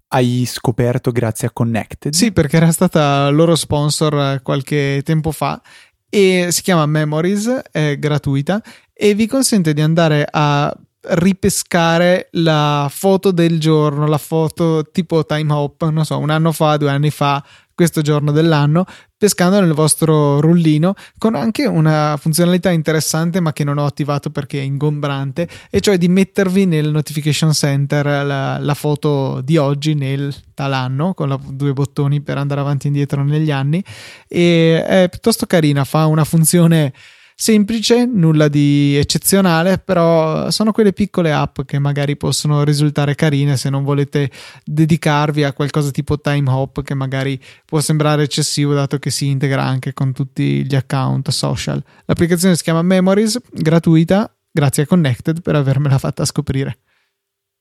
hai 0.08 0.44
scoperto 0.46 1.10
grazie 1.10 1.48
a 1.48 1.50
Connected. 1.50 2.12
Sì, 2.12 2.32
perché 2.32 2.56
era 2.56 2.70
stata 2.72 3.28
loro 3.30 3.54
sponsor 3.54 4.14
eh, 4.14 4.40
qualche 4.42 5.02
tempo 5.04 5.32
fa 5.32 5.60
e 6.08 6.48
si 6.50 6.62
chiama 6.62 6.86
Memories, 6.86 7.62
è 7.70 7.98
gratuita 7.98 8.62
e 8.92 9.14
vi 9.14 9.26
consente 9.26 9.74
di 9.74 9.80
andare 9.82 10.26
a 10.30 10.74
ripescare 11.10 12.28
la 12.32 12.88
foto 12.90 13.30
del 13.30 13.58
giorno, 13.58 14.06
la 14.06 14.18
foto 14.18 14.90
tipo 14.90 15.24
time 15.24 15.52
hop, 15.52 15.88
non 15.88 16.04
so, 16.04 16.18
un 16.18 16.30
anno 16.30 16.52
fa, 16.52 16.76
due 16.76 16.90
anni 16.90 17.10
fa, 17.10 17.44
questo 17.74 18.02
giorno 18.02 18.32
dell'anno, 18.32 18.84
pescando 19.16 19.60
nel 19.60 19.72
vostro 19.72 20.40
rullino 20.40 20.94
con 21.16 21.34
anche 21.34 21.66
una 21.66 22.16
funzionalità 22.20 22.70
interessante 22.70 23.40
ma 23.40 23.52
che 23.52 23.62
non 23.64 23.78
ho 23.78 23.84
attivato 23.84 24.30
perché 24.30 24.58
è 24.58 24.62
ingombrante 24.62 25.48
e 25.70 25.80
cioè 25.80 25.98
di 25.98 26.08
mettervi 26.08 26.66
nel 26.66 26.90
notification 26.90 27.52
center 27.52 28.04
la, 28.24 28.58
la 28.58 28.74
foto 28.74 29.40
di 29.40 29.56
oggi 29.56 29.94
nel 29.94 30.34
tal 30.54 30.72
anno 30.72 31.14
con 31.14 31.28
la, 31.28 31.38
due 31.40 31.72
bottoni 31.72 32.20
per 32.20 32.38
andare 32.38 32.60
avanti 32.60 32.86
e 32.86 32.88
indietro 32.90 33.24
negli 33.24 33.50
anni 33.50 33.82
e 34.28 34.84
è 34.84 35.08
piuttosto 35.08 35.46
carina 35.46 35.82
fa 35.84 36.06
una 36.06 36.24
funzione 36.24 36.92
semplice, 37.40 38.04
nulla 38.04 38.48
di 38.48 38.96
eccezionale, 38.96 39.78
però 39.78 40.50
sono 40.50 40.72
quelle 40.72 40.92
piccole 40.92 41.32
app 41.32 41.60
che 41.64 41.78
magari 41.78 42.16
possono 42.16 42.64
risultare 42.64 43.14
carine 43.14 43.56
se 43.56 43.70
non 43.70 43.84
volete 43.84 44.28
dedicarvi 44.64 45.44
a 45.44 45.52
qualcosa 45.52 45.92
tipo 45.92 46.20
time 46.20 46.50
hop 46.50 46.82
che 46.82 46.94
magari 46.94 47.40
può 47.64 47.80
sembrare 47.80 48.24
eccessivo 48.24 48.74
dato 48.74 48.98
che 48.98 49.10
si 49.10 49.28
integra 49.28 49.62
anche 49.62 49.94
con 49.94 50.12
tutti 50.12 50.66
gli 50.66 50.74
account 50.74 51.30
social. 51.30 51.82
L'applicazione 52.06 52.56
si 52.56 52.64
chiama 52.64 52.82
Memories, 52.82 53.38
gratuita, 53.52 54.34
grazie 54.50 54.82
a 54.82 54.86
Connected 54.86 55.40
per 55.40 55.54
avermela 55.54 55.98
fatta 55.98 56.24
scoprire. 56.24 56.78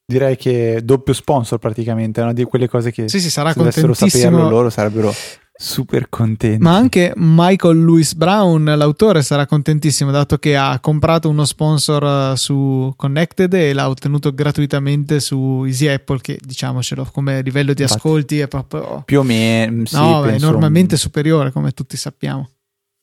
Direi 0.07 0.37
che 0.37 0.81
doppio 0.83 1.13
sponsor 1.13 1.59
praticamente, 1.59 2.21
una 2.21 2.33
di 2.33 2.45
quelle 2.45 2.67
cose 2.67 2.91
che 2.91 3.07
sì, 3.09 3.19
sì, 3.19 3.29
sarà 3.29 3.51
se 3.51 3.59
dovessero 3.59 3.93
saperlo 3.93 4.49
loro 4.49 4.69
sarebbero 4.71 5.13
super 5.57 6.07
contenti. 6.09 6.61
Ma 6.61 6.75
anche 6.75 7.11
Michael 7.15 7.83
Lewis 7.83 8.13
Brown, 8.13 8.63
l'autore, 8.63 9.23
sarà 9.23 9.47
contentissimo 9.47 10.11
dato 10.11 10.37
che 10.37 10.55
ha 10.55 10.79
comprato 10.79 11.29
uno 11.29 11.45
sponsor 11.45 12.03
eh, 12.33 12.37
su 12.37 12.93
Connected 12.95 13.53
e 13.53 13.73
l'ha 13.73 13.89
ottenuto 13.89 14.33
gratuitamente 14.33 15.19
su 15.19 15.63
Easy 15.65 15.87
Apple, 15.87 16.19
che 16.21 16.39
diciamocelo 16.39 17.09
come 17.11 17.41
livello 17.41 17.73
di 17.73 17.81
Infatti, 17.81 17.99
ascolti 17.99 18.39
è 18.39 18.47
proprio 18.47 19.01
più 19.03 19.19
o 19.19 19.23
meno 19.23 19.85
sì, 19.85 19.95
no, 19.95 20.23
è 20.25 20.33
enormemente 20.33 20.93
un... 20.93 20.99
superiore, 20.99 21.51
come 21.51 21.71
tutti 21.71 21.97
sappiamo. 21.97 22.49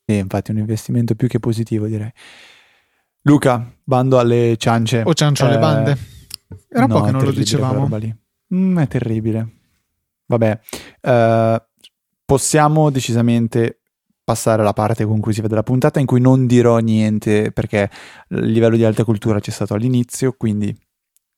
Sì, 0.05 0.17
infatti, 0.17 0.51
un 0.51 0.57
investimento 0.57 1.15
più 1.15 1.27
che 1.27 1.39
positivo, 1.39 1.87
direi. 1.87 2.11
Luca, 3.23 3.69
bando 3.83 4.19
alle 4.19 4.55
ciance. 4.57 5.01
O 5.03 5.13
ciancio 5.13 5.45
alle 5.45 5.55
eh, 5.55 5.59
bande. 5.59 5.97
Era 6.69 6.85
un 6.85 6.91
no, 6.91 6.99
po' 6.99 7.05
che 7.05 7.11
non 7.11 7.23
lo 7.23 7.31
dicevamo. 7.31 7.89
Mm, 8.53 8.77
è 8.77 8.87
terribile. 8.87 9.49
Vabbè, 10.27 10.59
uh, 11.01 11.61
possiamo 12.25 12.89
decisamente 12.89 13.81
passare 14.23 14.63
alla 14.63 14.73
parte 14.73 15.05
conclusiva 15.05 15.47
della 15.47 15.63
puntata 15.63 15.99
in 15.99 16.07
cui 16.07 16.19
non 16.19 16.47
dirò 16.47 16.79
niente 16.79 17.51
perché 17.51 17.89
il 18.29 18.51
livello 18.51 18.75
di 18.75 18.83
alta 18.83 19.03
cultura 19.03 19.39
c'è 19.39 19.51
stato 19.51 19.73
all'inizio, 19.73 20.33
quindi 20.37 20.75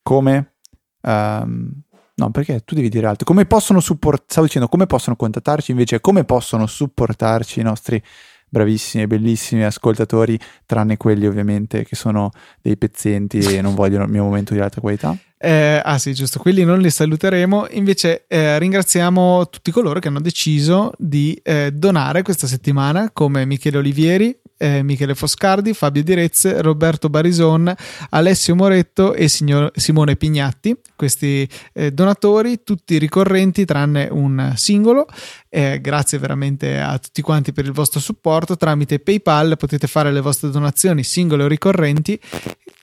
come... 0.02 0.54
Um, 1.02 1.82
no, 2.14 2.30
perché 2.30 2.60
tu 2.64 2.74
devi 2.74 2.88
dire 2.88 3.06
altro. 3.06 3.24
Come 3.26 3.44
possono 3.44 3.80
supportare, 3.80 4.26
stavo 4.28 4.46
dicendo, 4.46 4.68
come 4.68 4.86
possono 4.86 5.16
contattarci 5.16 5.70
invece, 5.70 6.00
come 6.00 6.24
possono 6.24 6.66
supportarci 6.66 7.60
i 7.60 7.62
nostri 7.62 8.02
bravissimi 8.48 9.02
e 9.02 9.06
bellissimi 9.06 9.64
ascoltatori, 9.64 10.38
tranne 10.64 10.96
quelli 10.96 11.26
ovviamente 11.26 11.84
che 11.84 11.94
sono 11.94 12.30
dei 12.60 12.76
pezzenti 12.76 13.38
e 13.38 13.60
non 13.60 13.74
vogliono 13.76 14.04
il 14.04 14.10
mio 14.10 14.24
momento 14.24 14.54
di 14.54 14.60
alta 14.60 14.80
qualità. 14.80 15.16
Eh, 15.40 15.80
ah 15.84 15.98
sì, 15.98 16.14
giusto, 16.14 16.40
quelli 16.40 16.64
non 16.64 16.80
li 16.80 16.90
saluteremo, 16.90 17.68
invece 17.70 18.24
eh, 18.26 18.58
ringraziamo 18.58 19.48
tutti 19.48 19.70
coloro 19.70 20.00
che 20.00 20.08
hanno 20.08 20.20
deciso 20.20 20.92
di 20.98 21.38
eh, 21.44 21.70
donare 21.72 22.22
questa 22.22 22.48
settimana, 22.48 23.10
come 23.12 23.44
Michele 23.44 23.78
Olivieri, 23.78 24.36
eh, 24.58 24.82
Michele 24.82 25.14
Foscardi, 25.14 25.72
Fabio 25.72 26.02
Direzze, 26.02 26.60
Roberto 26.60 27.08
Barison, 27.08 27.72
Alessio 28.10 28.56
Moretto 28.56 29.14
e 29.14 29.28
signor, 29.28 29.70
Simone 29.76 30.16
Pignatti. 30.16 30.76
Questi 30.96 31.48
eh, 31.72 31.92
donatori, 31.92 32.64
tutti 32.64 32.98
ricorrenti 32.98 33.64
tranne 33.64 34.08
un 34.10 34.52
singolo. 34.56 35.06
Eh, 35.48 35.80
grazie 35.80 36.18
veramente 36.18 36.80
a 36.80 36.98
tutti 36.98 37.22
quanti 37.22 37.52
per 37.52 37.64
il 37.64 37.72
vostro 37.72 38.00
supporto. 38.00 38.56
Tramite 38.56 38.98
PayPal 38.98 39.56
potete 39.56 39.86
fare 39.86 40.10
le 40.10 40.20
vostre 40.20 40.50
donazioni 40.50 41.04
singole 41.04 41.44
o 41.44 41.46
ricorrenti 41.46 42.20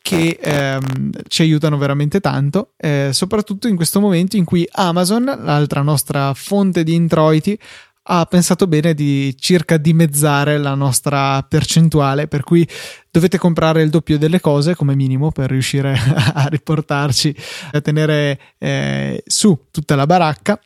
che 0.06 0.38
ehm, 0.39 1.10
ci 1.28 1.41
aiutano 1.41 1.80
veramente 1.80 2.20
tanto, 2.20 2.74
eh, 2.78 3.10
soprattutto 3.12 3.68
in 3.68 3.76
questo 3.76 3.99
momento 3.99 4.36
in 4.38 4.45
cui 4.45 4.64
Amazon, 4.74 5.24
l'altra 5.24 5.82
nostra 5.82 6.32
fonte 6.36 6.84
di 6.84 6.93
introiti, 6.93 7.58
ha 8.03 8.24
pensato 8.26 8.68
bene 8.68 8.93
di 8.93 9.36
circa 9.36 9.78
dimezzare 9.78 10.60
la 10.60 10.76
nostra 10.76 11.41
percentuale, 11.41 12.28
per 12.28 12.43
cui 12.43 12.68
dovete 13.10 13.39
comprare 13.39 13.82
il 13.82 13.89
doppio 13.89 14.20
delle 14.20 14.39
cose 14.39 14.76
come 14.76 14.93
minimo 14.93 15.32
per 15.32 15.49
riuscire 15.49 15.97
a 16.36 16.45
riportarci, 16.49 17.36
a 17.72 17.82
tenere 17.82 18.39
eh, 18.60 19.24
su 19.26 19.60
tutta 19.72 19.95
la 19.95 20.06
baracca. 20.06 20.62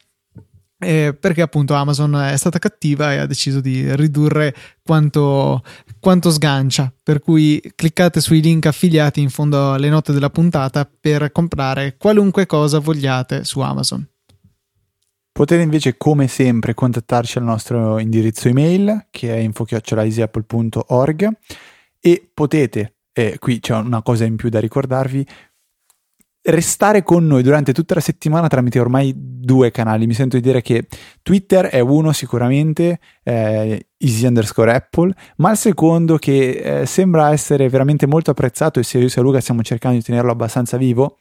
Eh, 0.81 1.13
perché 1.19 1.41
appunto 1.41 1.73
Amazon 1.73 2.15
è 2.15 2.37
stata 2.37 2.57
cattiva 2.57 3.11
e 3.11 3.17
ha 3.17 3.25
deciso 3.25 3.59
di 3.59 3.93
ridurre 3.95 4.55
quanto, 4.81 5.61
quanto 5.99 6.31
sgancia. 6.31 6.93
Per 7.03 7.19
cui 7.19 7.61
cliccate 7.75 8.21
sui 8.21 8.41
link 8.41 8.65
affiliati 8.65 9.19
in 9.19 9.29
fondo 9.29 9.73
alle 9.73 9.89
note 9.89 10.13
della 10.13 10.29
puntata 10.29 10.89
per 10.89 11.33
comprare 11.33 11.97
qualunque 11.97 12.45
cosa 12.45 12.79
vogliate 12.79 13.43
su 13.43 13.59
Amazon. 13.59 14.07
Potete 15.39 15.61
invece, 15.61 15.95
come 15.97 16.27
sempre, 16.27 16.73
contattarci 16.73 17.37
al 17.37 17.45
nostro 17.45 17.99
indirizzo 17.99 18.47
email 18.49 19.07
che 19.09 19.33
è 19.33 19.37
info-easyapple.org 19.37 21.29
e 21.99 22.29
potete, 22.33 22.95
e 23.13 23.37
qui 23.39 23.59
c'è 23.59 23.75
una 23.75 24.01
cosa 24.01 24.25
in 24.25 24.35
più 24.35 24.49
da 24.49 24.59
ricordarvi, 24.59 25.25
restare 26.43 27.03
con 27.03 27.27
noi 27.27 27.43
durante 27.43 27.73
tutta 27.73 27.95
la 27.95 27.99
settimana 27.99 28.47
tramite 28.47 28.79
ormai 28.79 29.13
due 29.15 29.71
canali. 29.71 30.07
Mi 30.07 30.13
sento 30.13 30.35
di 30.37 30.41
dire 30.41 30.61
che 30.61 30.87
Twitter 31.21 31.65
è 31.65 31.79
uno 31.79 32.11
sicuramente, 32.11 32.99
eh, 33.23 33.87
easy 33.97 34.25
underscore 34.25 34.73
Apple, 34.73 35.13
ma 35.37 35.51
il 35.51 35.57
secondo 35.57 36.17
che 36.17 36.81
eh, 36.81 36.85
sembra 36.85 37.31
essere 37.31 37.67
veramente 37.69 38.07
molto 38.07 38.31
apprezzato 38.31 38.79
e 38.79 38.83
se 38.83 38.99
io 38.99 39.07
e 39.13 39.21
Luca 39.21 39.41
stiamo 39.41 39.61
cercando 39.61 39.97
di 39.97 40.03
tenerlo 40.03 40.31
abbastanza 40.31 40.77
vivo 40.77 41.17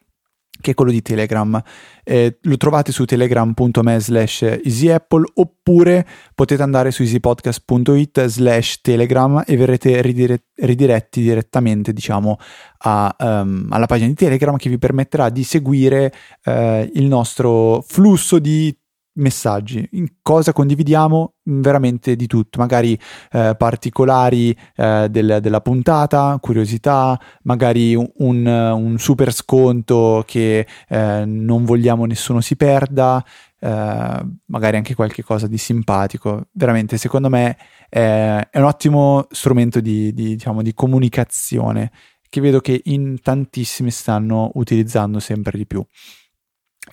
che 0.60 0.72
è 0.72 0.74
quello 0.74 0.90
di 0.90 1.02
Telegram. 1.02 1.60
Eh, 2.04 2.38
lo 2.42 2.56
trovate 2.56 2.92
su 2.92 3.04
telegram.me 3.04 4.00
slash 4.00 4.42
easyapple 4.42 5.24
oppure 5.34 6.06
potete 6.34 6.62
andare 6.62 6.90
su 6.90 7.02
easypodcast.it 7.02 8.24
slash 8.26 8.80
telegram 8.80 9.42
e 9.46 9.56
verrete 9.56 10.00
ridire- 10.00 10.44
ridiretti 10.54 11.20
direttamente 11.20 11.92
diciamo 11.92 12.38
a, 12.78 13.14
um, 13.18 13.66
alla 13.70 13.86
pagina 13.86 14.08
di 14.08 14.14
Telegram 14.14 14.56
che 14.56 14.70
vi 14.70 14.78
permetterà 14.78 15.28
di 15.28 15.42
seguire 15.42 16.12
uh, 16.44 16.88
il 16.94 17.04
nostro 17.04 17.84
flusso 17.86 18.38
di 18.38 18.74
messaggi, 19.18 19.86
in 19.92 20.06
cosa 20.22 20.52
condividiamo? 20.52 21.34
Mm, 21.48 21.60
veramente 21.60 22.16
di 22.16 22.26
tutto, 22.26 22.58
magari 22.58 22.98
eh, 23.32 23.54
particolari 23.56 24.56
eh, 24.76 25.08
del, 25.10 25.38
della 25.40 25.60
puntata, 25.60 26.36
curiosità, 26.40 27.18
magari 27.42 27.94
un, 27.94 28.46
un 28.46 28.98
super 28.98 29.32
sconto 29.32 30.24
che 30.26 30.66
eh, 30.88 31.24
non 31.26 31.64
vogliamo 31.64 32.04
nessuno 32.06 32.40
si 32.40 32.56
perda, 32.56 33.24
eh, 33.60 34.26
magari 34.46 34.76
anche 34.76 34.94
qualche 34.94 35.22
cosa 35.22 35.46
di 35.46 35.58
simpatico. 35.58 36.48
Veramente, 36.52 36.96
secondo 36.96 37.28
me 37.28 37.56
è 37.88 38.48
un 38.54 38.64
ottimo 38.64 39.26
strumento 39.30 39.80
di, 39.80 40.12
di, 40.12 40.36
diciamo, 40.36 40.62
di 40.62 40.74
comunicazione 40.74 41.90
che 42.28 42.40
vedo 42.40 42.60
che 42.60 42.80
in 42.84 43.20
tantissimi 43.22 43.90
stanno 43.90 44.50
utilizzando 44.54 45.18
sempre 45.18 45.56
di 45.56 45.66
più 45.66 45.82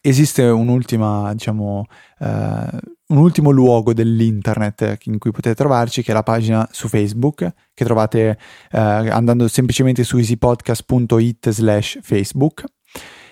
esiste 0.07 0.43
un'ultima, 0.43 1.33
diciamo, 1.33 1.85
uh, 2.19 2.25
un 3.07 3.17
ultimo 3.17 3.49
luogo 3.49 3.93
dell'internet 3.93 4.97
in 5.03 5.17
cui 5.17 5.31
potete 5.31 5.55
trovarci, 5.55 6.03
che 6.03 6.11
è 6.11 6.13
la 6.13 6.23
pagina 6.23 6.67
su 6.71 6.87
Facebook, 6.87 7.53
che 7.73 7.83
trovate 7.83 8.37
uh, 8.71 8.77
andando 8.77 9.47
semplicemente 9.47 10.03
su 10.03 10.17
easypodcast.it 10.17 11.49
slash 11.49 11.99
Facebook 12.01 12.63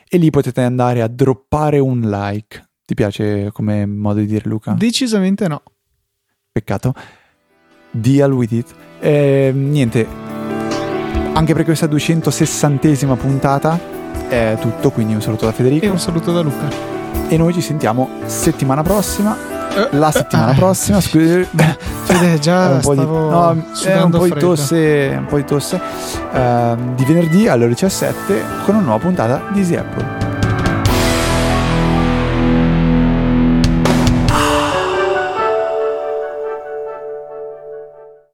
e 0.10 0.18
lì 0.18 0.30
potete 0.30 0.62
andare 0.62 1.02
a 1.02 1.08
droppare 1.08 1.80
un 1.80 2.02
like. 2.02 2.70
Ti 2.86 2.94
piace 2.96 3.52
come 3.52 3.86
modo 3.86 4.20
di 4.20 4.26
dire 4.26 4.44
Luca? 4.46 4.74
Decisamente 4.74 5.48
no. 5.48 5.62
Peccato. 6.52 6.94
Deal 7.92 8.32
with 8.32 8.52
it. 8.52 8.74
E, 9.00 9.52
niente, 9.54 10.06
anche 11.34 11.54
per 11.54 11.64
questa 11.64 11.88
260esima 11.88 13.16
puntata 13.16 13.93
è 14.34 14.58
tutto, 14.60 14.90
quindi 14.90 15.14
un 15.14 15.22
saluto 15.22 15.46
da 15.46 15.52
Federico. 15.52 15.86
E 15.86 15.90
un 15.90 16.00
saluto 16.00 16.32
da 16.32 16.42
Luca. 16.42 16.68
E 17.28 17.38
noi 17.38 17.54
ci 17.54 17.62
sentiamo 17.62 18.10
settimana 18.26 18.82
prossima. 18.82 19.36
Eh, 19.76 19.98
la 19.98 20.12
settimana 20.12 20.52
eh, 20.52 20.56
prossima, 20.56 21.00
scusi. 21.00 21.48
Fede, 22.04 22.40
già 22.40 22.70
un 22.70 22.80
po' 22.82 22.96
di, 22.96 23.06
no, 23.06 23.50
un 23.52 24.10
po' 24.10 24.26
di 24.26 24.34
tosse, 24.34 25.16
un 25.18 25.26
po' 25.26 25.38
di 25.38 25.46
tosse 25.46 25.80
uh, 26.32 26.94
di 26.96 27.06
venerdì 27.06 27.48
alle 27.48 27.64
ore 27.64 27.74
17 27.74 28.44
con 28.66 28.76
una 28.76 28.84
nuova 28.84 29.00
puntata 29.00 29.42
di 29.52 29.60
Easy 29.60 29.76
Apple. 29.76 30.43